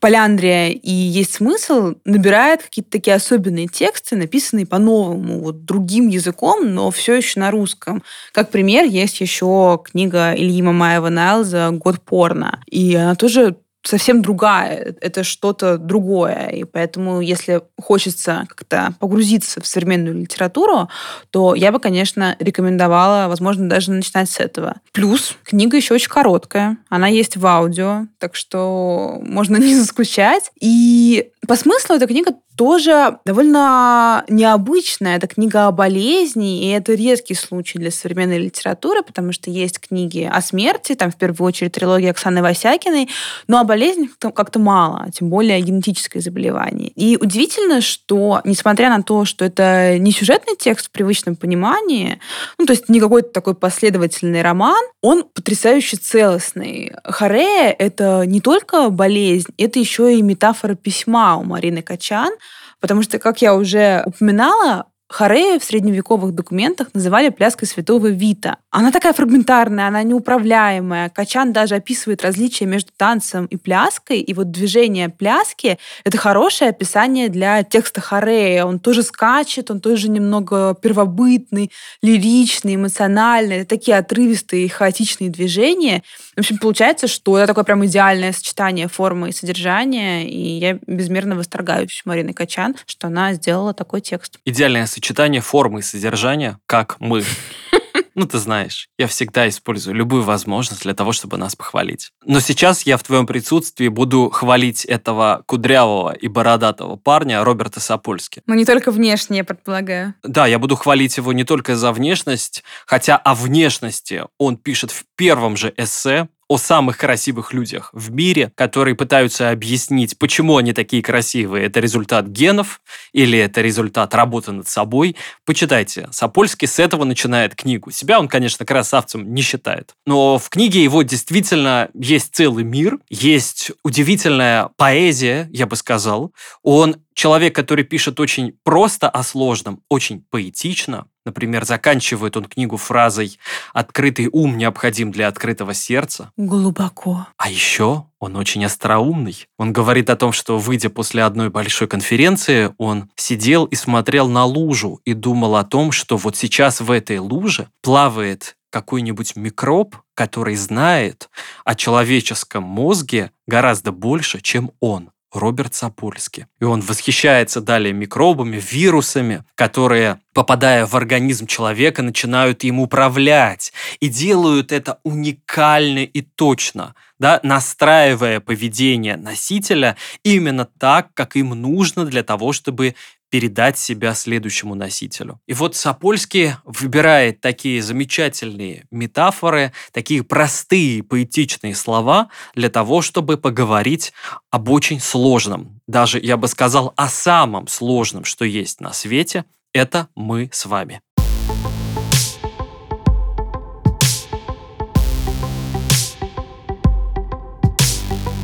Поляндрия 0.00 0.68
и 0.70 0.90
есть 0.90 1.34
смысл 1.34 1.94
набирает 2.04 2.62
какие-то 2.62 2.90
такие 2.90 3.16
особенные 3.16 3.68
тексты, 3.68 4.16
написанные 4.16 4.66
по-новому, 4.66 5.40
вот 5.40 5.64
другим 5.64 6.08
языком, 6.08 6.72
но 6.72 6.90
все 6.90 7.14
еще 7.14 7.40
на 7.40 7.50
русском. 7.50 8.02
Как 8.32 8.50
пример, 8.50 8.84
есть 8.84 9.20
еще 9.20 9.80
книга 9.84 10.34
Ильи 10.34 10.62
Мамаева 10.62 11.08
Найлза 11.08 11.70
«Год 11.70 12.00
порно», 12.00 12.60
и 12.66 12.94
она 12.94 13.14
тоже 13.14 13.56
совсем 13.84 14.22
другая, 14.22 14.96
это 15.00 15.22
что-то 15.24 15.78
другое. 15.78 16.48
И 16.48 16.64
поэтому, 16.64 17.20
если 17.20 17.62
хочется 17.80 18.46
как-то 18.48 18.94
погрузиться 18.98 19.60
в 19.60 19.66
современную 19.66 20.20
литературу, 20.20 20.88
то 21.30 21.54
я 21.54 21.70
бы, 21.70 21.78
конечно, 21.78 22.36
рекомендовала, 22.38 23.28
возможно, 23.28 23.68
даже 23.68 23.92
начинать 23.92 24.30
с 24.30 24.40
этого. 24.40 24.76
Плюс 24.92 25.36
книга 25.44 25.76
еще 25.76 25.94
очень 25.94 26.08
короткая, 26.08 26.78
она 26.88 27.08
есть 27.08 27.36
в 27.36 27.46
аудио, 27.46 28.06
так 28.18 28.34
что 28.34 29.18
можно 29.22 29.56
не 29.58 29.74
заскучать. 29.74 30.50
И 30.60 31.30
по 31.46 31.56
смыслу 31.56 31.96
эта 31.96 32.06
книга 32.06 32.34
тоже 32.56 33.18
довольно 33.24 34.24
необычная. 34.28 35.16
Это 35.16 35.26
книга 35.26 35.66
о 35.66 35.72
болезни, 35.72 36.64
и 36.64 36.70
это 36.70 36.94
редкий 36.94 37.34
случай 37.34 37.78
для 37.78 37.90
современной 37.90 38.38
литературы, 38.38 39.02
потому 39.02 39.32
что 39.32 39.50
есть 39.50 39.80
книги 39.80 40.28
о 40.30 40.40
смерти, 40.40 40.94
там 40.94 41.10
в 41.10 41.16
первую 41.16 41.48
очередь 41.48 41.72
трилогия 41.72 42.10
Оксаны 42.10 42.42
Васякиной, 42.42 43.08
но 43.48 43.58
о 43.58 43.64
болезнях 43.64 44.10
как-то 44.18 44.58
мало, 44.58 45.06
тем 45.12 45.30
более 45.30 45.56
о 45.56 45.60
генетическое 45.60 46.20
заболевание. 46.20 46.88
И 46.90 47.16
удивительно, 47.20 47.80
что, 47.80 48.40
несмотря 48.44 48.88
на 48.90 49.02
то, 49.02 49.24
что 49.24 49.44
это 49.44 49.98
не 49.98 50.12
сюжетный 50.12 50.56
текст 50.56 50.86
в 50.86 50.90
привычном 50.90 51.36
понимании, 51.36 52.20
ну, 52.58 52.66
то 52.66 52.72
есть 52.72 52.88
не 52.88 53.00
какой-то 53.00 53.30
такой 53.30 53.54
последовательный 53.54 54.42
роман, 54.42 54.82
он 55.02 55.24
потрясающе 55.24 55.96
целостный. 55.96 56.92
Хорея— 57.04 57.74
это 57.78 58.24
не 58.26 58.40
только 58.40 58.90
болезнь, 58.90 59.52
это 59.58 59.78
еще 59.78 60.16
и 60.16 60.22
метафора 60.22 60.74
письма 60.74 61.33
у 61.36 61.44
Марины 61.44 61.82
Качан, 61.82 62.32
Потому 62.80 63.00
что, 63.00 63.18
как 63.18 63.40
я 63.40 63.54
уже 63.54 64.02
упоминала, 64.04 64.84
Хорея 65.08 65.58
в 65.58 65.64
средневековых 65.64 66.34
документах 66.34 66.88
называли 66.92 67.28
пляской 67.28 67.68
святого 67.68 68.08
Вита. 68.08 68.56
Она 68.70 68.90
такая 68.90 69.12
фрагментарная, 69.12 69.86
она 69.86 70.02
неуправляемая. 70.02 71.08
Качан 71.10 71.52
даже 71.52 71.76
описывает 71.76 72.22
различия 72.22 72.64
между 72.64 72.90
танцем 72.96 73.46
и 73.46 73.56
пляской, 73.56 74.20
и 74.20 74.34
вот 74.34 74.50
движение 74.50 75.10
пляски— 75.10 75.78
это 76.04 76.18
хорошее 76.18 76.70
описание 76.70 77.28
для 77.28 77.62
текста 77.62 78.00
Хорея. 78.00 78.64
Он 78.64 78.80
тоже 78.80 79.02
скачет, 79.02 79.70
он 79.70 79.80
тоже 79.80 80.10
немного 80.10 80.74
первобытный, 80.74 81.70
лиричный, 82.02 82.74
эмоциональный, 82.74 83.64
такие 83.64 83.98
отрывистые, 83.98 84.68
хаотичные 84.68 85.30
движения. 85.30 86.02
В 86.36 86.40
общем, 86.40 86.58
получается, 86.58 87.06
что 87.06 87.38
это 87.38 87.48
такое 87.48 87.64
прям 87.64 87.84
идеальное 87.86 88.32
сочетание 88.32 88.88
формы 88.88 89.28
и 89.28 89.32
содержания, 89.32 90.28
и 90.28 90.58
я 90.58 90.78
безмерно 90.86 91.36
восторгаюсь 91.36 92.02
Мариной 92.04 92.34
Качан, 92.34 92.76
что 92.86 93.06
она 93.06 93.34
сделала 93.34 93.72
такой 93.74 94.00
текст. 94.00 94.38
Идеальное 94.44 94.86
сочетание 94.86 95.40
формы 95.40 95.80
и 95.80 95.82
содержания, 95.82 96.58
как 96.66 96.96
мы. 96.98 97.24
Ну, 98.14 98.26
ты 98.26 98.38
знаешь, 98.38 98.88
я 98.98 99.06
всегда 99.06 99.48
использую 99.48 99.94
любую 99.96 100.22
возможность 100.22 100.82
для 100.82 100.94
того, 100.94 101.12
чтобы 101.12 101.36
нас 101.36 101.56
похвалить. 101.56 102.10
Но 102.24 102.40
сейчас 102.40 102.82
я 102.82 102.96
в 102.96 103.02
твоем 103.02 103.26
присутствии 103.26 103.88
буду 103.88 104.30
хвалить 104.30 104.84
этого 104.84 105.42
кудрявого 105.46 106.12
и 106.12 106.28
бородатого 106.28 106.96
парня 106.96 107.42
Роберта 107.42 107.80
Сапольски. 107.80 108.42
Но 108.46 108.54
не 108.54 108.64
только 108.64 108.90
внешне, 108.90 109.38
я 109.38 109.44
предполагаю. 109.44 110.14
Да, 110.22 110.46
я 110.46 110.58
буду 110.58 110.76
хвалить 110.76 111.16
его 111.16 111.32
не 111.32 111.44
только 111.44 111.76
за 111.76 111.92
внешность, 111.92 112.62
хотя 112.86 113.16
о 113.16 113.34
внешности 113.34 114.24
он 114.38 114.56
пишет 114.56 114.90
в 114.90 115.04
первом 115.16 115.56
же 115.56 115.74
эссе, 115.76 116.28
о 116.54 116.56
самых 116.56 116.98
красивых 116.98 117.52
людях 117.52 117.90
в 117.92 118.12
мире, 118.12 118.52
которые 118.54 118.94
пытаются 118.94 119.50
объяснить, 119.50 120.16
почему 120.16 120.56
они 120.56 120.72
такие 120.72 121.02
красивые. 121.02 121.66
Это 121.66 121.80
результат 121.80 122.28
генов 122.28 122.80
или 123.12 123.36
это 123.36 123.60
результат 123.60 124.14
работы 124.14 124.52
над 124.52 124.68
собой. 124.68 125.16
Почитайте. 125.44 126.06
Сапольский 126.12 126.68
с 126.68 126.78
этого 126.78 127.02
начинает 127.02 127.56
книгу. 127.56 127.90
Себя 127.90 128.20
он, 128.20 128.28
конечно, 128.28 128.64
красавцем 128.64 129.34
не 129.34 129.42
считает. 129.42 129.96
Но 130.06 130.38
в 130.38 130.48
книге 130.48 130.84
его 130.84 131.02
действительно 131.02 131.88
есть 131.92 132.32
целый 132.32 132.62
мир, 132.62 132.98
есть 133.10 133.72
удивительная 133.82 134.70
поэзия, 134.76 135.48
я 135.52 135.66
бы 135.66 135.74
сказал. 135.74 136.32
Он 136.62 136.96
человек, 137.14 137.52
который 137.52 137.84
пишет 137.84 138.20
очень 138.20 138.56
просто 138.62 139.10
о 139.10 139.24
сложном, 139.24 139.82
очень 139.88 140.24
поэтично, 140.30 141.06
Например, 141.24 141.64
заканчивает 141.64 142.36
он 142.36 142.44
книгу 142.44 142.76
фразой 142.76 143.38
«Открытый 143.72 144.28
ум 144.30 144.58
необходим 144.58 145.10
для 145.10 145.28
открытого 145.28 145.74
сердца». 145.74 146.30
Глубоко. 146.36 147.26
А 147.36 147.50
еще 147.50 148.06
он 148.18 148.36
очень 148.36 148.64
остроумный. 148.64 149.46
Он 149.58 149.72
говорит 149.72 150.10
о 150.10 150.16
том, 150.16 150.32
что, 150.32 150.58
выйдя 150.58 150.90
после 150.90 151.22
одной 151.22 151.50
большой 151.50 151.88
конференции, 151.88 152.74
он 152.78 153.10
сидел 153.16 153.64
и 153.64 153.74
смотрел 153.74 154.28
на 154.28 154.44
лужу 154.44 155.00
и 155.04 155.14
думал 155.14 155.56
о 155.56 155.64
том, 155.64 155.92
что 155.92 156.16
вот 156.16 156.36
сейчас 156.36 156.80
в 156.80 156.90
этой 156.90 157.18
луже 157.18 157.68
плавает 157.82 158.56
какой-нибудь 158.74 159.36
микроб, 159.36 159.94
который 160.14 160.56
знает 160.56 161.30
о 161.64 161.76
человеческом 161.76 162.64
мозге 162.64 163.30
гораздо 163.46 163.92
больше, 163.92 164.40
чем 164.40 164.72
он. 164.80 165.10
Роберт 165.34 165.74
Сапольский. 165.74 166.46
И 166.60 166.64
он 166.64 166.80
восхищается 166.80 167.60
далее 167.60 167.92
микробами, 167.92 168.60
вирусами, 168.60 169.44
которые, 169.54 170.20
попадая 170.32 170.86
в 170.86 170.94
организм 170.94 171.46
человека, 171.46 172.02
начинают 172.02 172.64
им 172.64 172.80
управлять 172.80 173.72
и 174.00 174.08
делают 174.08 174.72
это 174.72 174.98
уникально 175.02 176.00
и 176.04 176.20
точно, 176.22 176.94
да, 177.18 177.40
настраивая 177.42 178.40
поведение 178.40 179.16
носителя 179.16 179.96
именно 180.22 180.64
так, 180.64 181.08
как 181.14 181.36
им 181.36 181.50
нужно 181.50 182.04
для 182.04 182.22
того, 182.22 182.52
чтобы 182.52 182.94
передать 183.34 183.76
себя 183.76 184.14
следующему 184.14 184.76
носителю. 184.76 185.40
И 185.48 185.54
вот 185.54 185.74
Сапольский 185.74 186.52
выбирает 186.62 187.40
такие 187.40 187.82
замечательные 187.82 188.84
метафоры, 188.92 189.72
такие 189.90 190.22
простые 190.22 191.02
поэтичные 191.02 191.74
слова 191.74 192.28
для 192.54 192.70
того, 192.70 193.02
чтобы 193.02 193.36
поговорить 193.36 194.12
об 194.52 194.68
очень 194.68 195.00
сложном, 195.00 195.80
даже, 195.88 196.20
я 196.20 196.36
бы 196.36 196.46
сказал, 196.46 196.92
о 196.94 197.08
самом 197.08 197.66
сложном, 197.66 198.22
что 198.22 198.44
есть 198.44 198.80
на 198.80 198.92
свете, 198.92 199.46
это 199.72 200.06
мы 200.14 200.48
с 200.52 200.64
вами. 200.66 201.00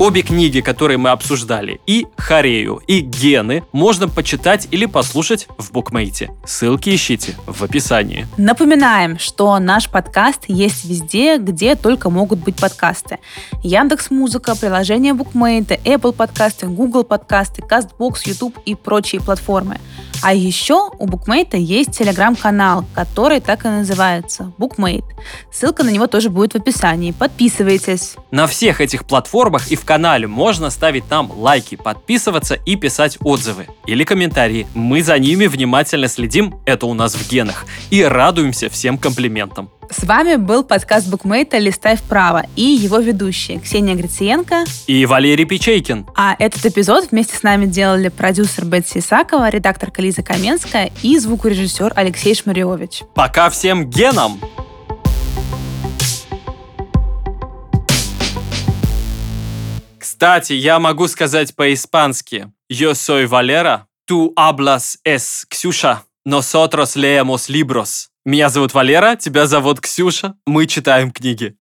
Обе 0.00 0.22
книги, 0.22 0.62
которые 0.62 0.96
мы 0.96 1.10
обсуждали, 1.10 1.78
и 1.86 2.06
Харею, 2.16 2.80
и 2.86 3.00
Гены, 3.00 3.64
можно 3.70 4.08
почитать 4.08 4.66
или 4.70 4.86
послушать 4.86 5.46
в 5.58 5.72
букмейте. 5.72 6.30
Ссылки 6.46 6.88
ищите 6.88 7.34
в 7.46 7.62
описании. 7.62 8.26
Напоминаем, 8.38 9.18
что 9.18 9.58
наш 9.58 9.90
подкаст 9.90 10.44
есть 10.48 10.86
везде, 10.86 11.36
где 11.36 11.74
только 11.74 12.08
могут 12.08 12.38
быть 12.38 12.56
подкасты. 12.56 13.18
Яндекс 13.62 14.10
Музыка, 14.10 14.56
приложение 14.56 15.12
букмейта, 15.12 15.74
Apple 15.74 16.14
подкасты, 16.14 16.66
Google 16.66 17.04
подкасты, 17.04 17.60
CastBox, 17.60 18.20
YouTube 18.24 18.56
и 18.64 18.74
прочие 18.74 19.20
платформы. 19.20 19.76
А 20.22 20.34
еще 20.34 20.90
у 20.98 21.06
Букмейта 21.06 21.56
есть 21.56 21.92
телеграм-канал, 21.96 22.84
который 22.94 23.40
так 23.40 23.64
и 23.64 23.68
называется– 23.68 24.52
Букмейт. 24.58 25.04
Ссылка 25.52 25.82
на 25.82 25.90
него 25.90 26.06
тоже 26.06 26.30
будет 26.30 26.52
в 26.52 26.56
описании. 26.56 27.12
Подписывайтесь. 27.12 28.16
На 28.30 28.46
всех 28.46 28.80
этих 28.80 29.06
платформах 29.06 29.70
и 29.70 29.76
в 29.76 29.84
канале 29.84 30.26
можно 30.26 30.70
ставить 30.70 31.08
нам 31.10 31.30
лайки, 31.30 31.76
подписываться 31.76 32.54
и 32.54 32.76
писать 32.76 33.18
отзывы 33.20 33.68
или 33.86 34.04
комментарии. 34.04 34.66
Мы 34.74 35.02
за 35.02 35.18
ними 35.18 35.46
внимательно 35.46 36.08
следим, 36.08 36.60
это 36.66 36.86
у 36.86 36.94
нас 36.94 37.14
в 37.14 37.30
генах, 37.30 37.64
и 37.90 38.02
радуемся 38.02 38.68
всем 38.68 38.98
комплиментам. 38.98 39.70
С 39.90 40.04
вами 40.04 40.36
был 40.36 40.62
подкаст 40.62 41.08
Букмейта 41.08 41.58
«Листай 41.58 41.96
вправо» 41.96 42.46
и 42.54 42.62
его 42.62 42.98
ведущие 42.98 43.58
Ксения 43.58 43.96
Грициенко 43.96 44.64
и 44.86 45.04
Валерий 45.04 45.44
Печейкин. 45.44 46.06
А 46.14 46.36
этот 46.38 46.64
эпизод 46.64 47.10
вместе 47.10 47.36
с 47.36 47.42
нами 47.42 47.66
делали 47.66 48.08
продюсер 48.08 48.66
Бетси 48.66 48.98
Исакова, 48.98 49.48
редактор 49.48 49.90
Лиза 49.96 50.22
Каменская 50.22 50.92
и 51.02 51.18
звукорежиссер 51.18 51.92
Алексей 51.96 52.36
Шмариович. 52.36 53.02
Пока 53.16 53.50
всем 53.50 53.90
генам! 53.90 54.40
Кстати, 59.98 60.52
я 60.52 60.78
могу 60.78 61.08
сказать 61.08 61.56
по-испански. 61.56 62.46
Yo 62.70 62.92
soy 62.92 63.26
Valera, 63.26 63.86
tú 64.06 64.32
hablas 64.36 64.98
es 65.04 65.44
Ксюша, 65.48 66.04
nosotros 66.24 66.94
leemos 66.94 67.48
libros. 67.48 68.09
Меня 68.26 68.50
зовут 68.50 68.74
Валера, 68.74 69.16
тебя 69.16 69.46
зовут 69.46 69.80
Ксюша. 69.80 70.34
Мы 70.46 70.66
читаем 70.66 71.10
книги. 71.10 71.56